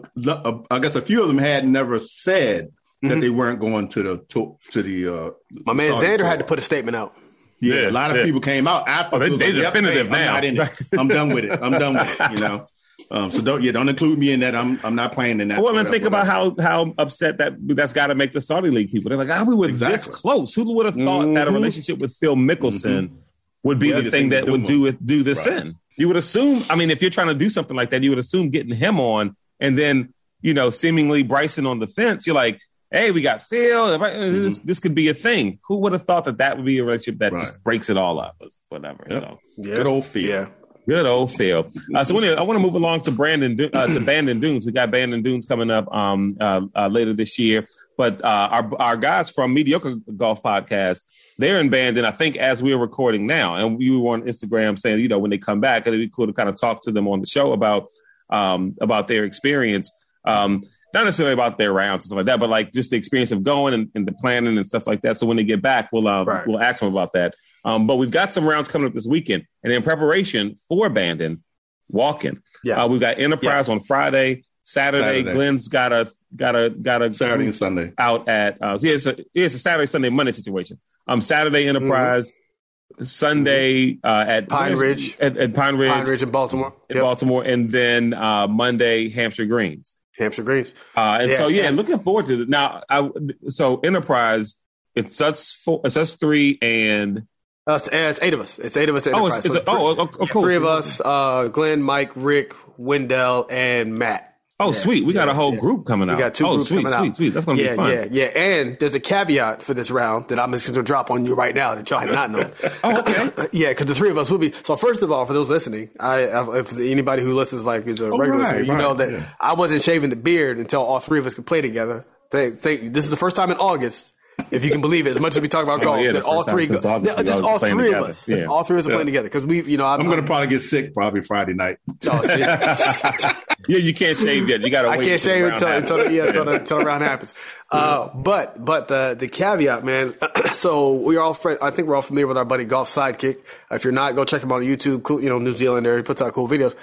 I 0.70 0.78
guess 0.78 0.94
a 0.94 1.02
few 1.02 1.22
of 1.22 1.28
them 1.28 1.38
had 1.38 1.66
never 1.66 1.98
said 1.98 2.68
mm-hmm. 2.68 3.08
that 3.08 3.20
they 3.20 3.30
weren't 3.30 3.60
going 3.60 3.88
to 3.88 4.02
the 4.02 4.18
to, 4.28 4.58
to 4.70 4.82
the. 4.82 5.08
Uh, 5.08 5.30
My 5.64 5.72
man 5.72 5.92
Xander 5.92 6.24
had 6.24 6.38
to 6.40 6.44
put 6.44 6.58
a 6.58 6.62
statement 6.62 6.96
out. 6.96 7.16
Yeah, 7.60 7.74
yeah, 7.74 7.88
a 7.88 7.90
lot 7.90 8.10
of 8.10 8.18
yeah. 8.18 8.24
people 8.24 8.40
came 8.40 8.66
out 8.68 8.86
after. 8.86 9.16
Oh, 9.16 9.18
they, 9.18 9.30
they 9.30 9.52
like, 9.52 9.72
definitive 9.72 10.08
yep, 10.08 10.44
hey, 10.44 10.50
now. 10.50 10.62
I'm, 10.62 11.00
I'm 11.00 11.08
done 11.08 11.28
with 11.30 11.44
it. 11.44 11.58
I'm 11.62 11.72
done 11.72 11.94
with 11.94 12.20
it. 12.20 12.32
You 12.32 12.38
know. 12.38 12.68
Um, 13.10 13.30
so 13.30 13.40
don't 13.40 13.62
yeah, 13.62 13.72
don't 13.72 13.88
include 13.88 14.18
me 14.18 14.32
in 14.32 14.40
that. 14.40 14.54
I'm 14.54 14.80
I'm 14.82 14.94
not 14.94 15.12
playing 15.12 15.40
in 15.40 15.48
that. 15.48 15.60
Well, 15.60 15.78
and 15.78 15.88
think 15.88 16.04
about 16.04 16.26
how 16.26 16.56
how 16.58 16.92
upset 16.98 17.38
that 17.38 17.54
that's 17.60 17.92
got 17.92 18.08
to 18.08 18.14
make 18.14 18.32
the 18.32 18.40
Saudi 18.40 18.70
League 18.70 18.90
people. 18.90 19.10
They're 19.10 19.18
like, 19.18 19.30
ah, 19.30 19.44
we 19.44 19.54
were 19.54 19.68
exactly. 19.68 19.96
this 19.96 20.06
close. 20.06 20.54
Who 20.54 20.72
would 20.74 20.86
have 20.86 20.96
thought 20.96 21.24
mm-hmm. 21.24 21.34
that 21.34 21.42
a 21.42 21.50
mm-hmm. 21.50 21.54
relationship 21.54 21.98
with 21.98 22.14
Phil 22.16 22.34
Mickelson 22.34 23.08
mm-hmm. 23.08 23.16
would 23.62 23.78
be 23.78 23.92
the 23.92 24.10
thing 24.10 24.30
that 24.30 24.46
would 24.46 24.64
do 24.64 24.86
it 24.86 25.04
do 25.04 25.22
this 25.22 25.46
right. 25.46 25.66
in? 25.66 25.76
You 25.96 26.08
would 26.08 26.16
assume. 26.16 26.64
I 26.68 26.74
mean, 26.74 26.90
if 26.90 27.00
you're 27.00 27.10
trying 27.10 27.28
to 27.28 27.34
do 27.34 27.48
something 27.48 27.76
like 27.76 27.90
that, 27.90 28.02
you 28.02 28.10
would 28.10 28.18
assume 28.18 28.50
getting 28.50 28.74
him 28.74 28.98
on, 28.98 29.36
and 29.60 29.78
then 29.78 30.12
you 30.40 30.54
know, 30.54 30.70
seemingly 30.70 31.22
Bryson 31.22 31.66
on 31.66 31.78
the 31.78 31.86
fence. 31.86 32.26
You're 32.26 32.36
like, 32.36 32.60
hey, 32.96 33.10
we 33.10 33.22
got 33.22 33.42
Phil. 33.42 33.98
Mm-hmm. 33.98 34.32
This, 34.32 34.58
this, 34.60 34.80
could 34.80 34.94
be 34.94 35.08
a 35.08 35.14
thing. 35.14 35.58
Who 35.66 35.78
would 35.80 35.92
have 35.92 36.04
thought 36.04 36.24
that 36.24 36.38
that 36.38 36.56
would 36.56 36.66
be 36.66 36.78
a 36.78 36.84
relationship 36.84 37.20
that 37.20 37.32
right. 37.32 37.42
just 37.42 37.62
breaks 37.62 37.90
it 37.90 37.96
all 37.96 38.18
up? 38.18 38.40
Whatever. 38.68 39.06
Yep. 39.08 39.22
So 39.22 39.38
yeah. 39.58 39.74
good 39.74 39.86
old 39.86 40.04
Phil. 40.04 40.22
Yeah. 40.22 40.48
Good 40.88 41.04
old 41.04 41.32
Phil. 41.32 41.68
Uh, 41.94 42.04
so 42.04 42.16
anyway, 42.16 42.36
I 42.36 42.42
want 42.42 42.58
to 42.58 42.62
move 42.62 42.74
along 42.74 43.00
to 43.02 43.10
Brandon 43.10 43.70
uh, 43.74 43.88
to 43.88 44.00
Bandon 44.06 44.38
Dunes. 44.38 44.64
We 44.64 44.70
got 44.70 44.90
Bandon 44.92 45.20
Dunes 45.20 45.44
coming 45.44 45.68
up 45.68 45.92
um, 45.92 46.36
uh, 46.40 46.62
uh 46.76 46.86
later 46.86 47.12
this 47.12 47.40
year. 47.40 47.66
But 47.96 48.24
uh, 48.24 48.48
our 48.52 48.70
our 48.80 48.96
guys 48.96 49.30
from 49.30 49.52
Mediocre 49.52 49.96
Golf 50.16 50.44
Podcast, 50.44 51.02
they're 51.38 51.58
in 51.58 51.70
Bandon. 51.70 52.04
I 52.04 52.12
think 52.12 52.36
as 52.36 52.62
we're 52.62 52.78
recording 52.78 53.26
now, 53.26 53.56
and 53.56 53.76
we 53.76 53.90
were 53.90 54.12
on 54.12 54.22
Instagram 54.22 54.78
saying, 54.78 55.00
you 55.00 55.08
know, 55.08 55.18
when 55.18 55.32
they 55.32 55.38
come 55.38 55.60
back, 55.60 55.88
it'd 55.88 55.98
be 55.98 56.08
cool 56.08 56.28
to 56.28 56.32
kind 56.32 56.48
of 56.48 56.56
talk 56.56 56.82
to 56.82 56.92
them 56.92 57.08
on 57.08 57.18
the 57.18 57.26
show 57.26 57.52
about 57.52 57.88
um, 58.30 58.76
about 58.80 59.08
their 59.08 59.24
experience. 59.24 59.90
Um, 60.24 60.62
not 60.96 61.04
necessarily 61.04 61.34
about 61.34 61.58
their 61.58 61.74
rounds 61.74 62.04
and 62.04 62.08
stuff 62.08 62.16
like 62.16 62.26
that, 62.26 62.40
but 62.40 62.48
like 62.48 62.72
just 62.72 62.90
the 62.90 62.96
experience 62.96 63.30
of 63.30 63.42
going 63.42 63.74
and, 63.74 63.90
and 63.94 64.08
the 64.08 64.12
planning 64.12 64.56
and 64.56 64.66
stuff 64.66 64.86
like 64.86 65.02
that. 65.02 65.18
So 65.18 65.26
when 65.26 65.36
they 65.36 65.44
get 65.44 65.60
back, 65.60 65.90
we'll 65.92 66.08
uh, 66.08 66.24
right. 66.24 66.46
we'll 66.46 66.60
ask 66.60 66.80
them 66.80 66.90
about 66.90 67.12
that. 67.12 67.34
Um, 67.66 67.86
but 67.86 67.96
we've 67.96 68.10
got 68.10 68.32
some 68.32 68.48
rounds 68.48 68.68
coming 68.68 68.88
up 68.88 68.94
this 68.94 69.06
weekend, 69.06 69.44
and 69.62 69.72
in 69.72 69.82
preparation 69.82 70.54
for 70.68 70.88
Bandon, 70.88 71.44
walking. 71.88 72.40
Yeah, 72.64 72.82
uh, 72.82 72.88
we've 72.88 73.00
got 73.00 73.18
Enterprise 73.18 73.68
yeah. 73.68 73.74
on 73.74 73.80
Friday. 73.80 74.44
Saturday, 74.62 75.22
Saturday, 75.22 75.32
Glenn's 75.32 75.68
got 75.68 75.92
a 75.92 76.10
got 76.34 76.56
a 76.56 76.70
got 76.70 77.02
a 77.02 77.12
Saturday 77.12 77.44
and 77.44 77.54
Sunday 77.54 77.92
out 77.98 78.26
at 78.28 78.60
uh, 78.62 78.78
yeah, 78.80 78.94
it's 78.94 79.06
a, 79.06 79.16
it's 79.34 79.54
a 79.54 79.58
Saturday 79.58 79.86
Sunday 79.86 80.08
Monday 80.08 80.32
situation. 80.32 80.80
Um, 81.06 81.20
Saturday 81.20 81.68
Enterprise, 81.68 82.32
mm-hmm. 82.32 83.04
Sunday 83.04 83.98
uh, 84.02 84.24
at 84.26 84.48
Pine 84.48 84.76
Ridge 84.76 85.16
at, 85.20 85.36
at, 85.36 85.54
Pine 85.54 85.76
Ridge, 85.76 85.90
Pine 85.90 86.06
Ridge 86.06 86.22
in 86.22 86.30
Baltimore, 86.30 86.72
in 86.88 86.96
yep. 86.96 87.04
Baltimore, 87.04 87.44
and 87.44 87.70
then 87.70 88.14
uh, 88.14 88.48
Monday 88.48 89.08
Hampshire 89.10 89.46
Greens. 89.46 89.92
Hampshire 90.18 90.42
Greens. 90.42 90.74
Uh, 90.96 91.18
and 91.20 91.30
yeah, 91.30 91.36
so, 91.36 91.48
yeah, 91.48 91.70
looking 91.70 91.98
forward 91.98 92.26
to 92.26 92.42
it. 92.42 92.48
Now, 92.48 92.82
I, 92.88 93.10
so 93.48 93.80
Enterprise, 93.80 94.56
it's 94.94 95.20
us 95.20 95.52
four, 95.52 95.80
it's 95.84 95.96
us 95.96 96.16
three 96.16 96.58
and. 96.62 97.26
Uh, 97.68 97.80
it's 97.82 98.22
eight 98.22 98.32
of 98.32 98.40
us. 98.40 98.60
It's 98.60 98.76
eight 98.76 98.88
of 98.88 98.94
us. 98.94 99.08
oh, 99.08 99.26
it's, 99.26 99.38
it's 99.38 99.48
so 99.48 99.60
a, 99.60 99.64
oh, 99.66 99.96
oh, 99.98 100.10
oh, 100.20 100.26
cool. 100.28 100.42
Three 100.42 100.54
of 100.54 100.64
us: 100.64 101.00
uh, 101.04 101.48
Glenn, 101.48 101.82
Mike, 101.82 102.12
Rick, 102.14 102.54
Wendell, 102.78 103.46
and 103.50 103.98
Matt. 103.98 104.25
Oh, 104.58 104.68
yeah, 104.68 104.72
sweet. 104.72 105.04
We 105.04 105.12
got 105.12 105.28
a 105.28 105.34
whole 105.34 105.52
yeah. 105.52 105.60
group 105.60 105.84
coming 105.84 106.08
out. 106.08 106.16
We 106.16 106.22
got 106.22 106.34
two 106.34 106.46
oh, 106.46 106.54
groups 106.54 106.70
sweet, 106.70 106.84
coming 106.84 106.92
sweet, 106.92 107.08
out. 107.08 107.16
Sweet, 107.16 107.28
That's 107.30 107.44
going 107.44 107.58
to 107.58 107.64
yeah, 107.64 107.70
be 107.72 107.76
fun. 107.76 107.92
Yeah, 107.92 108.06
yeah. 108.10 108.24
And 108.24 108.76
there's 108.76 108.94
a 108.94 109.00
caveat 109.00 109.62
for 109.62 109.74
this 109.74 109.90
round 109.90 110.28
that 110.28 110.40
I'm 110.40 110.50
just 110.52 110.66
going 110.66 110.76
to 110.76 110.82
drop 110.82 111.10
on 111.10 111.26
you 111.26 111.34
right 111.34 111.54
now 111.54 111.74
that 111.74 111.90
y'all 111.90 112.00
have 112.00 112.10
not 112.10 112.30
known. 112.30 112.52
oh, 112.84 113.00
okay. 113.00 113.48
yeah, 113.52 113.68
because 113.68 113.84
the 113.84 113.94
three 113.94 114.08
of 114.08 114.16
us 114.16 114.30
will 114.30 114.38
be. 114.38 114.54
So 114.62 114.76
first 114.76 115.02
of 115.02 115.12
all, 115.12 115.26
for 115.26 115.34
those 115.34 115.50
listening, 115.50 115.90
I 116.00 116.22
if 116.58 116.78
anybody 116.78 117.22
who 117.22 117.34
listens 117.34 117.66
like 117.66 117.86
is 117.86 118.00
a 118.00 118.06
oh, 118.06 118.16
regular 118.16 118.30
right, 118.30 118.38
listener, 118.38 118.62
you 118.62 118.72
right, 118.72 118.78
know 118.78 118.94
that 118.94 119.12
yeah. 119.12 119.28
I 119.38 119.52
wasn't 119.52 119.82
shaving 119.82 120.08
the 120.08 120.16
beard 120.16 120.58
until 120.58 120.82
all 120.82 121.00
three 121.00 121.18
of 121.18 121.26
us 121.26 121.34
could 121.34 121.46
play 121.46 121.60
together. 121.60 122.06
They, 122.30 122.50
they, 122.50 122.76
this 122.88 123.04
is 123.04 123.10
the 123.10 123.16
first 123.16 123.36
time 123.36 123.50
in 123.50 123.58
August 123.58 124.14
if 124.50 124.64
you 124.64 124.70
can 124.70 124.80
believe 124.80 125.06
it. 125.06 125.10
As 125.10 125.20
much 125.20 125.36
as 125.36 125.40
we 125.40 125.48
talk 125.48 125.64
about 125.64 125.80
oh, 125.80 125.84
golf, 125.84 125.98
oh, 125.98 126.02
yeah, 126.02 126.12
that 126.12 126.24
all 126.24 126.42
three, 126.42 126.66
go, 126.66 126.74
just 126.74 127.42
all 127.42 127.58
three 127.58 127.92
of 127.92 128.04
us, 128.04 128.28
yeah. 128.28 128.44
all 128.44 128.64
three 128.64 128.76
of 128.76 128.80
us 128.80 128.88
are 128.88 128.92
playing 128.92 129.06
together 129.06 129.28
because 129.28 129.46
we, 129.46 129.62
you 129.62 129.76
know, 129.76 129.86
I'm, 129.86 130.00
I'm 130.00 130.06
going 130.06 130.20
to 130.20 130.26
probably 130.26 130.48
get 130.48 130.60
sick 130.60 130.94
probably 130.94 131.20
Friday 131.22 131.54
night. 131.54 131.78
Yeah, 133.68 133.78
you 133.78 133.94
can't 133.94 134.16
shave 134.16 134.48
yet. 134.48 134.60
You 134.60 134.70
got 134.70 134.82
to. 134.82 134.90
Wait. 134.90 135.00
I 135.00 135.04
can't 135.04 135.20
shave 135.20 135.44
until 135.44 135.68
until, 135.68 135.96
the, 135.98 136.12
yeah, 136.12 136.26
until, 136.26 136.44
the, 136.44 136.52
until 136.52 136.78
the 136.78 136.84
round 136.84 137.02
happens. 137.02 137.34
Uh, 137.68 138.14
but 138.14 138.64
but 138.64 138.86
the 138.86 139.16
the 139.18 139.26
caveat, 139.26 139.84
man. 139.84 140.14
so 140.52 140.92
we 140.92 141.16
are 141.16 141.22
all. 141.22 141.34
Friend. 141.34 141.58
I 141.60 141.72
think 141.72 141.88
we're 141.88 141.96
all 141.96 142.02
familiar 142.02 142.28
with 142.28 142.36
our 142.36 142.44
buddy 142.44 142.64
Golf 142.64 142.88
Sidekick. 142.88 143.42
If 143.72 143.82
you're 143.82 143.92
not, 143.92 144.14
go 144.14 144.24
check 144.24 144.44
him 144.44 144.52
out 144.52 144.58
on 144.58 144.62
YouTube. 144.62 145.02
Cool, 145.02 145.20
you 145.20 145.28
know, 145.28 145.40
New 145.40 145.50
Zealander. 145.50 145.96
He 145.96 146.04
puts 146.04 146.22
out 146.22 146.32
cool 146.32 146.46
videos. 146.46 146.76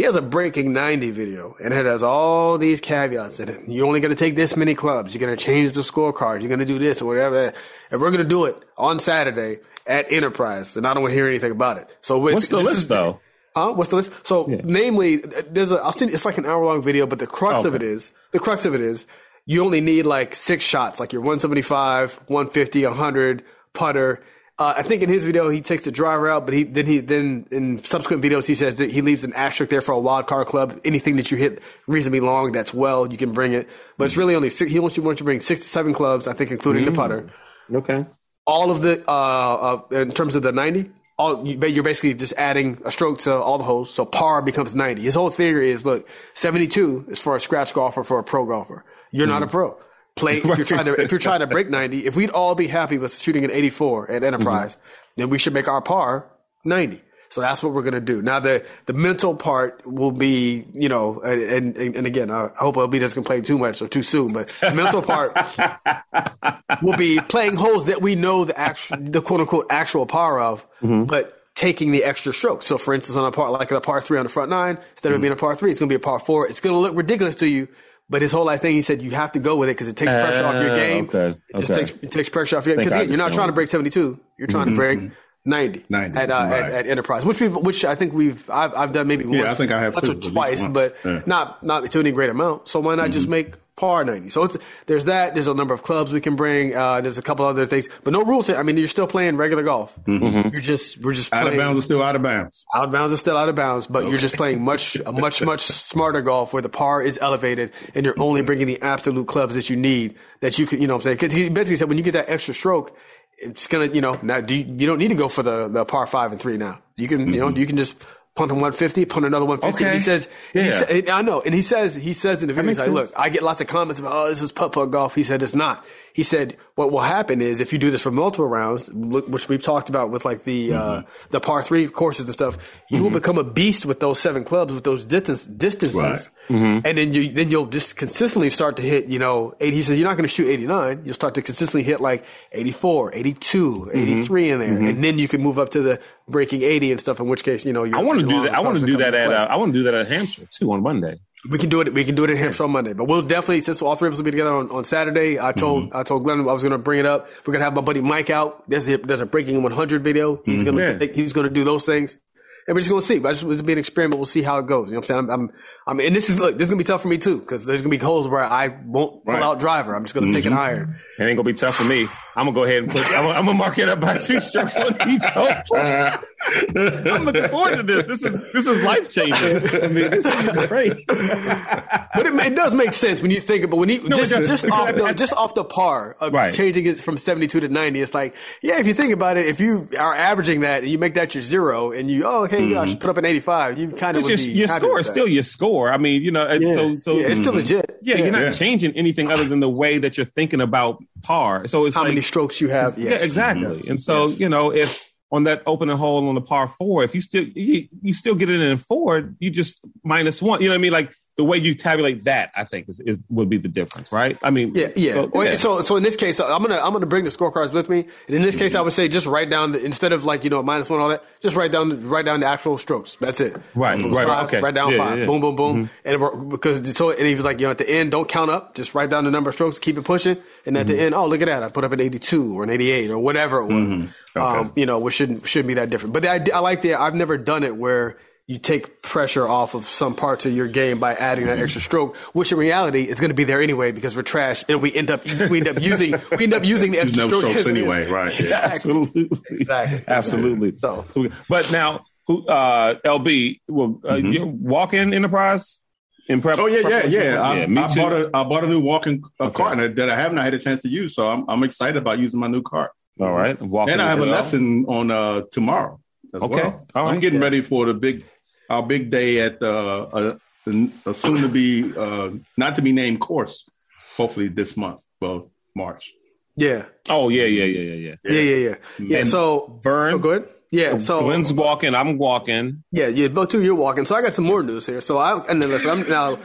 He 0.00 0.06
has 0.06 0.16
a 0.16 0.22
breaking 0.22 0.72
90 0.72 1.10
video 1.10 1.56
and 1.62 1.74
it 1.74 1.84
has 1.84 2.02
all 2.02 2.56
these 2.56 2.80
caveats 2.80 3.38
in 3.38 3.50
it. 3.50 3.60
You're 3.68 3.86
only 3.86 4.00
going 4.00 4.08
to 4.08 4.16
take 4.16 4.34
this 4.34 4.56
many 4.56 4.74
clubs. 4.74 5.14
You're 5.14 5.20
going 5.20 5.36
to 5.36 5.44
change 5.44 5.72
the 5.72 5.82
scorecard. 5.82 6.40
You're 6.40 6.48
going 6.48 6.60
to 6.60 6.64
do 6.64 6.78
this 6.78 7.02
or 7.02 7.04
whatever. 7.04 7.52
And 7.90 8.00
we're 8.00 8.10
going 8.10 8.22
to 8.22 8.24
do 8.24 8.46
it 8.46 8.56
on 8.78 8.98
Saturday 8.98 9.58
at 9.86 10.10
Enterprise. 10.10 10.78
And 10.78 10.86
I 10.86 10.94
don't 10.94 11.02
want 11.02 11.10
to 11.12 11.16
hear 11.16 11.28
anything 11.28 11.52
about 11.52 11.76
it. 11.76 11.94
So 12.00 12.18
what's 12.18 12.48
the 12.48 12.56
list 12.56 12.76
is, 12.76 12.88
though? 12.88 13.20
Huh? 13.54 13.74
What's 13.74 13.90
the 13.90 13.96
list? 13.96 14.12
So 14.22 14.48
yeah. 14.48 14.62
namely, 14.64 15.16
there's 15.16 15.70
a, 15.70 15.76
I'll 15.82 15.92
send, 15.92 16.12
it's 16.12 16.24
like 16.24 16.38
an 16.38 16.46
hour 16.46 16.64
long 16.64 16.80
video, 16.80 17.06
but 17.06 17.18
the 17.18 17.26
crux 17.26 17.60
okay. 17.60 17.68
of 17.68 17.74
it 17.74 17.82
is, 17.82 18.10
the 18.30 18.38
crux 18.38 18.64
of 18.64 18.74
it 18.74 18.80
is 18.80 19.04
you 19.44 19.62
only 19.62 19.82
need 19.82 20.06
like 20.06 20.34
six 20.34 20.64
shots, 20.64 20.98
like 20.98 21.12
your 21.12 21.20
175, 21.20 22.14
150, 22.26 22.86
100 22.86 23.44
putter 23.74 24.22
uh, 24.60 24.74
I 24.76 24.82
think 24.82 25.02
in 25.02 25.08
his 25.08 25.24
video 25.24 25.48
he 25.48 25.62
takes 25.62 25.84
the 25.84 25.90
driver 25.90 26.28
out, 26.28 26.44
but 26.44 26.52
he 26.52 26.64
then 26.64 26.84
he 26.84 27.00
then 27.00 27.46
in 27.50 27.82
subsequent 27.82 28.22
videos 28.22 28.46
he 28.46 28.54
says 28.54 28.76
that 28.76 28.90
he 28.90 29.00
leaves 29.00 29.24
an 29.24 29.32
asterisk 29.32 29.70
there 29.70 29.80
for 29.80 29.92
a 29.92 29.98
wild 29.98 30.26
card 30.26 30.48
club. 30.48 30.78
Anything 30.84 31.16
that 31.16 31.30
you 31.30 31.38
hit 31.38 31.62
reasonably 31.88 32.20
long, 32.20 32.52
that's 32.52 32.74
well, 32.74 33.10
you 33.10 33.16
can 33.16 33.32
bring 33.32 33.54
it. 33.54 33.68
But 33.96 34.04
it's 34.04 34.18
really 34.18 34.34
only 34.34 34.50
six, 34.50 34.70
he 34.70 34.78
wants 34.78 34.98
you 34.98 35.02
want 35.02 35.16
to 35.16 35.24
bring 35.24 35.40
six 35.40 35.60
to 35.60 35.66
seven 35.66 35.94
clubs, 35.94 36.28
I 36.28 36.34
think, 36.34 36.50
including 36.50 36.82
mm. 36.82 36.86
the 36.86 36.92
putter. 36.92 37.30
Okay. 37.72 38.04
All 38.46 38.70
of 38.70 38.82
the 38.82 39.02
uh, 39.08 39.80
uh, 39.92 39.96
in 39.96 40.12
terms 40.12 40.34
of 40.34 40.42
the 40.42 40.52
ninety, 40.52 40.90
all 41.18 41.46
you're 41.48 41.82
basically 41.82 42.12
just 42.12 42.34
adding 42.34 42.82
a 42.84 42.92
stroke 42.92 43.20
to 43.20 43.34
all 43.34 43.56
the 43.56 43.64
holes, 43.64 43.90
so 43.92 44.04
par 44.04 44.42
becomes 44.42 44.74
ninety. 44.74 45.00
His 45.00 45.14
whole 45.14 45.30
theory 45.30 45.70
is 45.70 45.86
look, 45.86 46.06
seventy 46.34 46.68
two 46.68 47.06
is 47.08 47.18
for 47.18 47.34
a 47.34 47.40
scratch 47.40 47.72
golfer 47.72 48.04
for 48.04 48.18
a 48.18 48.24
pro 48.24 48.44
golfer. 48.44 48.84
You're 49.10 49.26
mm. 49.26 49.30
not 49.30 49.42
a 49.42 49.46
pro 49.46 49.78
play 50.20 50.38
if 50.38 50.44
you're 50.44 50.64
trying 50.64 50.84
to 50.84 51.00
if 51.00 51.10
you're 51.10 51.18
trying 51.18 51.40
to 51.40 51.46
break 51.46 51.68
90 51.68 52.06
if 52.06 52.16
we'd 52.16 52.30
all 52.30 52.54
be 52.54 52.68
happy 52.68 52.98
with 52.98 53.16
shooting 53.18 53.44
an 53.44 53.50
84 53.50 54.10
at 54.10 54.22
enterprise 54.22 54.76
mm-hmm. 54.76 54.86
then 55.16 55.30
we 55.30 55.38
should 55.38 55.54
make 55.54 55.68
our 55.68 55.80
par 55.80 56.30
90 56.64 57.02
so 57.28 57.40
that's 57.40 57.62
what 57.62 57.72
we're 57.72 57.82
going 57.82 57.94
to 57.94 58.00
do 58.00 58.22
now 58.22 58.40
the 58.40 58.64
the 58.86 58.92
mental 58.92 59.34
part 59.34 59.84
will 59.86 60.12
be 60.12 60.64
you 60.74 60.88
know 60.88 61.20
and 61.20 61.76
and, 61.76 61.96
and 61.96 62.06
again 62.06 62.30
i 62.30 62.50
hope 62.56 62.76
LB 62.76 63.00
doesn't 63.00 63.14
complain 63.14 63.42
too 63.42 63.58
much 63.58 63.80
or 63.82 63.88
too 63.88 64.02
soon 64.02 64.32
but 64.32 64.48
the 64.60 64.74
mental 64.74 65.02
part 65.02 65.36
will 66.82 66.96
be 66.96 67.18
playing 67.28 67.54
holes 67.54 67.86
that 67.86 68.02
we 68.02 68.14
know 68.14 68.44
the 68.44 68.58
actual 68.58 68.98
the 69.00 69.22
quote 69.22 69.40
unquote 69.40 69.66
actual 69.70 70.06
par 70.06 70.38
of 70.40 70.66
mm-hmm. 70.82 71.04
but 71.04 71.36
taking 71.60 71.92
the 71.92 72.04
extra 72.04 72.32
stroke. 72.32 72.62
So, 72.62 72.78
for 72.78 72.94
instance, 72.94 73.16
on 73.16 73.26
a 73.26 73.30
par 73.30 73.50
like 73.50 73.70
a 73.70 73.80
par 73.82 74.00
three 74.00 74.16
on 74.16 74.24
the 74.24 74.30
front 74.30 74.48
nine, 74.48 74.78
instead 74.92 75.12
of 75.12 75.16
mm-hmm. 75.16 75.22
being 75.22 75.32
a 75.34 75.36
par 75.36 75.54
three, 75.54 75.70
it's 75.70 75.78
going 75.78 75.90
to 75.90 75.92
be 75.92 75.96
a 75.96 76.00
par 76.00 76.18
four. 76.18 76.48
It's 76.48 76.60
going 76.60 76.74
to 76.74 76.80
look 76.80 76.96
ridiculous 76.96 77.34
to 77.36 77.48
you, 77.48 77.68
but 78.10 78.20
his 78.20 78.32
whole 78.32 78.44
life 78.44 78.60
thing, 78.60 78.74
he 78.74 78.82
said 78.82 79.00
you 79.00 79.12
have 79.12 79.32
to 79.32 79.38
go 79.38 79.56
with 79.56 79.68
it 79.68 79.72
because 79.72 79.86
it 79.86 79.96
takes 79.96 80.12
pressure 80.12 80.44
uh, 80.44 80.48
off 80.48 80.60
your 80.60 80.72
ah, 80.72 80.74
game. 80.74 81.04
Okay. 81.04 81.38
It 81.48 81.58
just 81.60 81.72
takes 81.72 81.90
it 81.90 82.10
takes 82.10 82.28
pressure 82.28 82.58
off 82.58 82.66
your 82.66 82.76
game 82.76 82.84
because 82.84 83.08
you're 83.08 83.16
not 83.16 83.32
trying 83.32 83.48
to 83.48 83.54
break 83.54 83.68
72. 83.68 84.20
You're 84.36 84.48
trying 84.48 84.66
mm-hmm. 84.66 84.74
to 84.74 84.76
break 84.76 85.12
90, 85.44 85.84
90 85.88 86.18
at, 86.18 86.30
uh, 86.30 86.34
right. 86.34 86.64
at, 86.64 86.72
at, 86.72 86.86
Enterprise, 86.86 87.24
which 87.24 87.40
we've, 87.40 87.56
which 87.56 87.84
I 87.84 87.94
think 87.94 88.12
we've, 88.12 88.48
I've, 88.50 88.74
I've 88.74 88.92
done 88.92 89.08
maybe 89.08 89.24
once, 89.24 89.38
yeah, 89.38 89.50
I 89.50 89.54
think 89.54 89.70
I 89.70 89.80
have 89.80 90.20
twice, 90.20 90.66
but 90.66 90.96
yeah. 91.04 91.22
not, 91.26 91.62
not 91.62 91.90
to 91.90 91.98
any 91.98 92.12
great 92.12 92.30
amount. 92.30 92.68
So 92.68 92.80
why 92.80 92.94
not 92.94 93.04
mm-hmm. 93.04 93.12
just 93.12 93.28
make 93.28 93.54
par 93.80 94.04
90. 94.04 94.28
So 94.28 94.44
it's, 94.44 94.58
there's 94.86 95.06
that. 95.06 95.32
There's 95.34 95.48
a 95.48 95.54
number 95.54 95.72
of 95.72 95.82
clubs 95.82 96.12
we 96.12 96.20
can 96.20 96.36
bring. 96.36 96.76
Uh, 96.76 97.00
there's 97.00 97.16
a 97.16 97.22
couple 97.22 97.46
other 97.46 97.64
things, 97.64 97.88
but 98.04 98.12
no 98.12 98.22
rules. 98.22 98.50
I 98.50 98.62
mean, 98.62 98.76
you're 98.76 98.86
still 98.86 99.06
playing 99.06 99.38
regular 99.38 99.62
golf. 99.62 99.96
Mm-hmm. 100.04 100.50
You're 100.50 100.60
just, 100.60 101.02
we're 101.02 101.14
just 101.14 101.32
out 101.32 101.46
of 101.46 101.56
bounds 101.56 101.78
is 101.78 101.84
still 101.84 102.02
out 102.02 102.14
of 102.14 102.22
bounds. 102.22 102.66
Out 102.74 102.84
of 102.84 102.92
bounds 102.92 103.14
is 103.14 103.20
still 103.20 103.38
out 103.38 103.48
of 103.48 103.56
bounds, 103.56 103.86
but 103.86 104.02
okay. 104.02 104.10
you're 104.10 104.20
just 104.20 104.36
playing 104.36 104.62
much, 104.62 105.02
much, 105.06 105.42
much 105.42 105.62
smarter 105.62 106.20
golf 106.20 106.52
where 106.52 106.62
the 106.62 106.68
par 106.68 107.02
is 107.02 107.18
elevated 107.22 107.72
and 107.94 108.04
you're 108.04 108.20
only 108.20 108.42
bringing 108.42 108.66
the 108.66 108.80
absolute 108.82 109.26
clubs 109.26 109.54
that 109.54 109.70
you 109.70 109.76
need 109.76 110.14
that 110.40 110.58
you 110.58 110.66
can, 110.66 110.82
you 110.82 110.86
know 110.86 110.94
what 110.94 111.06
I'm 111.06 111.16
saying? 111.16 111.16
Cause 111.16 111.32
he 111.32 111.48
basically 111.48 111.76
said 111.76 111.88
when 111.88 111.96
you 111.96 112.04
get 112.04 112.12
that 112.12 112.28
extra 112.28 112.52
stroke, 112.52 112.96
it's 113.40 113.66
gonna, 113.66 113.86
you 113.86 114.00
know, 114.00 114.18
now 114.22 114.40
do 114.40 114.54
you, 114.54 114.64
you 114.64 114.86
don't 114.86 114.98
need 114.98 115.08
to 115.08 115.14
go 115.14 115.28
for 115.28 115.42
the, 115.42 115.68
the 115.68 115.84
par 115.84 116.06
five 116.06 116.32
and 116.32 116.40
three 116.40 116.56
now. 116.56 116.80
You 116.96 117.08
can, 117.08 117.20
mm-hmm. 117.20 117.34
you 117.34 117.40
know, 117.40 117.48
you 117.48 117.66
can 117.66 117.76
just 117.76 118.06
punt 118.34 118.50
him 118.50 118.56
150, 118.56 119.04
punt 119.06 119.26
another 119.26 119.44
150. 119.44 119.84
Okay. 119.84 119.96
He 119.96 120.02
says, 120.02 120.28
yeah. 120.54 120.62
he 120.62 121.02
sa- 121.02 121.16
I 121.16 121.22
know. 121.22 121.40
And 121.40 121.54
he 121.54 121.62
says, 121.62 121.94
he 121.94 122.12
says 122.12 122.42
in 122.42 122.48
the 122.48 122.54
video, 122.54 122.68
he's 122.68 122.78
like, 122.78 122.86
sense. 122.86 122.94
look, 122.94 123.12
I 123.16 123.28
get 123.28 123.42
lots 123.42 123.60
of 123.60 123.66
comments 123.66 123.98
about, 123.98 124.12
oh, 124.12 124.28
this 124.28 124.42
is 124.42 124.52
putt 124.52 124.72
putt 124.72 124.90
golf. 124.90 125.14
He 125.14 125.22
said, 125.22 125.42
it's 125.42 125.54
not. 125.54 125.84
He 126.12 126.22
said, 126.22 126.56
what 126.74 126.90
will 126.90 127.00
happen 127.00 127.40
is 127.40 127.60
if 127.60 127.72
you 127.72 127.78
do 127.78 127.90
this 127.90 128.02
for 128.02 128.10
multiple 128.10 128.46
rounds, 128.46 128.90
which 128.92 129.48
we've 129.48 129.62
talked 129.62 129.88
about 129.88 130.10
with 130.10 130.24
like 130.24 130.44
the, 130.44 130.72
uh, 130.72 130.76
mm-hmm. 130.76 131.06
uh, 131.06 131.10
the 131.30 131.40
par 131.40 131.62
three 131.62 131.86
courses 131.88 132.26
and 132.26 132.34
stuff, 132.34 132.56
you 132.88 132.96
mm-hmm. 132.96 133.04
will 133.04 133.10
become 133.10 133.38
a 133.38 133.44
beast 133.44 133.86
with 133.86 134.00
those 134.00 134.18
seven 134.18 134.44
clubs, 134.44 134.74
with 134.74 134.84
those 134.84 135.06
distance, 135.06 135.46
distances. 135.46 136.02
Right. 136.02 136.28
Mm-hmm. 136.48 136.86
And 136.86 136.98
then 136.98 137.12
you, 137.12 137.30
then 137.30 137.50
you'll 137.50 137.66
just 137.66 137.96
consistently 137.96 138.50
start 138.50 138.76
to 138.76 138.82
hit, 138.82 139.06
you 139.06 139.18
know, 139.18 139.54
80. 139.60 139.76
He 139.76 139.82
says, 139.82 139.98
you're 139.98 140.08
not 140.08 140.16
going 140.16 140.24
to 140.24 140.34
shoot 140.34 140.48
89. 140.48 141.02
You'll 141.04 141.14
start 141.14 141.34
to 141.34 141.42
consistently 141.42 141.84
hit 141.84 142.00
like 142.00 142.24
84, 142.52 143.14
82, 143.14 143.90
83 143.94 144.50
in 144.50 144.58
there. 144.58 144.68
Mm-hmm. 144.68 144.86
And 144.86 145.04
then 145.04 145.18
you 145.18 145.28
can 145.28 145.40
move 145.40 145.58
up 145.58 145.68
to 145.70 145.82
the 145.82 146.00
breaking 146.28 146.62
80 146.62 146.92
and 146.92 147.00
stuff, 147.00 147.20
in 147.20 147.28
which 147.28 147.44
case, 147.44 147.64
you 147.64 147.72
know, 147.72 147.84
I 147.84 148.02
want 148.02 148.20
to 148.20 148.26
do 148.26 148.42
that. 148.42 148.54
I 148.54 148.60
want 148.60 148.80
to 148.80 148.86
do 148.86 148.96
that 148.98 149.14
at, 149.14 149.32
uh, 149.32 149.46
I 149.50 149.56
want 149.56 149.72
to 149.72 149.78
do 149.78 149.84
that 149.84 149.94
at 149.94 150.08
Hampshire 150.08 150.46
too 150.50 150.72
on 150.72 150.82
Monday. 150.82 151.20
We 151.48 151.58
can 151.58 151.70
do 151.70 151.80
it. 151.80 151.94
We 151.94 152.04
can 152.04 152.14
do 152.14 152.24
it 152.24 152.30
in 152.30 152.36
Hampshire 152.36 152.64
on 152.64 152.70
Monday, 152.70 152.92
but 152.92 153.04
we'll 153.04 153.22
definitely 153.22 153.60
since 153.60 153.80
all 153.80 153.94
three 153.94 154.08
of 154.08 154.14
us 154.14 154.18
will 154.18 154.24
be 154.24 154.30
together 154.30 154.54
on, 154.54 154.70
on 154.70 154.84
Saturday. 154.84 155.40
I 155.40 155.52
told 155.52 155.84
mm-hmm. 155.84 155.96
I 155.96 156.02
told 156.02 156.24
Glenn 156.24 156.40
I 156.40 156.52
was 156.52 156.62
going 156.62 156.72
to 156.72 156.78
bring 156.78 157.00
it 157.00 157.06
up. 157.06 157.28
We're 157.46 157.52
going 157.52 157.60
to 157.60 157.64
have 157.64 157.74
my 157.74 157.80
buddy 157.80 158.02
Mike 158.02 158.28
out. 158.28 158.68
There's 158.68 158.86
a, 158.88 158.98
there's 158.98 159.22
a 159.22 159.26
breaking 159.26 159.62
100 159.62 160.02
video. 160.02 160.42
He's 160.44 160.64
mm-hmm. 160.64 160.76
going 160.76 160.98
to 160.98 161.06
he's 161.14 161.32
going 161.32 161.48
to 161.48 161.52
do 161.52 161.64
those 161.64 161.86
things, 161.86 162.18
and 162.66 162.74
we're 162.74 162.80
just 162.80 162.90
going 162.90 163.00
to 163.00 163.06
see. 163.06 163.20
But 163.20 163.30
just, 163.30 163.44
it's 163.44 163.62
be 163.62 163.72
an 163.72 163.78
experiment. 163.78 164.18
We'll 164.18 164.26
see 164.26 164.42
how 164.42 164.58
it 164.58 164.66
goes. 164.66 164.88
You 164.88 164.94
know 164.94 164.98
what 164.98 165.10
I'm 165.10 165.28
saying? 165.28 165.30
I'm, 165.30 165.30
I'm 165.30 165.50
I 165.86 165.94
mean, 165.94 166.08
and 166.08 166.16
this 166.16 166.28
is 166.28 166.38
look, 166.38 166.58
this 166.58 166.66
is 166.66 166.70
gonna 166.70 166.78
be 166.78 166.84
tough 166.84 167.02
for 167.02 167.08
me 167.08 167.18
too 167.18 167.40
because 167.40 167.64
there's 167.64 167.80
gonna 167.80 167.90
be 167.90 167.96
holes 167.96 168.28
where 168.28 168.44
I 168.44 168.68
won't 168.68 169.24
pull 169.24 169.34
right. 169.34 169.42
out 169.42 169.58
driver. 169.58 169.94
I'm 169.94 170.04
just 170.04 170.14
gonna 170.14 170.26
mm-hmm. 170.26 170.36
take 170.36 170.44
an 170.44 170.52
iron. 170.52 170.96
It 171.18 171.24
ain't 171.24 171.36
gonna 171.36 171.46
be 171.46 171.54
tough 171.54 171.74
for 171.74 171.84
me. 171.84 172.06
I'm 172.36 172.46
gonna 172.46 172.54
go 172.54 172.64
ahead 172.64 172.78
and 172.84 172.92
put. 172.92 173.04
I'm, 173.12 173.26
I'm 173.26 173.46
gonna 173.46 173.54
mark 173.54 173.78
it 173.78 173.88
up 173.88 173.98
by 174.00 174.18
two 174.18 174.40
strokes 174.40 174.76
on 174.76 174.94
each 175.08 175.24
hole. 175.24 175.48
I'm 175.74 177.24
looking 177.24 177.48
forward 177.48 177.76
to 177.76 177.82
this. 177.82 178.06
This 178.06 178.24
is 178.24 178.40
this 178.52 178.66
is 178.66 178.84
life 178.84 179.08
changing. 179.08 179.82
I 179.82 179.88
mean, 179.88 180.10
this 180.10 180.26
is 180.26 180.66
great. 180.66 181.06
but 181.06 182.26
it, 182.26 182.34
it, 182.34 182.54
does 182.54 182.74
make 182.74 182.92
sense 182.92 183.22
when 183.22 183.30
you 183.30 183.40
think 183.40 183.64
about 183.64 183.78
when 183.78 183.88
you 183.88 184.06
no, 184.08 184.16
just 184.16 184.32
just 184.46 184.66
off 184.70 184.94
the 184.94 185.14
just 185.14 185.32
off 185.32 185.54
the 185.54 185.64
par 185.64 186.16
of 186.20 186.32
right. 186.32 186.52
changing 186.52 186.86
it 186.86 187.00
from 187.00 187.16
72 187.16 187.60
to 187.60 187.68
90. 187.68 188.00
It's 188.00 188.14
like 188.14 188.36
yeah, 188.62 188.78
if 188.78 188.86
you 188.86 188.94
think 188.94 189.12
about 189.12 189.38
it, 189.38 189.46
if 189.46 189.60
you 189.60 189.88
are 189.98 190.14
averaging 190.14 190.60
that 190.60 190.82
and 190.82 190.92
you 190.92 190.98
make 190.98 191.14
that 191.14 191.34
your 191.34 191.42
zero 191.42 191.90
and 191.90 192.10
you 192.10 192.26
oh 192.26 192.44
okay, 192.44 192.58
mm-hmm. 192.58 192.72
yeah, 192.72 192.82
I 192.82 192.86
should 192.86 193.00
put 193.00 193.10
up 193.10 193.16
an 193.16 193.24
85. 193.24 193.78
You 193.78 193.88
kind 193.92 194.16
of 194.16 194.28
your, 194.28 194.38
your 194.38 194.68
score 194.68 195.00
is 195.00 195.06
still 195.06 195.26
your 195.26 195.42
score 195.42 195.69
score. 195.70 195.92
I 195.92 195.98
mean, 195.98 196.22
you 196.22 196.30
know, 196.30 196.50
yeah. 196.52 196.72
so 196.72 196.98
so 196.98 197.18
yeah, 197.18 197.28
it's 197.28 197.38
still 197.38 197.52
mm-hmm. 197.52 197.58
legit. 197.58 197.98
Yeah, 198.02 198.16
yeah, 198.16 198.24
you're 198.24 198.32
not 198.32 198.52
changing 198.54 198.92
anything 198.92 199.30
other 199.30 199.44
than 199.44 199.60
the 199.60 199.68
way 199.68 199.98
that 199.98 200.16
you're 200.16 200.26
thinking 200.26 200.60
about 200.60 201.02
par. 201.22 201.66
So 201.66 201.86
it's 201.86 201.94
how 201.94 202.02
like, 202.02 202.10
many 202.10 202.20
strokes 202.20 202.60
you 202.60 202.68
have. 202.68 202.98
Yes. 202.98 203.20
Yeah, 203.20 203.26
exactly. 203.26 203.68
Yes. 203.68 203.88
And 203.88 204.02
so 204.02 204.26
yes. 204.26 204.40
you 204.40 204.48
know, 204.48 204.72
if 204.72 205.10
on 205.32 205.44
that 205.44 205.62
opening 205.66 205.96
hole 205.96 206.28
on 206.28 206.34
the 206.34 206.40
par 206.40 206.68
four, 206.68 207.04
if 207.04 207.14
you 207.14 207.20
still 207.20 207.44
you, 207.44 207.88
you 208.02 208.14
still 208.14 208.34
get 208.34 208.48
it 208.48 208.60
in 208.60 208.76
four, 208.78 209.34
you 209.38 209.50
just 209.50 209.84
minus 210.02 210.42
one. 210.42 210.60
You 210.60 210.68
know 210.68 210.74
what 210.74 210.78
I 210.78 210.82
mean? 210.82 210.92
Like 210.92 211.12
the 211.36 211.44
way 211.44 211.56
you 211.56 211.74
tabulate 211.74 212.24
that, 212.24 212.52
I 212.54 212.64
think, 212.64 212.88
is, 212.88 213.00
is 213.00 213.20
would 213.30 213.48
be 213.48 213.56
the 213.56 213.68
difference, 213.68 214.12
right? 214.12 214.38
I 214.42 214.50
mean, 214.50 214.74
yeah, 214.74 214.88
yeah. 214.94 215.12
So, 215.12 215.42
yeah. 215.42 215.54
so, 215.54 215.80
so 215.80 215.96
in 215.96 216.02
this 216.02 216.16
case, 216.16 216.38
I'm 216.38 216.62
gonna 216.62 216.78
I'm 216.78 216.92
gonna 216.92 217.06
bring 217.06 217.24
the 217.24 217.30
scorecards 217.30 217.72
with 217.72 217.88
me, 217.88 218.06
and 218.26 218.36
in 218.36 218.42
this 218.42 218.56
case, 218.56 218.74
I 218.74 218.80
would 218.82 218.92
say 218.92 219.08
just 219.08 219.26
write 219.26 219.48
down 219.48 219.72
the, 219.72 219.82
instead 219.82 220.12
of 220.12 220.24
like 220.24 220.44
you 220.44 220.50
know 220.50 220.62
minus 220.62 220.90
one 220.90 221.00
all 221.00 221.08
that, 221.08 221.24
just 221.40 221.56
write 221.56 221.72
down 221.72 222.08
write 222.08 222.26
down 222.26 222.40
the 222.40 222.46
actual 222.46 222.76
strokes. 222.76 223.16
That's 223.20 223.40
it. 223.40 223.56
Right, 223.74 224.00
so 224.02 224.10
right, 224.10 224.26
five, 224.26 224.44
okay. 224.46 224.60
Write 224.60 224.74
down 224.74 224.92
yeah, 224.92 224.98
five. 224.98 225.18
Yeah, 225.20 225.26
boom, 225.26 225.40
boom, 225.40 225.56
boom, 225.56 225.88
mm-hmm. 225.88 226.24
and 226.24 226.50
because 226.50 226.94
so 226.94 227.10
and 227.10 227.26
he 227.26 227.34
was 227.34 227.44
like, 227.44 227.60
you 227.60 227.66
know, 227.66 227.70
at 227.70 227.78
the 227.78 227.88
end, 227.88 228.10
don't 228.10 228.28
count 228.28 228.50
up, 228.50 228.74
just 228.74 228.94
write 228.94 229.08
down 229.08 229.24
the 229.24 229.30
number 229.30 229.48
of 229.48 229.54
strokes, 229.54 229.78
keep 229.78 229.96
it 229.96 230.04
pushing, 230.04 230.36
and 230.66 230.76
at 230.76 230.86
mm-hmm. 230.86 230.96
the 230.96 231.02
end, 231.02 231.14
oh 231.14 231.26
look 231.26 231.40
at 231.40 231.46
that, 231.46 231.62
I 231.62 231.68
put 231.68 231.84
up 231.84 231.92
an 231.92 232.00
82 232.00 232.58
or 232.58 232.64
an 232.64 232.70
88 232.70 233.10
or 233.10 233.18
whatever 233.18 233.60
it 233.60 233.66
was. 233.66 233.76
Mm-hmm. 233.76 234.06
Okay. 234.36 234.60
Um, 234.60 234.72
you 234.76 234.86
know, 234.86 234.98
which 234.98 235.14
shouldn't 235.14 235.46
shouldn't 235.46 235.68
be 235.68 235.74
that 235.74 235.90
different. 235.90 236.12
But 236.12 236.22
the, 236.22 236.30
I, 236.30 236.58
I 236.58 236.60
like 236.60 236.82
the 236.82 236.94
I've 236.94 237.14
never 237.14 237.38
done 237.38 237.64
it 237.64 237.76
where 237.76 238.18
you 238.50 238.58
take 238.58 239.00
pressure 239.00 239.46
off 239.46 239.74
of 239.74 239.84
some 239.84 240.16
parts 240.16 240.44
of 240.44 240.52
your 240.52 240.66
game 240.66 240.98
by 240.98 241.14
adding 241.14 241.46
that 241.46 241.60
extra 241.60 241.80
stroke, 241.80 242.16
which 242.34 242.50
in 242.50 242.58
reality 242.58 243.08
is 243.08 243.20
going 243.20 243.30
to 243.30 243.34
be 243.34 243.44
there 243.44 243.62
anyway 243.62 243.92
because 243.92 244.16
we're 244.16 244.22
trash 244.22 244.64
and 244.68 244.82
we 244.82 244.92
end 244.92 245.08
up 245.08 245.22
we 245.50 245.58
end 245.58 245.68
up 245.68 245.80
using 245.80 246.20
we 246.36 246.44
end 246.44 246.54
up 246.54 246.64
using 246.64 246.90
the 246.90 246.98
extra 246.98 247.28
no 247.28 247.38
strokes 247.38 247.68
anyway, 247.68 248.10
right? 248.10 248.40
Exactly. 248.40 248.72
Absolutely, 248.72 249.30
exactly, 249.50 250.04
absolutely. 250.08 250.76
So, 250.78 251.06
but 251.48 251.70
now, 251.70 252.04
who 252.26 252.44
uh, 252.48 252.96
LB 253.04 253.60
Well, 253.68 254.00
uh, 254.02 254.14
mm-hmm. 254.14 254.32
you 254.32 254.46
walk 254.46 254.94
in 254.94 255.14
enterprise. 255.14 255.78
In 256.26 256.40
prep, 256.40 256.58
oh 256.58 256.66
yeah, 256.66 256.88
yeah, 256.88 257.06
yeah. 257.06 257.40
I, 257.40 257.58
yeah 257.58 257.66
me 257.66 257.82
I 257.82 257.86
too. 257.86 258.00
bought 258.00 258.12
a 258.12 258.30
I 258.34 258.42
bought 258.42 258.64
a 258.64 258.66
new 258.66 258.80
walking 258.80 259.22
uh, 259.38 259.44
okay. 259.44 259.54
cart 259.54 259.94
that 259.94 260.10
I 260.10 260.16
haven't 260.16 260.38
had 260.38 260.54
a 260.54 260.58
chance 260.58 260.82
to 260.82 260.88
use, 260.88 261.14
so 261.14 261.28
I'm 261.28 261.48
I'm 261.48 261.62
excited 261.62 261.96
about 261.96 262.18
using 262.18 262.40
my 262.40 262.48
new 262.48 262.62
cart. 262.62 262.90
All 263.20 263.30
right, 263.32 263.60
walking 263.62 263.92
and 263.92 264.02
I 264.02 264.10
have 264.10 264.18
a 264.18 264.26
lesson 264.26 264.86
on 264.86 265.12
uh, 265.12 265.42
tomorrow. 265.52 266.00
okay, 266.34 266.74
well. 266.94 267.06
I'm 267.08 267.20
getting 267.20 267.38
yeah. 267.38 267.44
ready 267.44 267.60
for 267.60 267.86
the 267.86 267.94
big 267.94 268.24
our 268.70 268.82
big 268.82 269.10
day 269.10 269.40
at 269.40 269.62
uh, 269.62 270.06
a, 270.12 270.88
a 271.06 271.14
soon 271.14 271.42
to 271.42 271.48
be 271.48 271.92
uh, 271.96 272.30
not 272.56 272.76
to 272.76 272.82
be 272.82 272.92
named 272.92 273.20
course. 273.20 273.68
Hopefully 274.16 274.48
this 274.48 274.76
month, 274.76 275.02
well 275.20 275.50
March. 275.74 276.14
Yeah. 276.56 276.86
Oh 277.08 277.28
yeah, 277.28 277.44
yeah, 277.44 277.64
yeah, 277.64 277.80
yeah, 277.80 277.94
yeah, 277.94 278.14
yeah, 278.24 278.40
yeah, 278.40 278.56
yeah. 278.56 278.74
yeah. 278.98 279.18
And 279.18 279.28
so 279.28 279.80
Vern, 279.82 280.14
oh, 280.14 280.18
good. 280.18 280.48
Yeah, 280.70 280.98
so 280.98 281.20
Glenn's 281.20 281.52
walking. 281.52 281.96
I'm 281.96 282.16
walking. 282.16 282.84
Yeah, 282.92 283.08
yeah, 283.08 283.26
both 283.26 283.48
two 283.48 283.62
you're 283.62 283.74
walking. 283.74 284.04
So 284.04 284.14
I 284.14 284.22
got 284.22 284.34
some 284.34 284.44
more 284.44 284.62
news 284.62 284.86
here. 284.86 285.00
So 285.00 285.18
I 285.18 285.44
and 285.48 285.60
then 285.60 285.68
listen. 285.68 285.90
I'm 285.90 286.08
now 286.08 286.36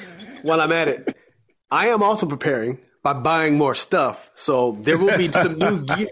while 0.41 0.61
I'm 0.61 0.71
at 0.71 0.87
it, 0.87 1.15
I 1.69 1.89
am 1.89 2.01
also 2.01 2.25
preparing 2.25 2.79
by 3.05 3.13
buying 3.13 3.55
more 3.55 3.75
stuff. 3.75 4.31
So 4.33 4.71
there 4.81 4.97
will 4.97 5.15
be 5.15 5.31
some 5.31 5.59
new 5.59 5.85
gear. 5.95 6.09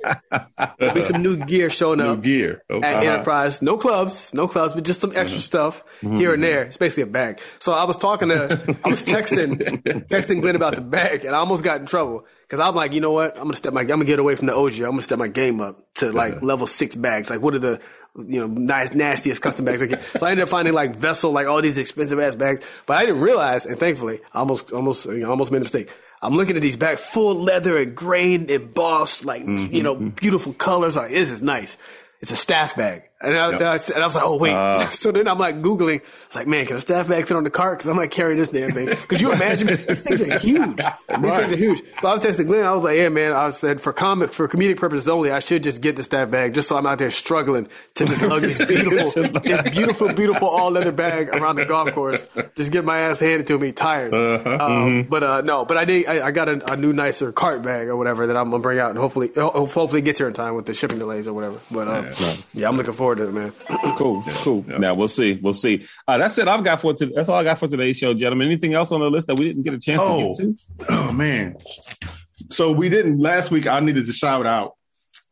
There'll 0.78 0.94
be 0.94 1.02
some 1.02 1.24
new 1.24 1.38
gear 1.38 1.72
showing 1.72 1.98
new 1.98 2.12
up 2.12 2.22
gear. 2.22 2.62
Okay. 2.70 2.88
at. 2.88 3.04
Enterprise. 3.04 3.64
No 3.64 3.78
clubs, 3.78 4.32
no 4.32 4.48
clubs, 4.48 4.74
but 4.74 4.84
just 4.84 5.02
some 5.02 5.10
extra 5.10 5.30
mm-hmm. 5.30 5.40
stuff 5.40 5.84
mm-hmm. 6.04 6.18
here 6.18 6.36
and 6.36 6.44
there. 6.44 6.62
It's 6.62 6.78
basically 6.78 7.04
a 7.04 7.08
bag. 7.08 7.42
So 7.58 7.74
I 7.74 7.86
was 7.86 7.98
talking 7.98 8.30
to, 8.30 8.78
I 8.86 8.90
was 8.90 9.04
texting, 9.04 9.58
texting 10.08 10.42
Glenn 10.42 10.56
about 10.56 10.76
the 10.76 10.82
bag, 10.82 11.26
and 11.26 11.36
I 11.36 11.40
almost 11.40 11.64
got 11.64 11.82
in 11.82 11.88
trouble 11.88 12.28
because 12.44 12.60
I'm 12.60 12.76
like, 12.76 12.94
you 12.94 13.02
know 13.02 13.12
what? 13.12 13.38
I'm 13.38 13.46
gonna 13.46 13.56
step 13.56 13.74
my, 13.74 13.82
I'm 13.82 13.88
gonna 13.88 14.06
get 14.06 14.20
away 14.20 14.36
from 14.36 14.46
the 14.46 14.56
OG. 14.56 14.76
I'm 14.76 14.92
gonna 14.92 15.02
step 15.02 15.18
my 15.18 15.30
game 15.30 15.62
up 15.62 15.96
to 15.96 16.12
like 16.12 16.34
uh-huh. 16.36 16.46
level 16.46 16.68
six 16.68 16.96
bags. 16.96 17.28
Like, 17.32 17.42
what 17.42 17.56
are 17.56 17.60
the 17.60 17.82
you 18.16 18.40
know, 18.40 18.46
nice, 18.46 18.94
nastiest 18.94 19.42
custom 19.42 19.66
bags. 19.66 19.82
So 20.20 20.28
I 20.28 20.30
ended 20.30 20.44
up 20.44 20.50
finding 20.50 20.76
like 20.76 20.96
vessel, 20.96 21.32
like 21.32 21.48
all 21.48 21.64
these 21.64 21.80
expensive 21.80 22.20
ass 22.20 22.36
bags. 22.36 22.68
But 22.86 22.98
I 22.98 23.08
didn't 23.08 23.22
realize, 23.22 23.66
and 23.66 23.80
thankfully, 23.80 24.20
almost, 24.34 24.72
almost, 24.72 25.08
you 25.08 25.22
know, 25.22 25.32
almost 25.32 25.52
made 25.52 25.62
a 25.62 25.62
mistake. 25.62 25.92
I'm 26.24 26.38
looking 26.38 26.56
at 26.56 26.62
these 26.62 26.78
bags, 26.78 27.02
full 27.02 27.36
leather 27.36 27.78
and 27.78 27.94
grain 27.96 28.50
embossed, 28.50 29.26
like, 29.26 29.46
mm-hmm. 29.46 29.76
you 29.76 29.84
know, 29.84 29.96
beautiful 29.96 30.54
colors. 30.54 30.96
Like, 30.96 31.12
this 31.12 31.32
is 31.32 31.42
nice. 31.42 31.78
It's 32.22 32.32
a 32.32 32.38
staff 32.38 32.78
bag. 32.78 33.10
And 33.24 33.38
I, 33.38 33.52
yep. 33.52 33.62
I, 33.62 33.94
and 33.94 34.04
I, 34.04 34.06
was 34.06 34.16
like, 34.16 34.26
oh, 34.26 34.38
wait. 34.38 34.54
Uh, 34.54 34.80
so 34.92 35.12
then 35.12 35.30
I'm 35.30 35.38
like 35.38 35.62
Googling. 35.62 36.02
I 36.02 36.28
was 36.28 36.36
like, 36.36 36.48
man, 36.48 36.66
can 36.66 36.76
a 36.76 36.82
staff 36.82 37.08
bag 37.08 37.26
fit 37.26 37.38
on 37.38 37.46
the 37.46 37.50
cart? 37.50 37.80
Because 37.80 37.90
I'm 37.90 37.98
like 37.98 38.12
carrying 38.12 38.38
this 38.38 38.50
damn 38.50 38.72
thing. 38.72 38.90
Could 39.08 39.22
you 39.22 39.32
imagine? 39.32 39.68
These 39.68 40.02
things 40.02 40.22
are 40.22 40.40
huge. 40.40 40.76
These 40.76 40.86
right. 41.10 41.40
things 41.40 41.54
are 41.54 41.56
huge. 41.56 41.82
So 42.02 42.08
I 42.10 42.14
was 42.16 42.26
texting 42.26 42.48
Glenn. 42.48 42.66
I 42.66 42.74
was 42.74 42.84
like, 42.84 42.98
yeah, 42.98 43.08
man, 43.10 43.32
I 43.32 43.50
said 43.52 43.80
for 43.80 43.94
comic, 43.94 44.34
for 44.34 44.48
comedic 44.50 44.78
purposes 44.78 45.08
only, 45.08 45.32
I 45.32 45.40
should 45.40 45.64
just 45.64 45.82
get 45.82 45.96
the 45.96 46.04
staff 46.04 46.30
bag 46.30 46.54
just 46.54 46.68
so 46.68 46.76
I'm 46.76 46.86
out 46.86 46.98
there 46.98 47.12
struggling 47.12 47.70
to 47.96 48.06
just 48.06 48.22
lug 48.22 48.42
this 48.42 48.58
beautiful, 48.68 49.24
this 49.40 49.64
beautiful, 49.64 50.14
beautiful 50.14 50.48
all 50.50 50.72
leather 50.72 50.92
bag 50.92 51.30
around 51.30 51.56
the 51.56 51.66
golf 51.66 51.94
course. 51.94 52.28
Just 52.56 52.74
get 52.74 52.84
my 52.84 53.00
ass 53.00 53.20
handed 53.20 53.48
to 53.48 53.58
me, 53.58 53.72
tired. 53.72 54.14
Uh-huh. 54.14 54.50
Um, 54.50 54.60
mm-hmm. 54.60 55.10
But 55.10 55.24
uh, 55.24 55.42
no, 55.42 55.64
but 55.64 55.78
I 55.78 55.86
did. 55.86 56.08
I, 56.08 56.28
I 56.28 56.32
got 56.32 56.50
a, 56.50 56.74
a, 56.74 56.76
new, 56.76 56.92
nicer 56.92 57.32
cart 57.32 57.62
bag 57.62 57.88
or 57.88 57.96
whatever 57.96 58.28
that 58.28 58.36
I'm 58.36 58.50
gonna 58.50 58.62
bring 58.62 58.80
out, 58.80 58.90
and 58.90 59.00
hopefully, 59.00 59.32
hopefully, 59.36 60.00
it 60.00 60.06
gets 60.06 60.20
here 60.20 60.28
in 60.28 60.34
time 60.34 60.56
with 60.56 60.66
the 60.66 60.74
shipping 60.74 61.00
delays 61.00 61.28
or 61.28 61.34
whatever. 61.34 61.60
But 61.72 61.88
um, 61.88 62.06
yeah, 62.20 62.36
yeah, 62.54 62.68
I'm 62.68 62.76
looking 62.76 62.94
forward 62.94 63.13
to 63.16 63.30
it, 63.30 63.32
man. 63.32 63.52
cool, 63.98 64.24
cool. 64.28 64.66
Yeah. 64.68 64.78
Now 64.78 64.94
we'll 64.94 65.08
see, 65.08 65.36
we'll 65.42 65.54
see. 65.54 65.86
Uh, 66.08 66.18
that's 66.18 66.38
it. 66.38 66.48
I've 66.48 66.64
got 66.64 66.82
for 66.82 66.94
today. 66.94 67.14
That's 67.16 67.30
all 67.30 67.40
I 67.40 67.44
got 67.44 67.60
for 67.60 67.68
today's 67.68 67.98
show, 67.98 68.14
gentlemen. 68.14 68.48
Anything 68.48 68.74
else 68.74 68.92
on 68.92 69.00
the 69.00 69.10
list 69.10 69.28
that 69.28 69.38
we 69.38 69.46
didn't 69.46 69.64
get 69.64 69.74
a 69.74 69.80
chance 69.80 70.02
oh, 70.04 70.34
to 70.36 70.46
get 70.46 70.60
to? 70.80 70.86
Oh 70.90 71.12
man. 71.12 71.56
So 72.52 72.72
we 72.72 72.90
didn't 72.90 73.20
last 73.20 73.52
week. 73.52 73.68
I 73.68 73.80
needed 73.80 74.06
to 74.06 74.14
shout 74.14 74.46
out 74.46 74.76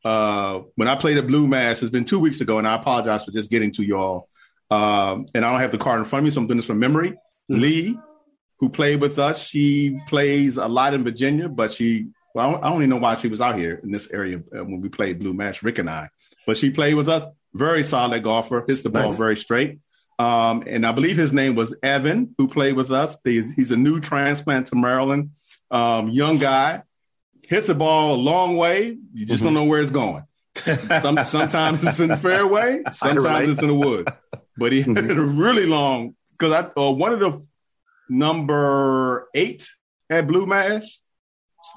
uh, 0.03 0.61
when 0.75 0.87
I 0.87 0.95
played 0.95 1.17
at 1.17 1.27
Blue 1.27 1.47
Mash. 1.47 1.81
It's 1.81 1.91
been 1.91 2.05
two 2.05 2.19
weeks 2.19 2.41
ago, 2.41 2.57
and 2.57 2.67
I 2.67 2.75
apologize 2.75 3.25
for 3.25 3.31
just 3.31 3.49
getting 3.49 3.71
to 3.73 3.83
y'all. 3.83 4.27
Um, 4.69 5.27
and 5.35 5.43
I 5.43 5.51
don't 5.51 5.59
have 5.59 5.71
the 5.71 5.77
card 5.77 5.99
in 5.99 6.05
front 6.05 6.21
of 6.21 6.25
me, 6.25 6.31
so 6.31 6.41
I'm 6.41 6.47
doing 6.47 6.57
this 6.57 6.65
from 6.65 6.79
memory. 6.79 7.11
Mm-hmm. 7.11 7.61
Lee, 7.61 7.97
who 8.59 8.69
played 8.69 9.01
with 9.01 9.19
us, 9.19 9.45
she 9.45 9.99
plays 10.07 10.57
a 10.57 10.67
lot 10.67 10.93
in 10.93 11.03
Virginia, 11.03 11.49
but 11.49 11.73
she 11.73 12.07
well, 12.33 12.57
I 12.63 12.69
don't, 12.69 12.77
even 12.77 12.89
know 12.89 12.97
why 12.97 13.15
she 13.15 13.27
was 13.27 13.41
out 13.41 13.57
here 13.57 13.79
in 13.83 13.91
this 13.91 14.09
area 14.09 14.37
uh, 14.37 14.63
when 14.63 14.81
we 14.81 14.89
played 14.89 15.19
Blue 15.19 15.33
Mash, 15.33 15.63
Rick 15.63 15.79
and 15.79 15.89
I. 15.89 16.09
But 16.47 16.57
she 16.57 16.71
played 16.71 16.95
with 16.95 17.09
us. 17.09 17.25
Very 17.53 17.83
solid 17.83 18.23
golfer, 18.23 18.63
hits 18.67 18.81
the 18.81 18.89
ball 18.89 19.11
very 19.11 19.35
straight. 19.35 19.79
Um, 20.17 20.63
and 20.67 20.85
I 20.85 20.91
believe 20.91 21.17
his 21.17 21.33
name 21.33 21.55
was 21.55 21.75
Evan, 21.81 22.35
who 22.37 22.47
played 22.47 22.75
with 22.75 22.91
us. 22.91 23.17
He's 23.23 23.71
a 23.71 23.75
new 23.75 23.99
transplant 23.99 24.67
to 24.67 24.75
Maryland, 24.75 25.31
um, 25.71 26.09
young 26.09 26.37
guy, 26.37 26.83
hits 27.41 27.67
the 27.67 27.75
ball 27.75 28.15
a 28.15 28.21
long 28.21 28.55
way. 28.55 28.97
You 29.13 29.25
just 29.25 29.43
mm-hmm. 29.43 29.45
don't 29.45 29.53
know 29.55 29.63
where 29.65 29.81
it's 29.81 29.91
going. 29.91 30.23
Some, 30.55 31.17
sometimes 31.25 31.83
it's 31.83 31.99
in 31.99 32.09
the 32.09 32.17
fairway, 32.21 32.83
sometimes 32.91 33.49
it's 33.49 33.61
in 33.61 33.67
the 33.67 33.75
woods. 33.75 34.11
But 34.57 34.71
he 34.71 34.81
hit 34.81 34.97
it 34.97 35.15
really 35.15 35.65
long 35.65 36.15
because 36.31 36.53
I 36.53 36.79
uh, 36.79 36.91
one 36.91 37.13
of 37.13 37.19
the 37.19 37.45
number 38.09 39.27
eight 39.33 39.67
at 40.09 40.27
Blue 40.27 40.45
Mash 40.45 41.00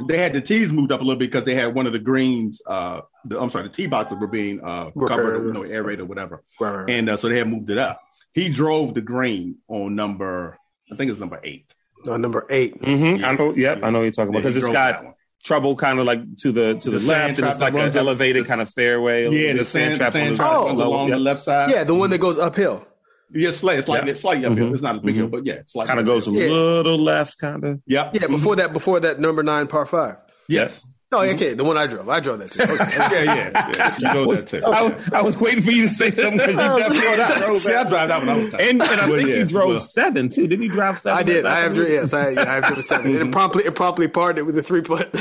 they 0.07 0.18
had 0.18 0.32
the 0.32 0.40
tees 0.40 0.72
moved 0.72 0.92
up 0.92 1.01
a 1.01 1.05
little 1.05 1.18
bit 1.18 1.30
because 1.30 1.45
they 1.45 1.55
had 1.55 1.74
one 1.74 1.86
of 1.86 1.92
the 1.92 1.99
greens. 1.99 2.61
Uh, 2.66 3.03
the, 3.24 3.40
I'm 3.40 3.51
sorry, 3.51 3.68
the 3.68 3.74
tee 3.74 3.86
boxes 3.86 4.18
were 4.18 4.26
being 4.26 4.61
uh, 4.62 4.90
covered, 4.90 5.47
you 5.47 5.53
know, 5.53 5.64
aerated 5.64 6.01
or 6.01 6.07
whatever, 6.07 6.42
right, 6.61 6.76
right. 6.76 6.90
and 6.90 7.09
uh, 7.09 7.16
so 7.16 7.28
they 7.28 7.38
had 7.38 7.49
moved 7.49 7.70
it 7.70 7.78
up. 7.78 8.01
He 8.32 8.49
drove 8.49 8.95
the 8.95 9.01
green 9.01 9.59
on 9.68 9.95
number, 9.95 10.59
I 10.90 10.97
think 10.97 11.11
it's 11.11 11.20
number 11.20 11.40
eight. 11.45 11.72
Uh, 12.07 12.18
number 12.18 12.47
8 12.51 12.82
mm-hmm. 12.82 13.16
yeah. 13.16 13.28
I 13.28 13.34
know. 13.34 13.55
Yep, 13.55 13.80
I 13.82 13.90
know 13.90 14.03
you're 14.03 14.11
talking 14.11 14.28
about 14.28 14.40
because 14.40 14.57
it's 14.57 14.68
got 14.68 15.14
trouble 15.42 15.76
kind 15.76 15.99
of 15.99 16.07
like 16.07 16.36
to 16.38 16.53
the 16.53 16.74
to 16.74 16.90
the, 16.90 16.99
the 16.99 17.07
left, 17.07 17.38
and 17.38 17.49
it's 17.49 17.61
like 17.61 17.74
an 17.74 17.97
elevated 17.97 18.47
kind 18.47 18.61
of 18.61 18.68
fairway. 18.68 19.30
Yeah, 19.30 19.55
the 19.55 19.64
sand, 19.64 19.97
trap 19.97 20.12
sand 20.12 20.36
trap 20.36 20.51
oh, 20.51 20.70
along 20.70 21.09
yep. 21.09 21.16
the 21.16 21.20
left 21.20 21.42
side. 21.42 21.70
Yeah, 21.70 21.84
the 21.84 21.95
one 21.95 22.11
that 22.11 22.18
goes 22.18 22.38
uphill. 22.38 22.86
Yeah, 23.30 23.50
slightly, 23.50 23.78
it's 23.78 23.88
like 23.88 24.04
yeah. 24.04 24.10
it's 24.10 24.20
slightly 24.20 24.44
uphill. 24.44 24.66
Mm-hmm. 24.66 24.74
It's 24.74 24.82
not 24.82 24.96
a 24.96 24.98
big 25.00 25.10
mm-hmm. 25.10 25.18
hill, 25.18 25.28
but 25.28 25.46
yeah, 25.46 25.54
it's 25.54 25.74
like 25.74 25.88
kind 25.88 26.00
of 26.00 26.06
goes 26.06 26.28
a 26.28 26.30
yeah. 26.30 26.46
little 26.48 26.98
left, 26.98 27.38
kind 27.38 27.64
of. 27.64 27.80
Yeah, 27.86 28.10
yeah. 28.12 28.26
Before 28.26 28.52
mm-hmm. 28.52 28.60
that, 28.60 28.72
before 28.72 29.00
that 29.00 29.20
number 29.20 29.42
nine 29.42 29.66
par 29.66 29.86
five. 29.86 30.16
Yes. 30.48 30.86
Oh, 31.14 31.20
okay, 31.20 31.54
the 31.54 31.62
one 31.62 31.76
I 31.76 31.86
drove. 31.86 32.08
I 32.08 32.18
drove 32.18 32.40
that 32.40 32.50
too. 32.50 32.62
Okay. 32.62 32.74
yeah, 33.24 33.34
yeah, 33.34 33.70
yeah. 33.76 33.94
You 34.00 34.10
drove 34.12 34.36
that 34.36 34.48
too. 34.48 34.62
I 34.64 34.82
was, 34.82 35.12
I 35.12 35.22
was 35.22 35.38
waiting 35.38 35.62
for 35.62 35.70
you 35.70 35.86
to 35.86 35.94
say 35.94 36.10
something 36.10 36.38
because 36.38 36.50
you 36.50 36.56
definitely 36.56 36.98
drove 36.98 37.62
that. 37.62 37.70
Yeah, 37.70 37.80
I 37.80 37.88
drive 37.88 38.08
that 38.08 38.18
one 38.18 38.28
all 38.28 38.40
the 38.40 38.50
time. 38.50 38.60
And, 38.60 38.82
and 38.82 38.82
I 38.82 39.08
well, 39.08 39.16
think 39.16 39.28
yeah, 39.28 39.36
you 39.36 39.44
drove 39.44 39.68
well. 39.68 39.78
seven 39.78 40.28
too. 40.28 40.48
Didn't 40.48 40.64
you 40.64 40.70
drive 40.70 40.98
seven? 40.98 41.16
I 41.16 41.22
did. 41.22 41.46
I 41.46 41.60
have 41.60 41.74
driven. 41.74 41.92
Yes, 41.92 42.12
I, 42.12 42.30
I 42.30 42.54
have 42.54 42.64
driven 42.66 42.82
seven. 42.82 43.06
and 43.06 43.14
it 43.14 43.20
mm-hmm. 43.22 43.30
promptly, 43.30 43.64
it 43.64 43.74
promptly 43.76 44.08
parted 44.08 44.42
with 44.42 44.56
the 44.56 44.62
three 44.62 44.82
putt. 44.82 45.12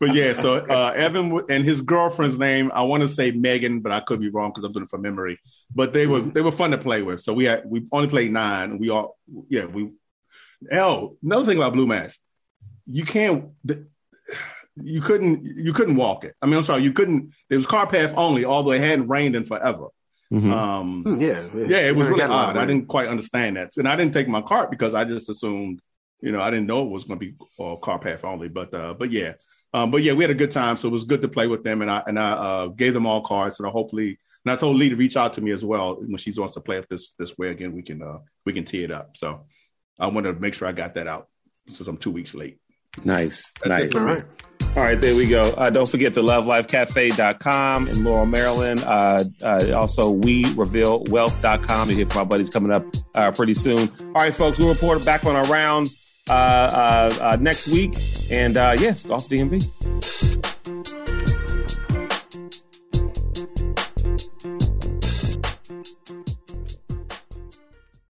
but 0.00 0.14
yeah, 0.14 0.32
so 0.32 0.56
uh, 0.56 0.92
Evan 0.96 1.42
and 1.48 1.64
his 1.64 1.82
girlfriend's 1.82 2.38
name, 2.38 2.72
I 2.74 2.82
want 2.82 3.02
to 3.02 3.08
say 3.08 3.30
Megan, 3.30 3.80
but 3.80 3.92
I 3.92 4.00
could 4.00 4.20
be 4.20 4.28
wrong 4.28 4.50
because 4.50 4.64
I'm 4.64 4.72
doing 4.72 4.84
it 4.84 4.88
from 4.88 5.02
memory. 5.02 5.38
But 5.72 5.92
they 5.92 6.08
were 6.08 6.20
mm-hmm. 6.20 6.30
they 6.30 6.40
were 6.40 6.50
fun 6.50 6.72
to 6.72 6.78
play 6.78 7.02
with. 7.02 7.22
So 7.22 7.32
we 7.32 7.44
had 7.44 7.62
we 7.64 7.86
only 7.92 8.08
played 8.08 8.32
nine. 8.32 8.78
We 8.78 8.90
all 8.90 9.16
yeah 9.48 9.66
we. 9.66 9.92
L. 10.70 11.16
Another 11.24 11.44
thing 11.44 11.56
about 11.56 11.72
Blue 11.72 11.88
Mash 11.88 12.16
you 12.86 13.04
can't 13.04 13.50
you 14.76 15.00
couldn't 15.00 15.44
you 15.44 15.72
couldn't 15.72 15.96
walk 15.96 16.24
it. 16.24 16.34
I 16.40 16.46
mean, 16.46 16.56
I'm 16.56 16.64
sorry, 16.64 16.82
you 16.82 16.92
couldn't. 16.92 17.34
It 17.50 17.56
was 17.56 17.66
car 17.66 17.86
path 17.86 18.14
only, 18.16 18.44
although 18.44 18.72
it 18.72 18.80
hadn't 18.80 19.08
rained 19.08 19.36
in 19.36 19.44
forever. 19.44 19.88
Mm-hmm. 20.32 20.52
Um, 20.52 21.02
hmm, 21.02 21.16
yeah, 21.16 21.46
yeah, 21.54 21.66
yeah, 21.66 21.88
it 21.88 21.96
was 21.96 22.08
really 22.08 22.22
odd. 22.22 22.56
I 22.56 22.64
didn't 22.64 22.88
quite 22.88 23.08
understand 23.08 23.56
that, 23.56 23.76
and 23.76 23.86
I 23.86 23.96
didn't 23.96 24.14
take 24.14 24.28
my 24.28 24.40
cart 24.40 24.70
because 24.70 24.94
I 24.94 25.04
just 25.04 25.28
assumed, 25.28 25.80
you 26.22 26.32
know, 26.32 26.40
I 26.40 26.50
didn't 26.50 26.66
know 26.66 26.84
it 26.84 26.90
was 26.90 27.04
going 27.04 27.20
to 27.20 27.26
be 27.26 27.34
uh, 27.60 27.76
car 27.76 27.98
path 27.98 28.24
only. 28.24 28.48
But 28.48 28.72
uh, 28.72 28.94
but 28.94 29.10
yeah, 29.10 29.34
um, 29.74 29.90
but 29.90 30.02
yeah, 30.02 30.14
we 30.14 30.24
had 30.24 30.30
a 30.30 30.34
good 30.34 30.50
time, 30.50 30.78
so 30.78 30.88
it 30.88 30.92
was 30.92 31.04
good 31.04 31.20
to 31.20 31.28
play 31.28 31.48
with 31.48 31.64
them, 31.64 31.82
and 31.82 31.90
I 31.90 32.02
and 32.06 32.18
I 32.18 32.30
uh, 32.30 32.66
gave 32.68 32.94
them 32.94 33.06
all 33.06 33.20
cards, 33.20 33.58
and 33.58 33.68
I 33.68 33.70
hopefully, 33.70 34.18
and 34.46 34.52
I 34.52 34.56
told 34.56 34.76
Lee 34.76 34.88
to 34.88 34.96
reach 34.96 35.18
out 35.18 35.34
to 35.34 35.42
me 35.42 35.50
as 35.50 35.64
well 35.64 35.96
when 35.96 36.16
she 36.16 36.32
wants 36.38 36.54
to 36.54 36.60
play 36.60 36.78
up 36.78 36.88
this 36.88 37.12
this 37.18 37.36
way 37.36 37.50
again. 37.50 37.72
We 37.72 37.82
can 37.82 38.02
uh, 38.02 38.18
we 38.46 38.54
can 38.54 38.64
tee 38.64 38.84
it 38.84 38.90
up. 38.90 39.18
So 39.18 39.44
I 40.00 40.06
want 40.06 40.24
to 40.24 40.32
make 40.32 40.54
sure 40.54 40.66
I 40.66 40.72
got 40.72 40.94
that 40.94 41.06
out 41.06 41.28
since 41.68 41.86
I'm 41.86 41.98
two 41.98 42.10
weeks 42.10 42.34
late. 42.34 42.58
Nice. 43.04 43.50
That's 43.62 43.94
nice. 43.94 43.94
All 43.94 44.06
right. 44.06 44.24
All 44.74 44.82
right, 44.82 44.98
there 44.98 45.14
we 45.14 45.28
go. 45.28 45.42
Uh, 45.42 45.68
don't 45.68 45.88
forget 45.88 46.14
the 46.14 46.22
lovelifecafe.com 46.22 47.88
in 47.88 48.04
Laurel, 48.04 48.24
Maryland. 48.24 48.82
Uh, 48.82 49.24
uh, 49.42 49.70
also, 49.74 50.08
we 50.08 50.50
reveal 50.54 51.04
wealth.com. 51.04 51.90
You 51.90 51.96
hear 51.96 52.06
from 52.06 52.20
my 52.20 52.24
buddies 52.24 52.48
coming 52.48 52.72
up 52.72 52.86
uh, 53.14 53.32
pretty 53.32 53.52
soon. 53.52 53.90
All 54.00 54.12
right, 54.12 54.34
folks, 54.34 54.58
we'll 54.58 54.70
report 54.70 55.04
back 55.04 55.26
on 55.26 55.36
our 55.36 55.44
rounds 55.44 55.94
uh, 56.30 56.32
uh, 56.32 57.36
next 57.38 57.68
week. 57.68 57.94
And 58.30 58.54
yes, 58.54 59.04
golf 59.04 59.28
DMV. 59.28 59.62